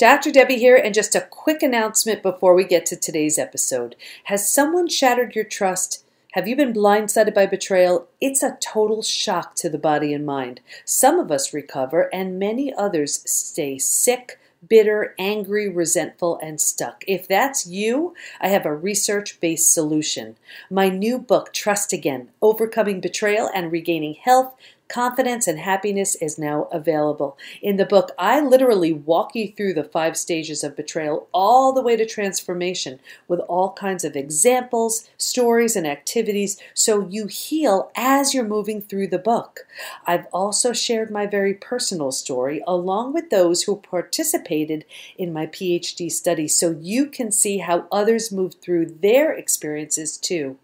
Dr. 0.00 0.30
Debi 0.30 0.56
here, 0.56 0.76
and 0.76 0.94
just 0.94 1.14
a 1.14 1.28
quick 1.28 1.62
announcement 1.62 2.22
before 2.22 2.54
we 2.54 2.64
get 2.64 2.86
to 2.86 2.96
today's 2.96 3.38
episode. 3.38 3.96
Has 4.24 4.50
someone 4.50 4.88
shattered 4.88 5.34
your 5.34 5.44
trust? 5.44 6.06
Have 6.32 6.48
you 6.48 6.56
been 6.56 6.72
blindsided 6.72 7.34
by 7.34 7.44
betrayal? 7.44 8.08
It's 8.18 8.42
a 8.42 8.56
total 8.62 9.02
shock 9.02 9.56
to 9.56 9.68
the 9.68 9.76
body 9.76 10.14
and 10.14 10.24
mind. 10.24 10.62
Some 10.86 11.18
of 11.18 11.30
us 11.30 11.52
recover, 11.52 12.08
and 12.14 12.38
many 12.38 12.72
others 12.72 13.20
stay 13.30 13.76
sick, 13.76 14.40
bitter, 14.66 15.14
angry, 15.18 15.68
resentful, 15.68 16.38
and 16.42 16.62
stuck. 16.62 17.04
If 17.06 17.28
that's 17.28 17.66
you, 17.66 18.14
I 18.40 18.48
have 18.48 18.64
a 18.64 18.74
research 18.74 19.38
based 19.38 19.70
solution. 19.74 20.38
My 20.70 20.88
new 20.88 21.18
book, 21.18 21.52
Trust 21.52 21.92
Again 21.92 22.30
Overcoming 22.40 23.02
Betrayal 23.02 23.50
and 23.54 23.70
Regaining 23.70 24.14
Health, 24.14 24.54
Confidence 24.90 25.46
and 25.46 25.60
Happiness 25.60 26.16
is 26.16 26.36
now 26.36 26.64
available. 26.72 27.38
In 27.62 27.76
the 27.76 27.86
book, 27.86 28.10
I 28.18 28.40
literally 28.40 28.92
walk 28.92 29.36
you 29.36 29.52
through 29.52 29.74
the 29.74 29.84
five 29.84 30.16
stages 30.16 30.64
of 30.64 30.74
betrayal 30.74 31.28
all 31.32 31.72
the 31.72 31.80
way 31.80 31.94
to 31.94 32.04
transformation 32.04 32.98
with 33.28 33.38
all 33.40 33.72
kinds 33.72 34.04
of 34.04 34.16
examples, 34.16 35.08
stories, 35.16 35.76
and 35.76 35.86
activities 35.86 36.60
so 36.74 37.06
you 37.08 37.28
heal 37.28 37.92
as 37.94 38.34
you're 38.34 38.42
moving 38.42 38.82
through 38.82 39.06
the 39.06 39.18
book. 39.18 39.60
I've 40.08 40.26
also 40.32 40.72
shared 40.72 41.12
my 41.12 41.24
very 41.24 41.54
personal 41.54 42.10
story 42.10 42.60
along 42.66 43.12
with 43.12 43.30
those 43.30 43.62
who 43.62 43.76
participated 43.76 44.84
in 45.16 45.32
my 45.32 45.46
PhD 45.46 46.10
study 46.10 46.48
so 46.48 46.76
you 46.80 47.06
can 47.06 47.30
see 47.30 47.58
how 47.58 47.86
others 47.92 48.32
moved 48.32 48.60
through 48.60 48.86
their 48.86 49.32
experiences 49.32 50.16
too. 50.16 50.58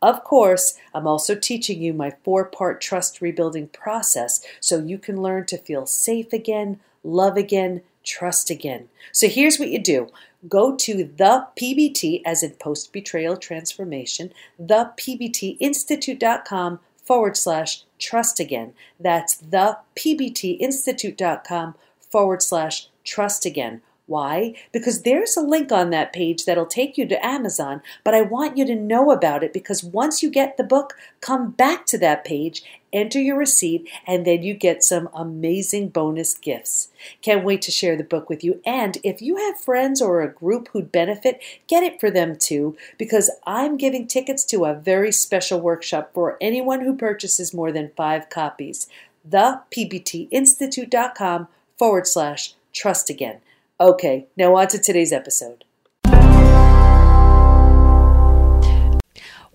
Of 0.00 0.22
course, 0.22 0.78
I'm 0.94 1.06
also 1.06 1.34
teaching 1.34 1.82
you 1.82 1.92
my 1.92 2.14
four 2.24 2.44
part 2.44 2.80
trust 2.80 3.20
rebuilding 3.20 3.68
process 3.68 4.44
so 4.60 4.78
you 4.78 4.98
can 4.98 5.20
learn 5.20 5.46
to 5.46 5.58
feel 5.58 5.86
safe 5.86 6.32
again, 6.32 6.80
love 7.02 7.36
again, 7.36 7.82
trust 8.04 8.48
again. 8.50 8.88
So 9.12 9.28
here's 9.28 9.58
what 9.58 9.70
you 9.70 9.78
do 9.78 10.08
go 10.48 10.76
to 10.76 11.04
the 11.04 11.48
PBT, 11.60 12.22
as 12.24 12.42
in 12.44 12.52
post 12.52 12.92
betrayal 12.92 13.36
transformation, 13.36 14.32
the 14.58 14.92
PBTinstitute.com 14.96 16.78
forward 17.04 17.36
slash 17.36 17.82
trust 17.98 18.38
again. 18.38 18.74
That's 19.00 19.36
the 19.36 19.78
PBTinstitute.com 19.96 21.74
forward 21.98 22.42
slash 22.42 22.88
trust 23.04 23.44
again. 23.44 23.82
Why? 24.08 24.54
Because 24.72 25.02
there's 25.02 25.36
a 25.36 25.42
link 25.42 25.70
on 25.70 25.90
that 25.90 26.14
page 26.14 26.46
that'll 26.46 26.64
take 26.64 26.96
you 26.96 27.06
to 27.06 27.24
Amazon, 27.24 27.82
but 28.04 28.14
I 28.14 28.22
want 28.22 28.56
you 28.56 28.64
to 28.64 28.74
know 28.74 29.10
about 29.10 29.44
it 29.44 29.52
because 29.52 29.84
once 29.84 30.22
you 30.22 30.30
get 30.30 30.56
the 30.56 30.64
book, 30.64 30.96
come 31.20 31.50
back 31.50 31.84
to 31.86 31.98
that 31.98 32.24
page, 32.24 32.62
enter 32.90 33.20
your 33.20 33.36
receipt, 33.36 33.86
and 34.06 34.26
then 34.26 34.42
you 34.42 34.54
get 34.54 34.82
some 34.82 35.10
amazing 35.12 35.90
bonus 35.90 36.32
gifts. 36.32 36.88
Can't 37.20 37.44
wait 37.44 37.60
to 37.62 37.70
share 37.70 37.96
the 37.96 38.02
book 38.02 38.30
with 38.30 38.42
you. 38.42 38.62
And 38.64 38.96
if 39.04 39.20
you 39.20 39.36
have 39.36 39.60
friends 39.60 40.00
or 40.00 40.22
a 40.22 40.32
group 40.32 40.68
who'd 40.68 40.90
benefit, 40.90 41.42
get 41.66 41.82
it 41.82 42.00
for 42.00 42.10
them 42.10 42.36
too 42.36 42.78
because 42.96 43.30
I'm 43.46 43.76
giving 43.76 44.06
tickets 44.06 44.42
to 44.46 44.64
a 44.64 44.72
very 44.72 45.12
special 45.12 45.60
workshop 45.60 46.12
for 46.14 46.38
anyone 46.40 46.80
who 46.80 46.96
purchases 46.96 47.52
more 47.52 47.72
than 47.72 47.90
five 47.94 48.30
copies. 48.30 48.88
ThePBTInstitute.com 49.28 51.48
forward 51.76 52.06
slash 52.06 52.54
trust 52.72 53.10
again. 53.10 53.42
Okay, 53.80 54.26
now 54.36 54.56
on 54.56 54.66
to 54.68 54.78
today's 54.78 55.12
episode. 55.12 55.64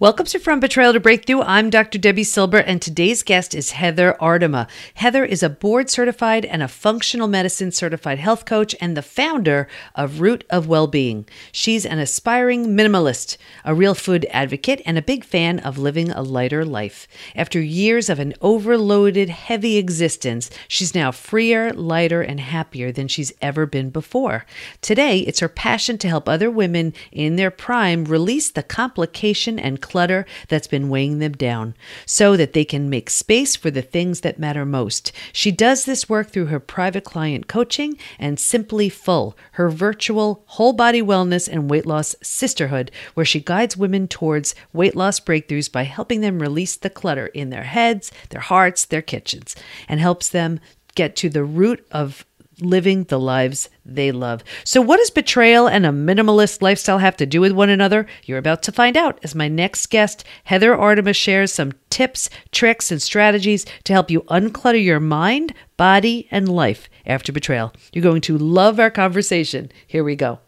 Welcome 0.03 0.25
to 0.25 0.39
From 0.39 0.59
Betrayal 0.59 0.91
to 0.91 0.99
Breakthrough. 0.99 1.43
I'm 1.43 1.69
Dr. 1.69 1.97
Debi 1.97 2.25
Silber, 2.25 2.57
and 2.57 2.81
today's 2.81 3.23
guest 3.23 3.55
is 3.55 3.71
Heather 3.71 4.17
Aardema. 4.19 4.67
Heather 4.95 5.23
is 5.23 5.41
a 5.41 5.49
board 5.49 5.89
certified 5.89 6.43
and 6.43 6.61
a 6.61 6.67
functional 6.67 7.29
medicine 7.29 7.71
certified 7.71 8.19
health 8.19 8.43
coach 8.43 8.75
and 8.81 8.97
the 8.97 9.01
founder 9.01 9.65
of 9.95 10.19
Root 10.19 10.43
of 10.49 10.67
Wellbeing. 10.67 11.25
She's 11.53 11.85
an 11.85 11.99
aspiring 11.99 12.75
minimalist, 12.75 13.37
a 13.63 13.73
real 13.73 13.95
food 13.95 14.27
advocate, 14.29 14.81
and 14.85 14.97
a 14.97 15.01
big 15.01 15.23
fan 15.23 15.59
of 15.59 15.77
living 15.77 16.11
a 16.11 16.21
lighter 16.21 16.65
life. 16.65 17.07
After 17.33 17.61
years 17.61 18.09
of 18.09 18.19
an 18.19 18.33
overloaded, 18.41 19.29
heavy 19.29 19.77
existence, 19.77 20.49
she's 20.67 20.93
now 20.93 21.13
freer, 21.13 21.71
lighter, 21.71 22.21
and 22.21 22.41
happier 22.41 22.91
than 22.91 23.07
she's 23.07 23.31
ever 23.41 23.65
been 23.65 23.89
before. 23.89 24.45
Today, 24.81 25.19
it's 25.19 25.39
her 25.39 25.47
passion 25.47 25.97
to 25.99 26.09
help 26.09 26.27
other 26.27 26.51
women 26.51 26.91
in 27.13 27.37
their 27.37 27.49
prime 27.49 28.03
release 28.03 28.51
the 28.51 28.63
complication 28.63 29.57
and 29.57 29.79
clutter 29.93 30.25
that's 30.47 30.65
been 30.65 30.89
weighing 30.89 31.19
them 31.19 31.33
down 31.33 31.75
so 32.07 32.35
that 32.35 32.53
they 32.53 32.65
can 32.65 32.89
make 32.89 33.11
space 33.11 33.55
for 33.55 33.69
the 33.69 33.83
things 33.83 34.21
that 34.21 34.39
matter 34.39 34.65
most. 34.65 35.11
She 35.31 35.51
does 35.51 35.85
this 35.85 36.09
work 36.09 36.31
through 36.31 36.47
her 36.47 36.59
private 36.59 37.03
client 37.03 37.45
coaching 37.45 37.99
and 38.17 38.39
Simply 38.39 38.89
Full, 38.89 39.37
her 39.51 39.69
virtual 39.69 40.41
whole 40.47 40.73
body 40.73 41.03
wellness 41.03 41.47
and 41.47 41.69
weight 41.69 41.85
loss 41.85 42.15
sisterhood, 42.23 42.89
where 43.13 43.23
she 43.23 43.39
guides 43.39 43.77
women 43.77 44.07
towards 44.07 44.55
weight 44.73 44.95
loss 44.95 45.19
breakthroughs 45.19 45.71
by 45.71 45.83
helping 45.83 46.21
them 46.21 46.39
release 46.39 46.75
the 46.75 46.89
clutter 46.89 47.27
in 47.27 47.51
their 47.51 47.65
heads, 47.65 48.11
their 48.29 48.41
hearts, 48.41 48.85
their 48.85 49.03
kitchens, 49.03 49.55
and 49.87 49.99
helps 49.99 50.27
them 50.27 50.59
get 50.95 51.15
to 51.17 51.29
the 51.29 51.43
root 51.43 51.85
of 51.91 52.25
living 52.59 53.03
the 53.05 53.19
lives 53.19 53.69
they 53.85 54.11
love. 54.11 54.43
So, 54.63 54.81
what 54.81 54.97
does 54.97 55.09
betrayal 55.09 55.67
and 55.67 55.85
a 55.85 55.89
minimalist 55.89 56.61
lifestyle 56.61 56.99
have 56.99 57.17
to 57.17 57.25
do 57.25 57.41
with 57.41 57.51
one 57.51 57.69
another? 57.69 58.05
You're 58.25 58.37
about 58.37 58.63
to 58.63 58.71
find 58.71 58.97
out 58.97 59.19
as 59.23 59.35
my 59.35 59.47
next 59.47 59.87
guest, 59.87 60.23
Heather 60.45 60.75
Aardema, 60.75 61.15
shares 61.15 61.53
some 61.53 61.73
tips, 61.89 62.29
tricks, 62.51 62.91
and 62.91 63.01
strategies 63.01 63.65
to 63.83 63.93
help 63.93 64.09
you 64.09 64.21
unclutter 64.21 64.83
your 64.83 64.99
mind, 64.99 65.53
body, 65.77 66.27
and 66.31 66.47
life 66.49 66.89
after 67.05 67.31
betrayal. 67.31 67.73
You're 67.91 68.03
going 68.03 68.21
to 68.21 68.37
love 68.37 68.79
our 68.79 68.91
conversation. 68.91 69.71
Here 69.87 70.03
we 70.03 70.15
go. 70.15 70.39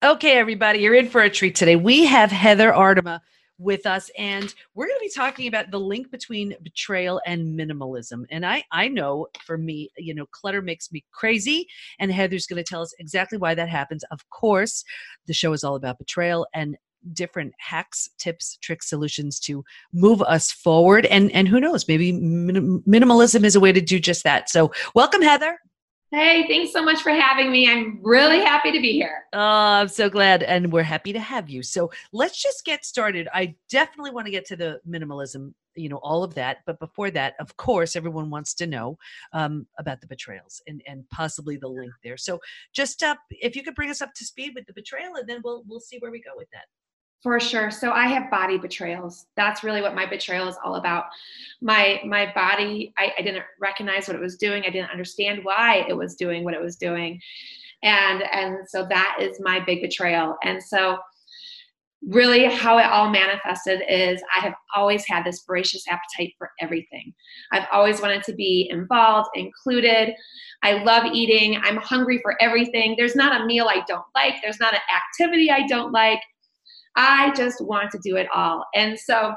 Okay, 0.00 0.38
everybody, 0.38 0.78
you're 0.78 0.94
in 0.94 1.08
for 1.08 1.20
a 1.22 1.28
treat 1.28 1.56
today. 1.56 1.74
We 1.74 2.06
have 2.06 2.30
Heather 2.30 2.70
Aardema 2.70 3.20
with 3.58 3.86
us 3.86 4.10
and 4.16 4.54
we're 4.74 4.86
going 4.86 4.98
to 4.98 5.04
be 5.04 5.10
talking 5.14 5.48
about 5.48 5.70
the 5.70 5.80
link 5.80 6.10
between 6.10 6.54
betrayal 6.62 7.20
and 7.26 7.58
minimalism. 7.58 8.24
And 8.30 8.46
i 8.46 8.64
i 8.72 8.88
know 8.88 9.26
for 9.44 9.58
me 9.58 9.90
you 9.96 10.14
know 10.14 10.26
clutter 10.26 10.62
makes 10.62 10.92
me 10.92 11.04
crazy 11.12 11.66
and 11.98 12.12
heather's 12.12 12.46
going 12.46 12.62
to 12.62 12.68
tell 12.68 12.82
us 12.82 12.94
exactly 12.98 13.38
why 13.38 13.54
that 13.54 13.68
happens. 13.68 14.04
Of 14.10 14.28
course 14.30 14.84
the 15.26 15.34
show 15.34 15.52
is 15.52 15.64
all 15.64 15.74
about 15.74 15.98
betrayal 15.98 16.46
and 16.54 16.76
different 17.12 17.54
hacks 17.58 18.08
tips 18.18 18.58
tricks 18.60 18.88
solutions 18.88 19.38
to 19.40 19.64
move 19.92 20.20
us 20.22 20.50
forward 20.50 21.06
and 21.06 21.30
and 21.32 21.48
who 21.48 21.60
knows 21.60 21.86
maybe 21.88 22.12
minim- 22.12 22.82
minimalism 22.82 23.44
is 23.44 23.56
a 23.56 23.60
way 23.60 23.72
to 23.72 23.80
do 23.80 23.98
just 23.98 24.24
that. 24.24 24.48
So 24.50 24.72
welcome 24.94 25.22
heather 25.22 25.58
Hey, 26.10 26.46
thanks 26.48 26.72
so 26.72 26.82
much 26.82 27.02
for 27.02 27.10
having 27.10 27.52
me. 27.52 27.70
I'm 27.70 28.00
really 28.02 28.40
happy 28.40 28.72
to 28.72 28.80
be 28.80 28.92
here. 28.92 29.24
Oh, 29.34 29.38
I'm 29.40 29.88
so 29.88 30.08
glad. 30.08 30.42
And 30.42 30.72
we're 30.72 30.82
happy 30.82 31.12
to 31.12 31.20
have 31.20 31.50
you. 31.50 31.62
So 31.62 31.90
let's 32.14 32.42
just 32.42 32.64
get 32.64 32.86
started. 32.86 33.28
I 33.34 33.56
definitely 33.68 34.12
want 34.12 34.26
to 34.26 34.30
get 34.30 34.46
to 34.46 34.56
the 34.56 34.80
minimalism, 34.88 35.52
you 35.74 35.90
know, 35.90 35.98
all 35.98 36.24
of 36.24 36.34
that. 36.34 36.58
But 36.64 36.80
before 36.80 37.10
that, 37.10 37.34
of 37.38 37.54
course, 37.58 37.94
everyone 37.94 38.30
wants 38.30 38.54
to 38.54 38.66
know 38.66 38.96
um, 39.34 39.66
about 39.78 40.00
the 40.00 40.06
betrayals 40.06 40.62
and, 40.66 40.82
and 40.86 41.04
possibly 41.10 41.58
the 41.58 41.68
link 41.68 41.92
there. 42.02 42.16
So 42.16 42.40
just 42.72 43.02
uh, 43.02 43.16
if 43.30 43.54
you 43.54 43.62
could 43.62 43.74
bring 43.74 43.90
us 43.90 44.00
up 44.00 44.14
to 44.14 44.24
speed 44.24 44.52
with 44.54 44.64
the 44.64 44.72
betrayal, 44.72 45.16
and 45.16 45.28
then 45.28 45.42
we'll 45.44 45.62
we'll 45.66 45.78
see 45.78 45.98
where 45.98 46.10
we 46.10 46.22
go 46.22 46.32
with 46.36 46.48
that. 46.52 46.64
For 47.22 47.40
sure. 47.40 47.70
So 47.72 47.90
I 47.90 48.06
have 48.06 48.30
body 48.30 48.58
betrayals. 48.58 49.26
That's 49.36 49.64
really 49.64 49.82
what 49.82 49.94
my 49.94 50.06
betrayal 50.06 50.46
is 50.46 50.56
all 50.64 50.76
about. 50.76 51.06
My 51.60 52.00
my 52.04 52.32
body, 52.32 52.94
I, 52.96 53.12
I 53.18 53.22
didn't 53.22 53.44
recognize 53.60 54.06
what 54.06 54.16
it 54.16 54.22
was 54.22 54.36
doing. 54.36 54.62
I 54.64 54.70
didn't 54.70 54.90
understand 54.90 55.40
why 55.42 55.84
it 55.88 55.96
was 55.96 56.14
doing 56.14 56.44
what 56.44 56.54
it 56.54 56.60
was 56.60 56.76
doing. 56.76 57.20
And 57.82 58.22
and 58.22 58.68
so 58.68 58.86
that 58.88 59.16
is 59.20 59.40
my 59.40 59.58
big 59.58 59.82
betrayal. 59.82 60.36
And 60.44 60.62
so 60.62 60.98
really 62.06 62.44
how 62.44 62.78
it 62.78 62.86
all 62.86 63.10
manifested 63.10 63.82
is 63.88 64.22
I 64.36 64.40
have 64.40 64.54
always 64.76 65.04
had 65.08 65.24
this 65.24 65.42
voracious 65.44 65.84
appetite 65.88 66.34
for 66.38 66.52
everything. 66.60 67.12
I've 67.50 67.66
always 67.72 68.00
wanted 68.00 68.22
to 68.24 68.32
be 68.34 68.68
involved, 68.70 69.30
included. 69.34 70.14
I 70.62 70.84
love 70.84 71.06
eating. 71.12 71.60
I'm 71.64 71.78
hungry 71.78 72.20
for 72.22 72.40
everything. 72.40 72.94
There's 72.96 73.16
not 73.16 73.40
a 73.40 73.46
meal 73.46 73.66
I 73.68 73.82
don't 73.88 74.06
like. 74.14 74.34
There's 74.40 74.60
not 74.60 74.74
an 74.74 74.80
activity 74.94 75.50
I 75.50 75.66
don't 75.66 75.90
like 75.90 76.20
I 76.98 77.32
just 77.36 77.64
want 77.64 77.92
to 77.92 77.98
do 78.02 78.16
it 78.16 78.26
all. 78.34 78.66
And 78.74 78.98
so 78.98 79.32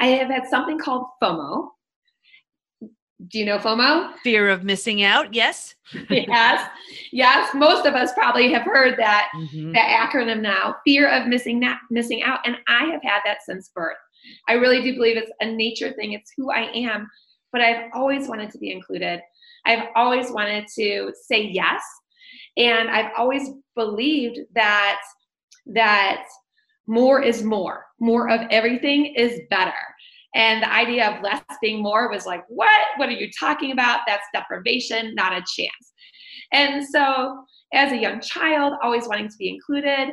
I 0.00 0.08
have 0.08 0.28
had 0.28 0.46
something 0.48 0.76
called 0.78 1.06
FOMO. 1.22 1.68
Do 3.28 3.38
you 3.38 3.44
know 3.44 3.58
FOMO? 3.58 4.12
Fear 4.24 4.48
of 4.48 4.64
missing 4.64 5.02
out, 5.04 5.34
yes. 5.34 5.76
yes. 6.10 6.68
Yes, 7.12 7.54
most 7.54 7.86
of 7.86 7.94
us 7.94 8.12
probably 8.12 8.52
have 8.52 8.62
heard 8.62 8.96
that 8.98 9.28
mm-hmm. 9.36 9.72
that 9.72 10.10
acronym 10.10 10.40
now, 10.40 10.76
fear 10.84 11.08
of 11.08 11.28
missing 11.28 11.60
not 11.60 11.78
missing 11.90 12.22
out 12.22 12.40
and 12.44 12.56
I 12.68 12.86
have 12.86 13.02
had 13.02 13.20
that 13.24 13.38
since 13.46 13.70
birth. 13.74 13.96
I 14.48 14.54
really 14.54 14.82
do 14.82 14.94
believe 14.94 15.16
it's 15.16 15.32
a 15.40 15.46
nature 15.46 15.92
thing. 15.92 16.12
It's 16.12 16.32
who 16.36 16.50
I 16.50 16.70
am, 16.74 17.08
but 17.52 17.60
I've 17.60 17.90
always 17.94 18.28
wanted 18.28 18.50
to 18.50 18.58
be 18.58 18.72
included. 18.72 19.20
I've 19.64 19.88
always 19.94 20.30
wanted 20.30 20.66
to 20.76 21.12
say 21.26 21.42
yes, 21.42 21.82
and 22.56 22.90
I've 22.90 23.12
always 23.16 23.50
believed 23.74 24.40
that 24.54 25.00
that 25.66 26.24
more 26.88 27.22
is 27.22 27.44
more. 27.44 27.84
More 28.00 28.30
of 28.30 28.40
everything 28.50 29.14
is 29.14 29.40
better. 29.50 29.72
And 30.34 30.62
the 30.62 30.72
idea 30.72 31.08
of 31.10 31.22
less 31.22 31.42
being 31.62 31.82
more 31.82 32.10
was 32.10 32.26
like, 32.26 32.44
what? 32.48 32.80
What 32.96 33.08
are 33.08 33.12
you 33.12 33.30
talking 33.38 33.72
about? 33.72 34.00
That's 34.06 34.26
deprivation, 34.32 35.14
not 35.14 35.32
a 35.32 35.36
chance. 35.36 35.92
And 36.52 36.84
so, 36.86 37.44
as 37.74 37.92
a 37.92 37.96
young 37.96 38.20
child, 38.20 38.74
always 38.82 39.06
wanting 39.06 39.28
to 39.28 39.36
be 39.38 39.50
included, 39.50 40.08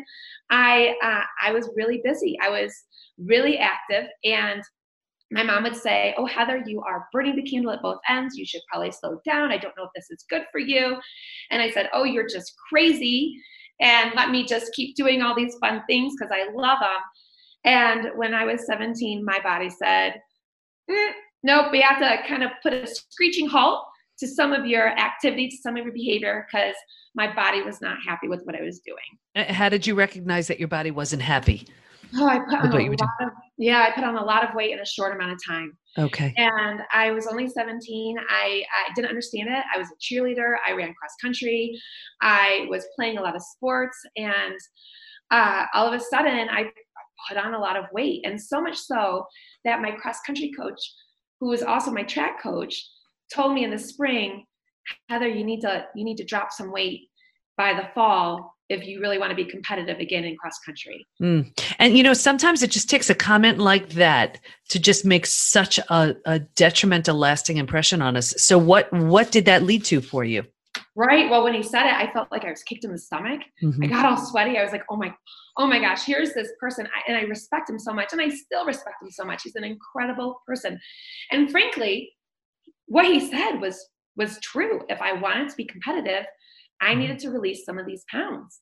I 0.49 0.95
uh, 1.01 1.23
I 1.41 1.51
was 1.51 1.69
really 1.75 2.01
busy. 2.03 2.37
I 2.41 2.49
was 2.49 2.73
really 3.17 3.57
active, 3.57 4.09
and 4.23 4.61
my 5.31 5.43
mom 5.43 5.63
would 5.63 5.75
say, 5.75 6.13
"Oh, 6.17 6.25
Heather, 6.25 6.61
you 6.65 6.81
are 6.81 7.07
burning 7.13 7.35
the 7.35 7.49
candle 7.49 7.71
at 7.71 7.81
both 7.81 7.99
ends. 8.09 8.35
You 8.35 8.45
should 8.45 8.61
probably 8.69 8.91
slow 8.91 9.19
down. 9.25 9.51
I 9.51 9.57
don't 9.57 9.75
know 9.77 9.85
if 9.85 9.91
this 9.95 10.11
is 10.11 10.25
good 10.29 10.43
for 10.51 10.59
you." 10.59 10.97
And 11.49 11.61
I 11.61 11.69
said, 11.71 11.89
"Oh, 11.93 12.03
you're 12.03 12.27
just 12.27 12.53
crazy." 12.69 13.35
And 13.81 14.11
let 14.15 14.29
me 14.29 14.45
just 14.45 14.73
keep 14.73 14.95
doing 14.95 15.21
all 15.21 15.35
these 15.35 15.55
fun 15.59 15.83
things 15.87 16.13
because 16.17 16.31
I 16.31 16.51
love 16.53 16.79
them. 16.79 17.01
And 17.65 18.17
when 18.17 18.33
I 18.33 18.45
was 18.45 18.65
17, 18.65 19.25
my 19.25 19.39
body 19.39 19.69
said, 19.69 20.21
mm, 20.89 21.11
nope, 21.43 21.71
we 21.71 21.81
have 21.81 21.99
to 21.99 22.27
kind 22.27 22.43
of 22.43 22.51
put 22.61 22.73
a 22.73 22.87
screeching 22.87 23.47
halt 23.47 23.85
to 24.19 24.27
some 24.27 24.53
of 24.53 24.65
your 24.65 24.87
activity, 24.87 25.49
to 25.49 25.57
some 25.57 25.75
of 25.75 25.83
your 25.83 25.93
behavior, 25.93 26.47
because 26.47 26.75
my 27.15 27.33
body 27.33 27.61
was 27.61 27.81
not 27.81 27.97
happy 28.05 28.27
with 28.27 28.41
what 28.43 28.55
I 28.55 28.61
was 28.61 28.79
doing. 28.79 29.47
How 29.49 29.67
did 29.67 29.85
you 29.85 29.95
recognize 29.95 30.47
that 30.47 30.59
your 30.59 30.67
body 30.67 30.91
wasn't 30.91 31.21
happy? 31.21 31.67
Oh, 32.17 32.27
I 32.27 32.39
put 32.39 32.53
on 32.53 32.71
a 32.71 32.89
lot 32.89 33.09
of, 33.21 33.29
yeah, 33.57 33.87
I 33.87 33.91
put 33.91 34.03
on 34.03 34.15
a 34.15 34.23
lot 34.23 34.47
of 34.47 34.55
weight 34.55 34.71
in 34.71 34.79
a 34.79 34.85
short 34.85 35.15
amount 35.15 35.31
of 35.31 35.39
time. 35.45 35.77
Okay. 35.97 36.33
And 36.37 36.81
I 36.93 37.11
was 37.11 37.27
only 37.27 37.47
17. 37.47 38.17
I, 38.29 38.63
I 38.63 38.93
didn't 38.95 39.09
understand 39.09 39.49
it. 39.49 39.63
I 39.73 39.77
was 39.77 39.87
a 39.87 39.95
cheerleader. 40.01 40.55
I 40.65 40.71
ran 40.73 40.93
cross 40.93 41.15
country. 41.21 41.79
I 42.21 42.67
was 42.69 42.85
playing 42.95 43.17
a 43.17 43.21
lot 43.21 43.35
of 43.35 43.41
sports. 43.41 43.97
And 44.17 44.57
uh, 45.31 45.65
all 45.73 45.87
of 45.87 45.93
a 45.93 46.03
sudden, 46.03 46.49
I 46.49 46.71
put 47.27 47.37
on 47.37 47.53
a 47.53 47.59
lot 47.59 47.77
of 47.77 47.85
weight. 47.91 48.21
And 48.25 48.41
so 48.41 48.61
much 48.61 48.77
so 48.77 49.25
that 49.63 49.81
my 49.81 49.91
cross 49.91 50.19
country 50.25 50.51
coach, 50.57 50.79
who 51.39 51.49
was 51.49 51.63
also 51.63 51.91
my 51.91 52.03
track 52.03 52.41
coach, 52.41 52.81
told 53.33 53.53
me 53.53 53.63
in 53.63 53.71
the 53.71 53.79
spring, 53.79 54.45
Heather, 55.09 55.27
you 55.27 55.43
need 55.43 55.61
to 55.61 55.85
you 55.95 56.05
need 56.05 56.17
to 56.17 56.25
drop 56.25 56.51
some 56.51 56.71
weight 56.71 57.09
by 57.57 57.73
the 57.73 57.89
fall 57.95 58.54
if 58.69 58.85
you 58.87 58.99
really 58.99 59.17
want 59.17 59.29
to 59.29 59.35
be 59.35 59.45
competitive 59.45 59.99
again 59.99 60.23
in 60.23 60.35
cross 60.37 60.57
country. 60.65 61.05
Mm. 61.21 61.57
And 61.79 61.97
you 61.97 62.03
know, 62.03 62.13
sometimes 62.13 62.63
it 62.63 62.71
just 62.71 62.89
takes 62.89 63.09
a 63.09 63.15
comment 63.15 63.59
like 63.59 63.89
that 63.89 64.39
to 64.69 64.79
just 64.79 65.05
make 65.05 65.25
such 65.25 65.77
a, 65.77 66.15
a 66.25 66.39
detrimental 66.39 67.15
lasting 67.15 67.57
impression 67.57 68.01
on 68.01 68.17
us. 68.17 68.33
So 68.37 68.57
what 68.57 68.91
what 68.91 69.31
did 69.31 69.45
that 69.45 69.63
lead 69.63 69.85
to 69.85 70.01
for 70.01 70.23
you? 70.23 70.43
Right. 70.95 71.29
Well, 71.29 71.43
when 71.43 71.53
he 71.53 71.63
said 71.63 71.85
it, 71.85 71.93
I 71.93 72.11
felt 72.13 72.31
like 72.31 72.45
I 72.45 72.49
was 72.49 72.63
kicked 72.63 72.85
in 72.85 72.91
the 72.91 72.97
stomach. 72.97 73.41
Mm-hmm. 73.63 73.83
I 73.83 73.87
got 73.87 74.05
all 74.05 74.17
sweaty. 74.17 74.57
I 74.57 74.63
was 74.63 74.71
like, 74.71 74.83
oh 74.89 74.95
my, 74.95 75.13
oh 75.57 75.67
my 75.67 75.79
gosh, 75.79 76.05
here's 76.05 76.33
this 76.33 76.49
person. 76.59 76.87
I, 76.87 77.11
and 77.11 77.17
I 77.17 77.21
respect 77.21 77.69
him 77.69 77.79
so 77.79 77.93
much. 77.93 78.13
And 78.13 78.21
I 78.21 78.29
still 78.29 78.65
respect 78.65 79.01
him 79.01 79.11
so 79.11 79.25
much. 79.25 79.43
He's 79.43 79.55
an 79.55 79.65
incredible 79.65 80.41
person. 80.47 80.79
And 81.31 81.51
frankly, 81.51 82.11
what 82.87 83.05
he 83.05 83.29
said 83.29 83.57
was 83.57 83.89
was 84.15 84.39
true. 84.39 84.81
If 84.87 85.01
I 85.01 85.11
wanted 85.11 85.49
to 85.49 85.55
be 85.57 85.65
competitive, 85.65 86.25
I 86.81 86.91
mm-hmm. 86.91 86.99
needed 86.99 87.19
to 87.19 87.29
release 87.29 87.65
some 87.65 87.77
of 87.77 87.85
these 87.85 88.03
pounds. 88.09 88.59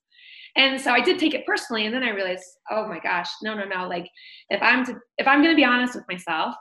And 0.56 0.80
so 0.80 0.92
I 0.92 1.01
did 1.01 1.18
take 1.18 1.33
it 1.33 1.45
personally. 1.45 1.86
And 1.86 1.94
then 1.94 2.04
I 2.04 2.10
realized, 2.10 2.45
oh 2.69 2.88
my 2.88 3.00
gosh, 3.00 3.27
no, 3.42 3.56
no, 3.56 3.65
no. 3.65 3.88
Like 3.88 4.07
if 4.50 4.62
I'm 4.62 4.86
to 4.86 4.95
if 5.18 5.27
I'm 5.27 5.42
gonna 5.42 5.56
be 5.56 5.65
honest 5.65 5.95
with 5.95 6.06
myself, 6.07 6.56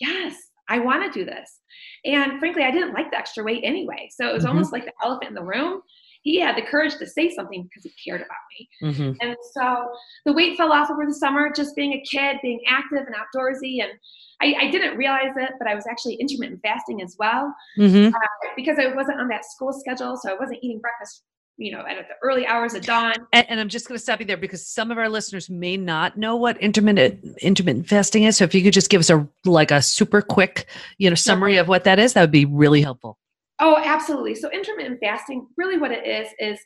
yes, 0.00 0.34
I 0.68 0.78
want 0.78 1.12
to 1.12 1.18
do 1.18 1.24
this. 1.24 1.60
And 2.04 2.38
frankly, 2.38 2.62
I 2.62 2.70
didn't 2.70 2.94
like 2.94 3.10
the 3.10 3.18
extra 3.18 3.44
weight 3.44 3.62
anyway. 3.64 4.08
So 4.12 4.28
it 4.28 4.32
was 4.32 4.44
mm-hmm. 4.44 4.52
almost 4.52 4.72
like 4.72 4.86
the 4.86 4.92
elephant 5.04 5.30
in 5.30 5.34
the 5.34 5.42
room. 5.42 5.82
He 6.22 6.40
had 6.40 6.56
the 6.56 6.62
courage 6.62 6.96
to 6.98 7.06
say 7.06 7.34
something 7.34 7.62
because 7.62 7.84
he 7.84 7.92
cared 8.04 8.20
about 8.20 8.36
me. 8.58 8.68
Mm-hmm. 8.82 9.12
And 9.20 9.36
so 9.52 9.88
the 10.26 10.32
weight 10.32 10.56
fell 10.56 10.72
off 10.72 10.90
over 10.90 11.06
the 11.06 11.14
summer, 11.14 11.50
just 11.54 11.74
being 11.76 11.94
a 11.94 12.02
kid, 12.02 12.36
being 12.42 12.60
active 12.68 13.06
and 13.06 13.14
outdoorsy. 13.14 13.82
And 13.82 13.92
I, 14.42 14.66
I 14.66 14.70
didn't 14.70 14.96
realize 14.96 15.32
it, 15.36 15.52
but 15.58 15.68
I 15.68 15.74
was 15.74 15.86
actually 15.90 16.14
intermittent 16.14 16.60
fasting 16.62 17.02
as 17.02 17.16
well 17.18 17.54
mm-hmm. 17.78 18.14
uh, 18.14 18.50
because 18.56 18.78
I 18.78 18.94
wasn't 18.94 19.20
on 19.20 19.28
that 19.28 19.44
school 19.44 19.72
schedule. 19.72 20.16
So 20.16 20.30
I 20.30 20.34
wasn't 20.34 20.58
eating 20.62 20.80
breakfast 20.80 21.24
you 21.60 21.70
know, 21.70 21.80
at 21.80 22.08
the 22.08 22.14
early 22.22 22.46
hours 22.46 22.72
of 22.72 22.82
dawn. 22.82 23.12
And, 23.34 23.46
and 23.50 23.60
I'm 23.60 23.68
just 23.68 23.86
going 23.86 23.96
to 23.96 24.02
stop 24.02 24.18
you 24.18 24.26
there 24.26 24.38
because 24.38 24.66
some 24.66 24.90
of 24.90 24.96
our 24.96 25.10
listeners 25.10 25.50
may 25.50 25.76
not 25.76 26.16
know 26.16 26.34
what 26.34 26.56
intermittent 26.56 27.22
intermittent 27.42 27.86
fasting 27.86 28.22
is. 28.22 28.38
So 28.38 28.44
if 28.44 28.54
you 28.54 28.62
could 28.62 28.72
just 28.72 28.88
give 28.88 29.00
us 29.00 29.10
a 29.10 29.28
like 29.44 29.70
a 29.70 29.82
super 29.82 30.22
quick, 30.22 30.66
you 30.96 31.10
know, 31.10 31.14
summary 31.14 31.58
of 31.58 31.68
what 31.68 31.84
that 31.84 31.98
is, 31.98 32.14
that 32.14 32.22
would 32.22 32.30
be 32.30 32.46
really 32.46 32.80
helpful. 32.80 33.18
Oh, 33.60 33.76
absolutely. 33.82 34.34
So 34.34 34.50
intermittent 34.50 35.00
fasting, 35.00 35.46
really 35.56 35.78
what 35.78 35.92
it 35.92 36.06
is 36.06 36.28
is 36.38 36.58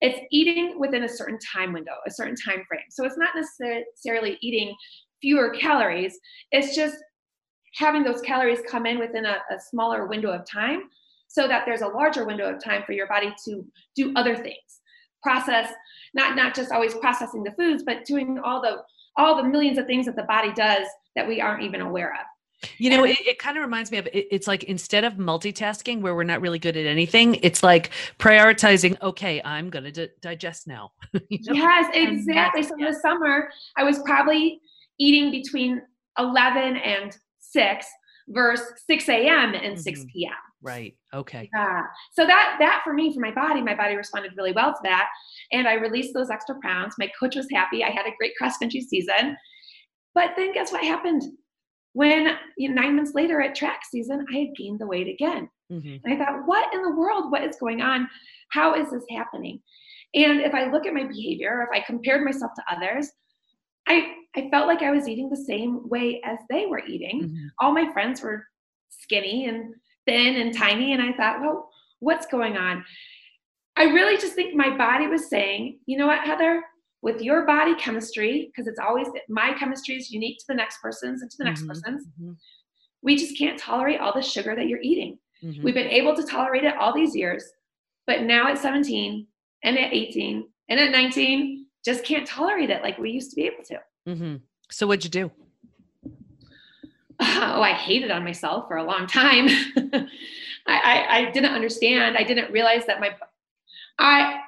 it's 0.00 0.18
eating 0.32 0.78
within 0.78 1.04
a 1.04 1.08
certain 1.08 1.38
time 1.38 1.72
window, 1.72 1.92
a 2.06 2.10
certain 2.10 2.34
time 2.36 2.64
frame. 2.68 2.82
So 2.90 3.04
it's 3.04 3.16
not 3.16 3.30
necessarily 3.34 4.36
eating 4.42 4.74
fewer 5.22 5.50
calories. 5.50 6.18
It's 6.50 6.74
just 6.74 6.96
having 7.74 8.02
those 8.02 8.20
calories 8.20 8.60
come 8.68 8.86
in 8.86 8.98
within 8.98 9.24
a, 9.24 9.38
a 9.50 9.60
smaller 9.70 10.06
window 10.06 10.30
of 10.30 10.44
time 10.46 10.82
so 11.28 11.48
that 11.48 11.64
there's 11.66 11.80
a 11.82 11.88
larger 11.88 12.24
window 12.24 12.52
of 12.52 12.62
time 12.62 12.82
for 12.84 12.92
your 12.92 13.08
body 13.08 13.34
to 13.44 13.64
do 13.96 14.12
other 14.16 14.36
things 14.36 14.80
process 15.22 15.72
not 16.12 16.36
not 16.36 16.54
just 16.54 16.70
always 16.70 16.94
processing 16.94 17.42
the 17.42 17.50
foods 17.52 17.82
but 17.84 18.04
doing 18.04 18.38
all 18.44 18.60
the 18.60 18.76
all 19.16 19.36
the 19.36 19.48
millions 19.48 19.78
of 19.78 19.86
things 19.86 20.06
that 20.06 20.16
the 20.16 20.22
body 20.24 20.52
does 20.52 20.86
that 21.16 21.26
we 21.26 21.40
aren't 21.40 21.62
even 21.62 21.80
aware 21.80 22.12
of 22.12 22.26
you 22.78 22.90
know, 22.90 23.04
it, 23.04 23.20
it 23.20 23.38
kind 23.38 23.56
of 23.56 23.62
reminds 23.62 23.90
me 23.90 23.98
of 23.98 24.06
it, 24.06 24.26
it's 24.30 24.46
like 24.46 24.64
instead 24.64 25.04
of 25.04 25.14
multitasking 25.14 26.00
where 26.00 26.14
we're 26.14 26.24
not 26.24 26.40
really 26.40 26.58
good 26.58 26.76
at 26.76 26.86
anything, 26.86 27.36
it's 27.42 27.62
like 27.62 27.90
prioritizing, 28.18 29.00
okay, 29.02 29.42
I'm 29.44 29.70
going 29.70 29.84
to 29.84 29.92
d- 29.92 30.08
digest 30.20 30.66
now. 30.66 30.92
you 31.28 31.38
know? 31.42 31.54
Yes, 31.54 31.90
exactly. 31.92 32.62
So 32.62 32.74
in 32.78 32.84
the 32.84 32.94
summer, 32.94 33.50
I 33.76 33.84
was 33.84 34.00
probably 34.00 34.60
eating 34.98 35.30
between 35.30 35.82
11 36.18 36.76
and 36.76 37.16
6 37.40 37.86
versus 38.28 38.66
6 38.86 39.08
a.m. 39.08 39.54
and 39.54 39.74
mm-hmm. 39.74 39.80
6 39.80 40.04
p.m. 40.12 40.32
Right. 40.62 40.96
Okay. 41.12 41.50
Yeah. 41.54 41.82
So 42.14 42.26
that 42.26 42.56
that 42.58 42.80
for 42.84 42.94
me, 42.94 43.12
for 43.12 43.20
my 43.20 43.30
body, 43.30 43.60
my 43.60 43.74
body 43.74 43.96
responded 43.96 44.32
really 44.34 44.52
well 44.52 44.72
to 44.72 44.78
that, 44.84 45.08
and 45.52 45.68
I 45.68 45.74
released 45.74 46.14
those 46.14 46.30
extra 46.30 46.54
pounds. 46.62 46.94
My 46.98 47.10
coach 47.20 47.36
was 47.36 47.46
happy. 47.52 47.84
I 47.84 47.90
had 47.90 48.06
a 48.06 48.16
great 48.18 48.32
cross 48.38 48.56
country 48.56 48.80
season, 48.80 49.36
but 50.14 50.30
then 50.38 50.54
guess 50.54 50.72
what 50.72 50.82
happened? 50.82 51.22
When 51.94 52.36
you 52.58 52.68
know, 52.68 52.82
nine 52.82 52.96
months 52.96 53.14
later 53.14 53.40
at 53.40 53.54
track 53.54 53.80
season, 53.90 54.26
I 54.32 54.38
had 54.38 54.56
gained 54.56 54.80
the 54.80 54.86
weight 54.86 55.08
again. 55.08 55.48
Mm-hmm. 55.72 55.96
And 56.04 56.14
I 56.14 56.16
thought, 56.22 56.42
what 56.46 56.72
in 56.74 56.82
the 56.82 56.94
world? 56.94 57.32
What 57.32 57.42
is 57.44 57.56
going 57.56 57.80
on? 57.80 58.08
How 58.50 58.74
is 58.74 58.90
this 58.90 59.04
happening? 59.10 59.60
And 60.14 60.40
if 60.40 60.54
I 60.54 60.70
look 60.70 60.86
at 60.86 60.94
my 60.94 61.04
behavior, 61.04 61.66
if 61.68 61.76
I 61.76 61.84
compared 61.84 62.24
myself 62.24 62.52
to 62.56 62.74
others, 62.76 63.10
I 63.88 64.12
I 64.36 64.50
felt 64.50 64.66
like 64.66 64.82
I 64.82 64.90
was 64.90 65.08
eating 65.08 65.30
the 65.30 65.36
same 65.36 65.88
way 65.88 66.20
as 66.24 66.38
they 66.50 66.66
were 66.66 66.84
eating. 66.84 67.22
Mm-hmm. 67.22 67.46
All 67.60 67.72
my 67.72 67.92
friends 67.92 68.22
were 68.22 68.44
skinny 68.90 69.46
and 69.46 69.74
thin 70.06 70.36
and 70.36 70.56
tiny. 70.56 70.92
And 70.92 71.02
I 71.02 71.12
thought, 71.12 71.40
well, 71.40 71.70
what's 72.00 72.26
going 72.26 72.56
on? 72.56 72.84
I 73.76 73.84
really 73.84 74.16
just 74.16 74.34
think 74.34 74.54
my 74.54 74.76
body 74.76 75.06
was 75.06 75.28
saying, 75.28 75.78
you 75.86 75.98
know 75.98 76.06
what, 76.06 76.24
Heather, 76.24 76.62
with 77.04 77.20
your 77.20 77.44
body 77.44 77.74
chemistry, 77.74 78.50
because 78.50 78.66
it's 78.66 78.80
always 78.80 79.06
my 79.28 79.52
chemistry 79.58 79.94
is 79.94 80.10
unique 80.10 80.38
to 80.38 80.46
the 80.48 80.54
next 80.54 80.80
person's 80.80 81.20
and 81.20 81.30
to 81.30 81.36
the 81.36 81.44
next 81.44 81.60
mm-hmm, 81.60 81.68
person's, 81.68 82.06
mm-hmm. 82.06 82.32
we 83.02 83.14
just 83.14 83.36
can't 83.36 83.58
tolerate 83.58 84.00
all 84.00 84.14
the 84.14 84.22
sugar 84.22 84.56
that 84.56 84.68
you're 84.68 84.80
eating. 84.80 85.18
Mm-hmm. 85.44 85.62
We've 85.62 85.74
been 85.74 85.88
able 85.88 86.16
to 86.16 86.22
tolerate 86.24 86.64
it 86.64 86.74
all 86.76 86.94
these 86.94 87.14
years, 87.14 87.44
but 88.06 88.22
now 88.22 88.48
at 88.48 88.56
17 88.56 89.26
and 89.62 89.78
at 89.78 89.92
18 89.92 90.48
and 90.70 90.80
at 90.80 90.92
19, 90.92 91.66
just 91.84 92.04
can't 92.04 92.26
tolerate 92.26 92.70
it 92.70 92.82
like 92.82 92.96
we 92.96 93.10
used 93.10 93.28
to 93.30 93.36
be 93.36 93.42
able 93.42 93.64
to. 93.64 93.80
Mm-hmm. 94.08 94.36
So, 94.70 94.86
what'd 94.86 95.04
you 95.04 95.10
do? 95.10 95.30
oh, 97.20 97.60
I 97.60 97.72
hated 97.72 98.10
on 98.10 98.24
myself 98.24 98.66
for 98.66 98.78
a 98.78 98.82
long 98.82 99.06
time. 99.06 99.46
I, 99.76 100.08
I, 100.66 101.06
I, 101.10 101.30
didn't 101.32 101.52
understand. 101.52 102.16
I 102.16 102.22
didn't 102.22 102.50
realize 102.50 102.86
that 102.86 102.98
my, 102.98 103.10
I, 103.98 104.38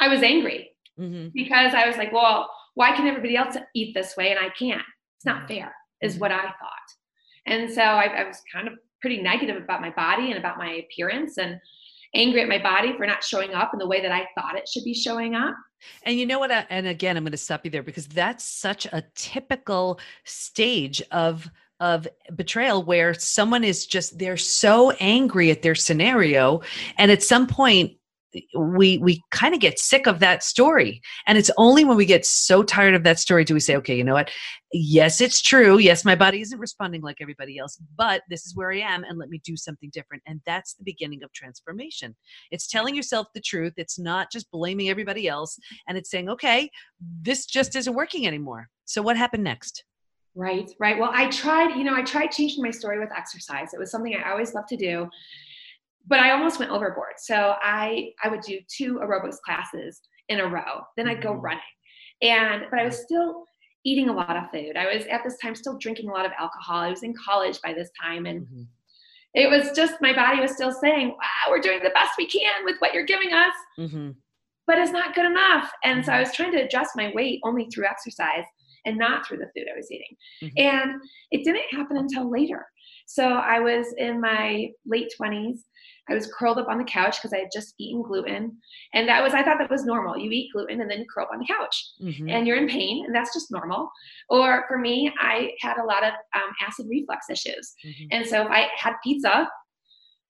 I 0.00 0.08
was 0.08 0.22
angry 0.22 0.71
mm-hmm. 0.98 1.28
because 1.34 1.74
I 1.74 1.86
was 1.86 1.96
like, 1.96 2.12
well, 2.12 2.50
why 2.74 2.94
can 2.96 3.06
everybody 3.06 3.36
else 3.36 3.56
eat 3.74 3.94
this 3.94 4.16
way 4.16 4.30
and 4.30 4.38
I 4.38 4.48
can't? 4.50 4.82
It's 5.16 5.26
not 5.26 5.48
fair, 5.48 5.74
is 6.00 6.14
mm-hmm. 6.14 6.20
what 6.20 6.32
I 6.32 6.42
thought. 6.42 6.88
And 7.46 7.72
so 7.72 7.82
I, 7.82 8.04
I 8.04 8.24
was 8.24 8.40
kind 8.52 8.68
of 8.68 8.74
pretty 9.00 9.20
negative 9.20 9.62
about 9.62 9.80
my 9.80 9.90
body 9.90 10.30
and 10.30 10.38
about 10.38 10.58
my 10.58 10.84
appearance 10.84 11.38
and 11.38 11.60
angry 12.14 12.42
at 12.42 12.48
my 12.48 12.58
body 12.58 12.94
for 12.96 13.06
not 13.06 13.24
showing 13.24 13.52
up 13.52 13.70
in 13.72 13.78
the 13.78 13.86
way 13.86 14.00
that 14.00 14.12
I 14.12 14.26
thought 14.36 14.56
it 14.56 14.68
should 14.68 14.84
be 14.84 14.94
showing 14.94 15.34
up. 15.34 15.54
And 16.04 16.16
you 16.16 16.26
know 16.26 16.38
what? 16.38 16.50
And 16.70 16.86
again, 16.86 17.16
I'm 17.16 17.24
going 17.24 17.32
to 17.32 17.38
stop 17.38 17.64
you 17.64 17.70
there 17.70 17.82
because 17.82 18.06
that's 18.06 18.44
such 18.44 18.86
a 18.86 19.02
typical 19.14 19.98
stage 20.24 21.02
of 21.10 21.50
of 21.80 22.06
betrayal 22.36 22.84
where 22.84 23.12
someone 23.12 23.64
is 23.64 23.86
just 23.86 24.16
they're 24.16 24.36
so 24.36 24.92
angry 25.00 25.50
at 25.50 25.62
their 25.62 25.74
scenario 25.74 26.60
and 26.96 27.10
at 27.10 27.24
some 27.24 27.44
point 27.44 27.96
we 28.56 28.98
we 28.98 29.22
kind 29.30 29.54
of 29.54 29.60
get 29.60 29.78
sick 29.78 30.06
of 30.06 30.20
that 30.20 30.42
story. 30.42 31.00
And 31.26 31.38
it's 31.38 31.50
only 31.56 31.84
when 31.84 31.96
we 31.96 32.06
get 32.06 32.24
so 32.24 32.62
tired 32.62 32.94
of 32.94 33.04
that 33.04 33.18
story 33.18 33.44
do 33.44 33.54
we 33.54 33.60
say 33.60 33.76
okay 33.76 33.96
you 33.96 34.04
know 34.04 34.14
what? 34.14 34.30
Yes 34.72 35.20
it's 35.20 35.42
true. 35.42 35.78
Yes 35.78 36.04
my 36.04 36.14
body 36.14 36.40
isn't 36.40 36.58
responding 36.58 37.02
like 37.02 37.18
everybody 37.20 37.58
else 37.58 37.78
but 37.96 38.22
this 38.28 38.46
is 38.46 38.56
where 38.56 38.72
i 38.72 38.78
am 38.78 39.04
and 39.04 39.18
let 39.18 39.28
me 39.28 39.40
do 39.44 39.56
something 39.56 39.90
different. 39.92 40.22
And 40.26 40.40
that's 40.46 40.74
the 40.74 40.84
beginning 40.84 41.22
of 41.22 41.32
transformation. 41.32 42.14
It's 42.50 42.68
telling 42.68 42.94
yourself 42.94 43.28
the 43.34 43.40
truth. 43.40 43.74
It's 43.76 43.98
not 43.98 44.30
just 44.32 44.50
blaming 44.50 44.88
everybody 44.88 45.28
else 45.28 45.58
and 45.88 45.98
it's 45.98 46.10
saying 46.10 46.28
okay 46.28 46.70
this 47.22 47.46
just 47.46 47.76
isn't 47.76 47.94
working 47.94 48.26
anymore. 48.26 48.68
So 48.84 49.02
what 49.02 49.16
happened 49.16 49.44
next? 49.44 49.84
Right, 50.34 50.70
right. 50.78 50.98
Well, 50.98 51.10
I 51.12 51.28
tried, 51.28 51.76
you 51.76 51.84
know, 51.84 51.94
I 51.94 52.02
tried 52.02 52.28
changing 52.28 52.62
my 52.62 52.70
story 52.70 52.98
with 52.98 53.10
exercise. 53.14 53.74
It 53.74 53.78
was 53.78 53.90
something 53.90 54.14
I 54.14 54.30
always 54.30 54.54
loved 54.54 54.68
to 54.68 54.76
do, 54.76 55.08
but 56.06 56.18
I 56.18 56.30
almost 56.30 56.58
went 56.58 56.70
overboard. 56.70 57.14
So 57.18 57.54
I 57.62 58.10
I 58.22 58.28
would 58.28 58.40
do 58.40 58.58
two 58.68 59.00
aerobics 59.02 59.40
classes 59.44 60.00
in 60.28 60.40
a 60.40 60.46
row. 60.46 60.82
Then 60.96 61.08
I'd 61.08 61.22
go 61.22 61.32
mm-hmm. 61.32 61.44
running. 61.44 61.62
And 62.22 62.64
but 62.70 62.80
I 62.80 62.84
was 62.84 63.02
still 63.02 63.44
eating 63.84 64.08
a 64.08 64.12
lot 64.12 64.36
of 64.36 64.50
food. 64.50 64.76
I 64.76 64.92
was 64.94 65.06
at 65.06 65.22
this 65.24 65.36
time 65.38 65.54
still 65.54 65.76
drinking 65.78 66.08
a 66.08 66.12
lot 66.12 66.26
of 66.26 66.32
alcohol. 66.38 66.80
I 66.80 66.90
was 66.90 67.02
in 67.02 67.14
college 67.14 67.60
by 67.62 67.72
this 67.72 67.90
time 68.00 68.26
and 68.26 68.42
mm-hmm. 68.42 68.62
it 69.34 69.50
was 69.50 69.74
just 69.74 69.94
my 70.00 70.12
body 70.12 70.40
was 70.40 70.52
still 70.52 70.72
saying, 70.72 71.08
"Wow, 71.08 71.50
we're 71.50 71.60
doing 71.60 71.80
the 71.82 71.90
best 71.90 72.12
we 72.18 72.26
can 72.26 72.64
with 72.64 72.76
what 72.78 72.94
you're 72.94 73.06
giving 73.06 73.32
us." 73.32 73.54
Mm-hmm. 73.78 74.10
But 74.66 74.78
it's 74.78 74.92
not 74.92 75.14
good 75.14 75.26
enough. 75.26 75.70
And 75.84 76.04
so 76.04 76.12
I 76.12 76.16
mm-hmm. 76.16 76.22
was 76.22 76.36
trying 76.36 76.52
to 76.52 76.62
adjust 76.62 76.90
my 76.96 77.10
weight 77.14 77.40
only 77.44 77.66
through 77.66 77.86
exercise 77.86 78.44
and 78.84 78.96
not 78.96 79.26
through 79.26 79.38
the 79.38 79.50
food 79.54 79.66
I 79.72 79.76
was 79.76 79.90
eating. 79.90 80.16
Mm-hmm. 80.42 80.58
And 80.58 81.00
it 81.30 81.44
didn't 81.44 81.64
happen 81.72 81.96
until 81.96 82.30
later. 82.30 82.66
So 83.06 83.28
I 83.28 83.60
was 83.60 83.86
in 83.98 84.20
my 84.20 84.68
late 84.86 85.12
20s. 85.20 85.58
I 86.08 86.14
was 86.14 86.32
curled 86.36 86.58
up 86.58 86.68
on 86.68 86.78
the 86.78 86.84
couch 86.84 87.18
because 87.18 87.32
I 87.32 87.38
had 87.38 87.50
just 87.52 87.74
eaten 87.78 88.02
gluten. 88.02 88.56
And 88.92 89.08
that 89.08 89.22
was, 89.22 89.34
I 89.34 89.42
thought 89.42 89.58
that 89.58 89.70
was 89.70 89.84
normal. 89.84 90.18
You 90.18 90.30
eat 90.30 90.50
gluten 90.52 90.80
and 90.80 90.90
then 90.90 90.98
you 91.00 91.06
curl 91.12 91.24
up 91.24 91.30
on 91.32 91.38
the 91.38 91.46
couch 91.46 91.84
mm-hmm. 92.02 92.28
and 92.28 92.46
you're 92.46 92.56
in 92.56 92.68
pain, 92.68 93.04
and 93.06 93.14
that's 93.14 93.32
just 93.32 93.52
normal. 93.52 93.90
Or 94.28 94.64
for 94.66 94.78
me, 94.78 95.12
I 95.20 95.52
had 95.60 95.78
a 95.78 95.84
lot 95.84 96.02
of 96.02 96.12
um, 96.34 96.52
acid 96.66 96.86
reflux 96.90 97.30
issues. 97.30 97.72
Mm-hmm. 97.86 98.06
And 98.10 98.26
so 98.26 98.42
if 98.42 98.48
I 98.48 98.68
had 98.76 98.94
pizza, 99.04 99.48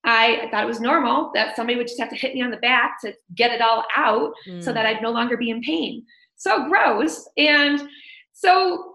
I 0.05 0.49
thought 0.51 0.65
it 0.65 0.69
was 0.69 0.81
normal 0.81 1.31
that 1.35 1.57
somebody 1.57 1.79
would 1.79 1.87
just 1.87 2.01
have 2.01 2.11
to 2.11 2.17
hit 2.17 2.35
me 2.35 2.43
on 2.43 2.51
the 2.51 2.57
back 2.59 3.01
to 3.03 3.15
get 3.35 3.53
it 3.53 3.61
all 3.61 3.85
out 3.97 4.33
mm. 4.49 4.63
so 4.63 4.73
that 4.73 4.85
I'd 4.85 5.01
no 5.01 5.13
longer 5.13 5.37
be 5.37 5.51
in 5.51 5.63
pain. 5.63 6.05
So 6.37 6.69
gross. 6.69 7.29
And 7.37 7.89
so 8.33 8.95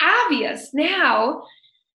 obvious 0.00 0.70
now 0.72 1.42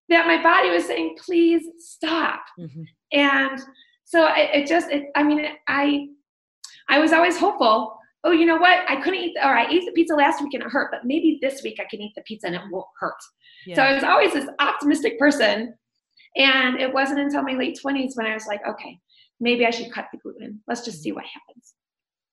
that 0.09 0.27
my 0.27 0.41
body 0.41 0.69
was 0.69 0.85
saying, 0.85 1.17
please 1.23 1.63
stop. 1.77 2.41
Mm-hmm. 2.59 2.83
And 3.11 3.59
so 4.05 4.27
it, 4.27 4.49
it 4.53 4.67
just, 4.67 4.89
it, 4.89 5.05
I 5.15 5.23
mean, 5.23 5.45
I, 5.67 6.07
I 6.89 6.99
was 6.99 7.13
always 7.13 7.37
hopeful. 7.37 7.95
Oh, 8.23 8.31
you 8.31 8.45
know 8.45 8.57
what? 8.57 8.89
I 8.89 8.97
couldn't 9.01 9.19
eat, 9.19 9.37
or 9.41 9.55
I 9.55 9.69
ate 9.69 9.85
the 9.85 9.91
pizza 9.93 10.15
last 10.15 10.41
week 10.41 10.53
and 10.53 10.63
it 10.63 10.69
hurt, 10.69 10.89
but 10.91 11.05
maybe 11.05 11.39
this 11.41 11.61
week 11.63 11.79
I 11.79 11.85
can 11.89 12.01
eat 12.01 12.13
the 12.15 12.21
pizza 12.23 12.47
and 12.47 12.55
it 12.55 12.61
won't 12.69 12.87
hurt. 12.99 13.13
Yeah. 13.65 13.75
So 13.75 13.83
I 13.83 13.93
was 13.93 14.03
always 14.03 14.33
this 14.33 14.49
optimistic 14.59 15.17
person. 15.19 15.73
And 16.35 16.79
it 16.79 16.93
wasn't 16.93 17.19
until 17.19 17.43
my 17.43 17.53
late 17.53 17.79
20s 17.83 18.15
when 18.15 18.25
I 18.25 18.33
was 18.33 18.45
like, 18.45 18.61
okay, 18.67 18.99
maybe 19.39 19.65
I 19.65 19.71
should 19.71 19.91
cut 19.91 20.07
the 20.11 20.19
gluten. 20.19 20.61
Let's 20.67 20.85
just 20.85 21.01
see 21.01 21.11
what 21.11 21.25
happens. 21.25 21.73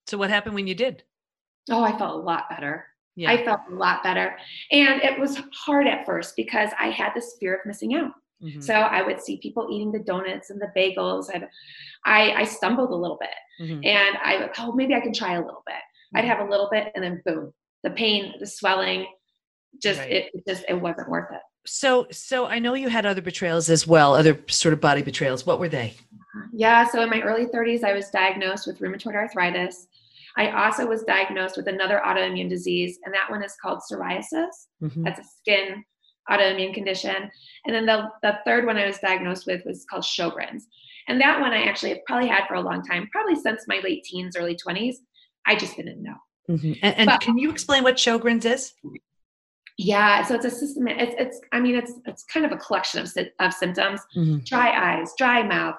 So, 0.06 0.18
what 0.18 0.30
happened 0.30 0.54
when 0.54 0.66
you 0.66 0.74
did? 0.74 1.02
Oh, 1.70 1.82
I 1.82 1.96
felt 1.96 2.20
a 2.20 2.22
lot 2.22 2.48
better. 2.48 2.86
Yeah. 3.16 3.30
I 3.30 3.44
felt 3.44 3.60
a 3.70 3.74
lot 3.74 4.02
better. 4.02 4.36
And 4.70 5.02
it 5.02 5.18
was 5.18 5.40
hard 5.52 5.86
at 5.86 6.04
first 6.04 6.36
because 6.36 6.70
I 6.78 6.90
had 6.90 7.12
this 7.14 7.36
fear 7.40 7.54
of 7.54 7.66
missing 7.66 7.94
out. 7.94 8.12
Mm-hmm. 8.42 8.60
So 8.60 8.74
I 8.74 9.02
would 9.02 9.20
see 9.20 9.38
people 9.38 9.68
eating 9.72 9.90
the 9.90 9.98
donuts 9.98 10.50
and 10.50 10.60
the 10.60 10.70
bagels. 10.76 11.26
And 11.32 11.46
I, 12.04 12.32
I 12.32 12.44
stumbled 12.44 12.90
a 12.90 12.94
little 12.94 13.18
bit. 13.18 13.30
Mm-hmm. 13.60 13.84
And 13.84 14.18
I 14.22 14.38
would, 14.40 14.50
oh, 14.58 14.72
maybe 14.72 14.94
I 14.94 15.00
can 15.00 15.14
try 15.14 15.34
a 15.34 15.40
little 15.40 15.62
bit. 15.66 15.74
Mm-hmm. 15.74 16.18
I'd 16.18 16.24
have 16.26 16.46
a 16.46 16.50
little 16.50 16.68
bit 16.70 16.92
and 16.94 17.02
then 17.02 17.22
boom, 17.24 17.54
the 17.82 17.90
pain, 17.90 18.34
the 18.38 18.46
swelling, 18.46 19.06
just 19.82 20.00
right. 20.00 20.10
it, 20.10 20.30
it 20.34 20.46
just 20.46 20.64
it 20.68 20.74
wasn't 20.74 21.08
worth 21.08 21.32
it. 21.32 21.40
So 21.66 22.06
so 22.10 22.46
I 22.46 22.58
know 22.58 22.74
you 22.74 22.88
had 22.88 23.06
other 23.06 23.22
betrayals 23.22 23.68
as 23.68 23.86
well, 23.86 24.14
other 24.14 24.38
sort 24.48 24.72
of 24.72 24.80
body 24.80 25.02
betrayals. 25.02 25.44
What 25.44 25.58
were 25.58 25.68
they? 25.68 25.94
Yeah, 26.52 26.86
so 26.86 27.02
in 27.02 27.10
my 27.10 27.20
early 27.22 27.46
30s, 27.46 27.82
I 27.82 27.92
was 27.92 28.10
diagnosed 28.10 28.66
with 28.66 28.78
rheumatoid 28.78 29.14
arthritis. 29.14 29.88
I 30.36 30.50
also 30.50 30.86
was 30.86 31.02
diagnosed 31.02 31.56
with 31.56 31.68
another 31.68 32.02
autoimmune 32.04 32.48
disease, 32.48 32.98
and 33.04 33.14
that 33.14 33.30
one 33.30 33.42
is 33.42 33.54
called 33.60 33.80
psoriasis. 33.80 34.68
Mm-hmm. 34.82 35.04
That's 35.04 35.20
a 35.20 35.24
skin 35.38 35.84
autoimmune 36.30 36.74
condition. 36.74 37.30
And 37.64 37.74
then 37.74 37.86
the, 37.86 38.08
the 38.22 38.38
third 38.44 38.66
one 38.66 38.76
I 38.76 38.86
was 38.86 38.98
diagnosed 38.98 39.46
with 39.46 39.62
was 39.64 39.84
called 39.88 40.02
Sjogren's. 40.02 40.66
And 41.08 41.20
that 41.20 41.40
one 41.40 41.52
I 41.52 41.62
actually 41.62 41.90
have 41.90 42.04
probably 42.06 42.28
had 42.28 42.46
for 42.48 42.54
a 42.54 42.60
long 42.60 42.82
time, 42.82 43.08
probably 43.12 43.36
since 43.36 43.64
my 43.68 43.80
late 43.82 44.04
teens, 44.04 44.36
early 44.36 44.56
20s. 44.56 44.96
I 45.46 45.54
just 45.54 45.76
didn't 45.76 46.02
know. 46.02 46.16
Mm-hmm. 46.50 46.72
And, 46.82 46.96
and 46.96 47.06
but, 47.06 47.20
can 47.20 47.38
you 47.38 47.50
explain 47.50 47.84
what 47.84 47.96
Sjogren's 47.96 48.44
is? 48.44 48.74
Yeah, 49.78 50.24
so 50.24 50.34
it's 50.34 50.44
a 50.44 50.50
system. 50.50 50.88
It's, 50.88 51.14
it's 51.18 51.40
I 51.52 51.60
mean, 51.60 51.76
it's 51.76 51.92
it's 52.06 52.24
kind 52.24 52.46
of 52.46 52.52
a 52.52 52.56
collection 52.56 53.02
of, 53.02 53.12
of 53.40 53.52
symptoms: 53.52 54.00
mm-hmm. 54.16 54.38
dry 54.44 54.70
eyes, 54.70 55.12
dry 55.18 55.42
mouth, 55.42 55.74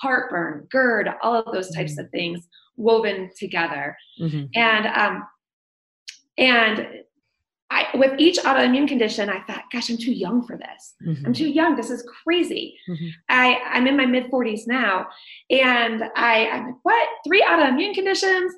heartburn, 0.00 0.68
GERD, 0.70 1.10
all 1.22 1.34
of 1.34 1.52
those 1.52 1.70
types 1.70 1.92
mm-hmm. 1.92 2.00
of 2.00 2.10
things 2.10 2.48
woven 2.76 3.30
together. 3.38 3.96
Mm-hmm. 4.20 4.46
And 4.54 4.86
um, 4.86 5.24
and 6.38 6.86
I, 7.72 7.86
with 7.94 8.12
each 8.18 8.36
autoimmune 8.38 8.86
condition, 8.86 9.30
I 9.30 9.40
thought, 9.44 9.64
gosh, 9.72 9.88
I'm 9.88 9.96
too 9.96 10.12
young 10.12 10.46
for 10.46 10.58
this. 10.58 10.94
Mm-hmm. 11.06 11.26
I'm 11.26 11.32
too 11.32 11.48
young. 11.48 11.74
This 11.74 11.90
is 11.90 12.06
crazy. 12.22 12.76
Mm-hmm. 12.88 13.06
I, 13.30 13.60
I'm 13.72 13.86
in 13.86 13.96
my 13.96 14.04
mid 14.04 14.30
40s 14.30 14.66
now. 14.66 15.06
And 15.50 16.04
I, 16.14 16.48
I'm 16.48 16.66
like, 16.66 16.74
what? 16.82 17.08
Three 17.26 17.42
autoimmune 17.42 17.94
conditions? 17.94 18.52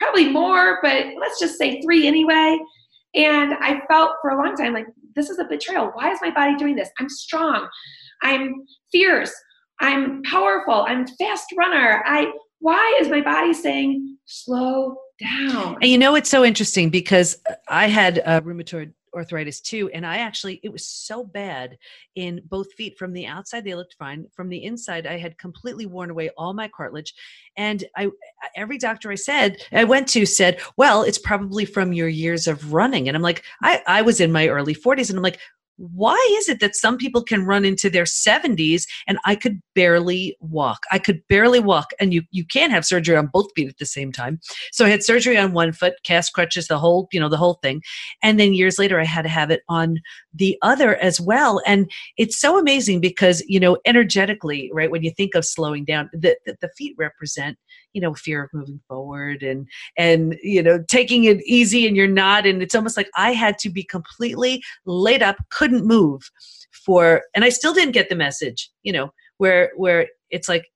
Probably 0.00 0.28
more, 0.28 0.80
but 0.82 1.06
let's 1.20 1.38
just 1.38 1.58
say 1.58 1.80
three 1.80 2.08
anyway. 2.08 2.58
And 3.14 3.54
I 3.54 3.82
felt 3.88 4.16
for 4.20 4.30
a 4.30 4.36
long 4.36 4.56
time 4.56 4.74
like, 4.74 4.88
this 5.14 5.30
is 5.30 5.38
a 5.38 5.44
betrayal. 5.44 5.92
Why 5.94 6.10
is 6.10 6.18
my 6.20 6.30
body 6.30 6.56
doing 6.56 6.74
this? 6.74 6.90
I'm 6.98 7.08
strong. 7.08 7.68
I'm 8.22 8.66
fierce. 8.90 9.32
I'm 9.80 10.22
powerful. 10.24 10.84
I'm 10.88 11.06
fast 11.18 11.46
runner. 11.56 12.02
I 12.04 12.32
why 12.60 12.98
is 13.00 13.08
my 13.08 13.20
body 13.20 13.52
saying 13.52 14.18
slow 14.24 14.96
down? 15.20 15.76
And 15.80 15.90
you 15.90 15.98
know, 15.98 16.14
it's 16.14 16.30
so 16.30 16.44
interesting 16.44 16.90
because 16.90 17.36
I 17.68 17.88
had 17.88 18.22
uh, 18.24 18.40
rheumatoid 18.40 18.92
arthritis 19.16 19.60
too 19.60 19.90
and 19.94 20.06
i 20.06 20.18
actually 20.18 20.60
it 20.62 20.70
was 20.70 20.86
so 20.86 21.24
bad 21.24 21.76
in 22.14 22.40
both 22.48 22.72
feet 22.74 22.96
from 22.98 23.12
the 23.12 23.26
outside 23.26 23.64
they 23.64 23.74
looked 23.74 23.96
fine. 23.98 24.26
From 24.34 24.48
the 24.48 24.62
inside 24.64 25.06
i 25.06 25.16
had 25.16 25.38
completely 25.38 25.86
worn 25.86 26.10
away 26.10 26.30
all 26.36 26.52
my 26.52 26.68
cartilage. 26.68 27.14
And 27.56 27.84
i 27.96 28.08
every 28.54 28.78
doctor 28.78 29.10
i 29.10 29.14
said 29.14 29.56
i 29.72 29.84
went 29.84 30.08
to 30.08 30.26
said 30.26 30.60
well 30.76 31.02
it's 31.02 31.18
probably 31.18 31.64
from 31.64 31.92
your 31.92 32.08
years 32.08 32.46
of 32.46 32.72
running. 32.72 33.08
And 33.08 33.16
i'm 33.16 33.22
like 33.22 33.42
i 33.62 33.82
i 33.86 34.02
was 34.02 34.20
in 34.20 34.30
my 34.30 34.48
early 34.48 34.74
40s 34.74 35.08
and 35.08 35.18
i'm 35.18 35.22
like 35.22 35.40
why 35.76 36.16
is 36.38 36.48
it 36.48 36.60
that 36.60 36.74
some 36.74 36.96
people 36.96 37.22
can 37.22 37.44
run 37.44 37.64
into 37.64 37.90
their 37.90 38.04
70s 38.04 38.84
and 39.06 39.18
I 39.24 39.34
could 39.34 39.60
barely 39.74 40.36
walk? 40.40 40.80
I 40.90 40.98
could 40.98 41.20
barely 41.28 41.60
walk. 41.60 41.90
And 42.00 42.12
you 42.12 42.22
you 42.30 42.44
can't 42.44 42.72
have 42.72 42.84
surgery 42.84 43.16
on 43.16 43.30
both 43.32 43.50
feet 43.54 43.68
at 43.68 43.78
the 43.78 43.86
same 43.86 44.12
time. 44.12 44.40
So 44.72 44.84
I 44.84 44.88
had 44.88 45.02
surgery 45.02 45.36
on 45.36 45.52
one 45.52 45.72
foot, 45.72 45.94
cast 46.02 46.32
crutches, 46.32 46.68
the 46.68 46.78
whole, 46.78 47.08
you 47.12 47.20
know, 47.20 47.28
the 47.28 47.36
whole 47.36 47.58
thing. 47.62 47.82
And 48.22 48.40
then 48.40 48.54
years 48.54 48.78
later 48.78 49.00
I 49.00 49.04
had 49.04 49.22
to 49.22 49.28
have 49.28 49.50
it 49.50 49.62
on 49.68 49.98
the 50.32 50.58
other 50.62 50.96
as 50.96 51.20
well. 51.20 51.60
And 51.66 51.90
it's 52.16 52.38
so 52.38 52.58
amazing 52.58 53.00
because, 53.00 53.42
you 53.46 53.60
know, 53.60 53.78
energetically, 53.86 54.70
right, 54.72 54.90
when 54.90 55.02
you 55.02 55.10
think 55.10 55.34
of 55.34 55.44
slowing 55.44 55.84
down, 55.84 56.10
the, 56.12 56.36
the, 56.44 56.56
the 56.60 56.70
feet 56.76 56.94
represent 56.98 57.58
you 57.96 58.02
know 58.02 58.12
fear 58.12 58.44
of 58.44 58.50
moving 58.52 58.78
forward 58.86 59.42
and 59.42 59.66
and 59.96 60.36
you 60.42 60.62
know 60.62 60.84
taking 60.86 61.24
it 61.24 61.40
easy 61.46 61.86
and 61.88 61.96
you're 61.96 62.06
not 62.06 62.46
and 62.46 62.62
it's 62.62 62.74
almost 62.74 62.94
like 62.94 63.08
i 63.16 63.32
had 63.32 63.58
to 63.58 63.70
be 63.70 63.82
completely 63.82 64.62
laid 64.84 65.22
up 65.22 65.36
couldn't 65.50 65.86
move 65.86 66.30
for 66.70 67.22
and 67.34 67.42
i 67.42 67.48
still 67.48 67.72
didn't 67.72 67.94
get 67.94 68.10
the 68.10 68.14
message 68.14 68.70
you 68.82 68.92
know 68.92 69.10
where 69.38 69.72
where 69.76 70.06
it's 70.28 70.46
like 70.46 70.66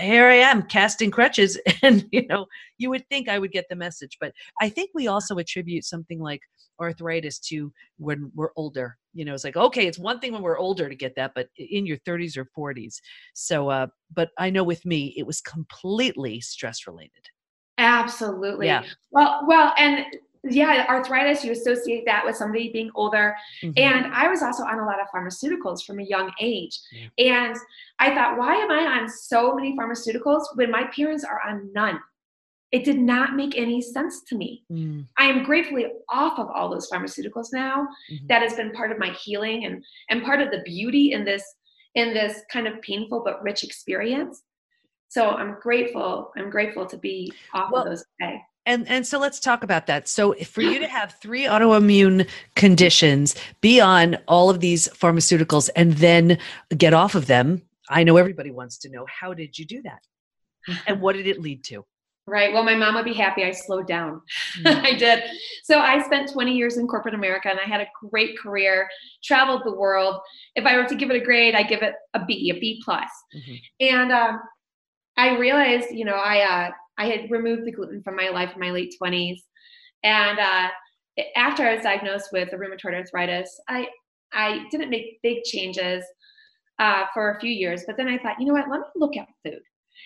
here 0.00 0.26
I 0.26 0.36
am 0.36 0.62
casting 0.62 1.10
crutches. 1.10 1.58
And, 1.82 2.06
you 2.10 2.26
know, 2.26 2.46
you 2.78 2.90
would 2.90 3.08
think 3.08 3.28
I 3.28 3.38
would 3.38 3.52
get 3.52 3.66
the 3.68 3.76
message. 3.76 4.16
But 4.20 4.32
I 4.60 4.68
think 4.68 4.90
we 4.94 5.06
also 5.06 5.36
attribute 5.38 5.84
something 5.84 6.18
like 6.18 6.40
arthritis 6.80 7.38
to 7.38 7.72
when 7.98 8.30
we're 8.34 8.50
older. 8.56 8.96
You 9.14 9.24
know, 9.24 9.34
it's 9.34 9.44
like, 9.44 9.56
okay, 9.56 9.86
it's 9.86 9.98
one 9.98 10.20
thing 10.20 10.32
when 10.32 10.42
we're 10.42 10.58
older 10.58 10.88
to 10.88 10.94
get 10.94 11.14
that, 11.16 11.32
but 11.34 11.48
in 11.56 11.86
your 11.86 11.98
30s 11.98 12.36
or 12.36 12.48
40s. 12.56 12.96
So, 13.34 13.68
uh, 13.68 13.86
but 14.12 14.30
I 14.38 14.50
know 14.50 14.64
with 14.64 14.84
me, 14.84 15.14
it 15.16 15.26
was 15.26 15.40
completely 15.40 16.40
stress 16.40 16.86
related. 16.86 17.28
Absolutely. 17.78 18.66
Yeah. 18.66 18.84
Well, 19.10 19.44
well, 19.46 19.74
and 19.78 20.06
yeah, 20.48 20.86
arthritis, 20.88 21.44
you 21.44 21.52
associate 21.52 22.04
that 22.06 22.24
with 22.24 22.36
somebody 22.36 22.70
being 22.70 22.90
older. 22.94 23.34
Mm-hmm. 23.62 23.72
And 23.76 24.14
I 24.14 24.28
was 24.28 24.42
also 24.42 24.64
on 24.64 24.78
a 24.78 24.84
lot 24.84 25.00
of 25.00 25.08
pharmaceuticals 25.14 25.84
from 25.84 26.00
a 26.00 26.04
young 26.04 26.32
age. 26.40 26.78
Yeah. 26.92 27.42
And 27.46 27.56
I 27.98 28.14
thought, 28.14 28.38
why 28.38 28.54
am 28.54 28.70
I 28.70 29.00
on 29.00 29.08
so 29.08 29.54
many 29.54 29.76
pharmaceuticals 29.76 30.44
when 30.54 30.70
my 30.70 30.84
parents 30.94 31.24
are 31.24 31.40
on 31.46 31.70
none? 31.72 32.00
It 32.72 32.84
did 32.84 32.98
not 32.98 33.36
make 33.36 33.56
any 33.56 33.80
sense 33.80 34.22
to 34.24 34.36
me. 34.36 34.64
Mm. 34.70 35.06
I 35.16 35.26
am 35.26 35.44
gratefully 35.44 35.86
off 36.08 36.38
of 36.38 36.48
all 36.48 36.68
those 36.68 36.90
pharmaceuticals 36.90 37.48
now. 37.52 37.86
Mm-hmm. 38.10 38.26
That 38.26 38.42
has 38.42 38.54
been 38.54 38.72
part 38.72 38.90
of 38.90 38.98
my 38.98 39.10
healing 39.10 39.64
and 39.64 39.84
and 40.10 40.24
part 40.24 40.40
of 40.40 40.50
the 40.50 40.62
beauty 40.64 41.12
in 41.12 41.24
this 41.24 41.44
in 41.94 42.12
this 42.12 42.42
kind 42.52 42.66
of 42.66 42.82
painful 42.82 43.22
but 43.24 43.42
rich 43.42 43.62
experience. 43.62 44.42
So 45.08 45.30
I'm 45.30 45.56
grateful. 45.60 46.32
I'm 46.36 46.50
grateful 46.50 46.86
to 46.86 46.98
be 46.98 47.32
off 47.54 47.70
well, 47.72 47.82
of 47.82 47.88
those 47.88 48.04
today. 48.20 48.40
And 48.66 48.86
and 48.88 49.06
so 49.06 49.18
let's 49.18 49.38
talk 49.38 49.62
about 49.62 49.86
that. 49.86 50.08
So 50.08 50.34
for 50.34 50.60
you 50.60 50.80
to 50.80 50.88
have 50.88 51.14
three 51.20 51.44
autoimmune 51.44 52.28
conditions, 52.56 53.36
be 53.60 53.80
on 53.80 54.18
all 54.26 54.50
of 54.50 54.60
these 54.60 54.88
pharmaceuticals 54.88 55.70
and 55.76 55.92
then 55.94 56.38
get 56.76 56.92
off 56.92 57.14
of 57.14 57.26
them, 57.26 57.62
I 57.88 58.02
know 58.02 58.16
everybody 58.16 58.50
wants 58.50 58.78
to 58.78 58.90
know 58.90 59.06
how 59.08 59.32
did 59.32 59.58
you 59.58 59.64
do 59.64 59.82
that? 59.82 60.02
And 60.86 61.00
what 61.00 61.14
did 61.14 61.28
it 61.28 61.40
lead 61.40 61.62
to? 61.66 61.84
Right. 62.28 62.52
Well, 62.52 62.64
my 62.64 62.74
mom 62.74 62.96
would 62.96 63.04
be 63.04 63.12
happy 63.12 63.44
I 63.44 63.52
slowed 63.52 63.86
down. 63.86 64.20
Mm. 64.58 64.82
I 64.84 64.94
did. 64.94 65.22
So 65.62 65.78
I 65.78 66.02
spent 66.02 66.32
20 66.32 66.56
years 66.56 66.76
in 66.76 66.88
corporate 66.88 67.14
America 67.14 67.48
and 67.48 67.60
I 67.60 67.62
had 67.62 67.80
a 67.80 67.86
great 68.10 68.36
career, 68.36 68.88
traveled 69.22 69.62
the 69.64 69.72
world. 69.72 70.16
If 70.56 70.66
I 70.66 70.76
were 70.76 70.86
to 70.86 70.96
give 70.96 71.08
it 71.10 71.22
a 71.22 71.24
grade, 71.24 71.54
I 71.54 71.62
give 71.62 71.82
it 71.82 71.94
a 72.14 72.24
B, 72.24 72.52
a 72.52 72.58
B 72.58 72.82
plus. 72.84 73.08
Mhm. 73.32 73.60
And 73.78 74.12
um, 74.12 74.40
I 75.16 75.38
realized, 75.38 75.92
you 75.92 76.04
know, 76.04 76.16
I 76.16 76.40
uh, 76.40 76.70
I 76.98 77.06
had 77.06 77.30
removed 77.30 77.64
the 77.66 77.72
gluten 77.72 78.02
from 78.02 78.16
my 78.16 78.28
life 78.28 78.52
in 78.54 78.60
my 78.60 78.70
late 78.70 78.94
20s. 79.00 79.38
And 80.02 80.38
uh, 80.38 80.68
after 81.36 81.64
I 81.64 81.74
was 81.74 81.82
diagnosed 81.82 82.30
with 82.32 82.50
rheumatoid 82.50 82.94
arthritis, 82.94 83.60
I 83.68 83.88
I 84.32 84.66
didn't 84.70 84.90
make 84.90 85.20
big 85.22 85.44
changes 85.44 86.04
uh, 86.78 87.04
for 87.14 87.30
a 87.30 87.40
few 87.40 87.50
years. 87.50 87.84
But 87.86 87.96
then 87.96 88.08
I 88.08 88.18
thought, 88.18 88.40
you 88.40 88.46
know 88.46 88.52
what? 88.54 88.68
Let 88.68 88.80
me 88.80 88.86
look 88.96 89.16
at 89.16 89.28
food 89.44 89.62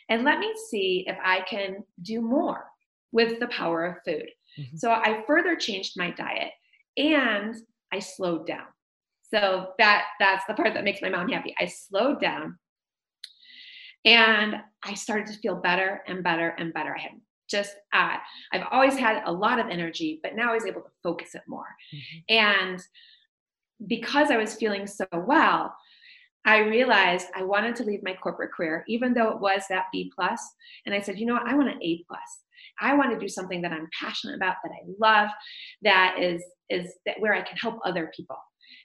and 0.09 0.25
let 0.25 0.39
me 0.39 0.53
see 0.71 1.05
if 1.07 1.17
I 1.23 1.41
can 1.43 1.79
do 2.03 2.21
more 2.21 2.65
with 3.13 3.41
the 3.41 3.49
power 3.49 3.85
of 3.87 3.97
food. 4.05 4.29
Mhm. 4.59 4.79
So 4.79 4.91
I 4.91 5.23
further 5.27 5.57
changed 5.57 5.95
my 5.97 6.11
diet 6.11 6.53
and 6.97 7.55
I 7.93 7.99
slowed 7.99 8.47
down. 8.47 8.67
So 9.33 9.73
that 9.79 10.05
that's 10.19 10.45
the 10.47 10.55
part 10.55 10.75
that 10.75 10.85
makes 10.85 11.03
my 11.03 11.09
mom 11.09 11.29
happy. 11.29 11.55
I 11.59 11.67
slowed 11.67 12.21
down 12.21 12.59
and 14.05 14.57
I 14.85 14.95
started 14.95 15.27
to 15.29 15.39
feel 15.41 15.57
better 15.57 16.03
and 16.07 16.23
better 16.23 16.55
and 16.59 16.73
better. 16.73 16.95
I 16.97 17.01
had 17.01 17.13
just 17.51 17.75
uh, 17.93 18.17
I've 18.53 18.67
always 18.71 18.97
had 18.97 19.23
a 19.27 19.33
lot 19.33 19.59
of 19.59 19.67
energy, 19.69 20.21
but 20.23 20.37
now 20.37 20.51
I 20.51 20.55
was 20.55 20.67
able 20.67 20.83
to 20.83 20.91
focus 21.03 21.35
it 21.35 21.43
more. 21.49 21.67
Mhm. 21.95 22.25
And 22.29 22.81
because 23.87 24.31
I 24.31 24.37
was 24.37 24.55
feeling 24.55 24.87
so 24.87 25.07
well, 25.13 25.75
I 26.45 26.59
realized 26.59 27.29
I 27.35 27.43
wanted 27.45 27.77
to 27.77 27.85
leave 27.85 28.03
my 28.03 28.15
corporate 28.15 28.53
career, 28.53 28.85
even 28.89 29.15
though 29.15 29.31
it 29.31 29.41
was 29.41 29.63
that 29.69 29.87
B 29.93 30.13
plus. 30.15 30.41
And 30.87 30.95
I 30.95 31.01
said, 31.01 31.19
you 31.19 31.27
know 31.27 31.35
what, 31.35 31.47
I 31.49 31.55
want 31.55 31.71
an 31.71 31.83
A 31.83 32.05
plus. 32.09 32.45
I 32.81 32.95
want 32.95 33.13
to 33.13 33.19
do 33.19 33.29
something 33.29 33.63
that 33.63 33.73
I'm 33.73 33.89
passionate 33.99 34.37
about, 34.37 34.57
that 34.65 34.73
I 34.73 34.83
love, 34.99 35.31
that 35.83 36.17
is 36.21 36.43
is 36.71 36.95
that 37.07 37.21
where 37.21 37.35
I 37.35 37.43
can 37.43 37.57
help 37.59 37.79
other 37.85 38.11
people. 38.17 38.39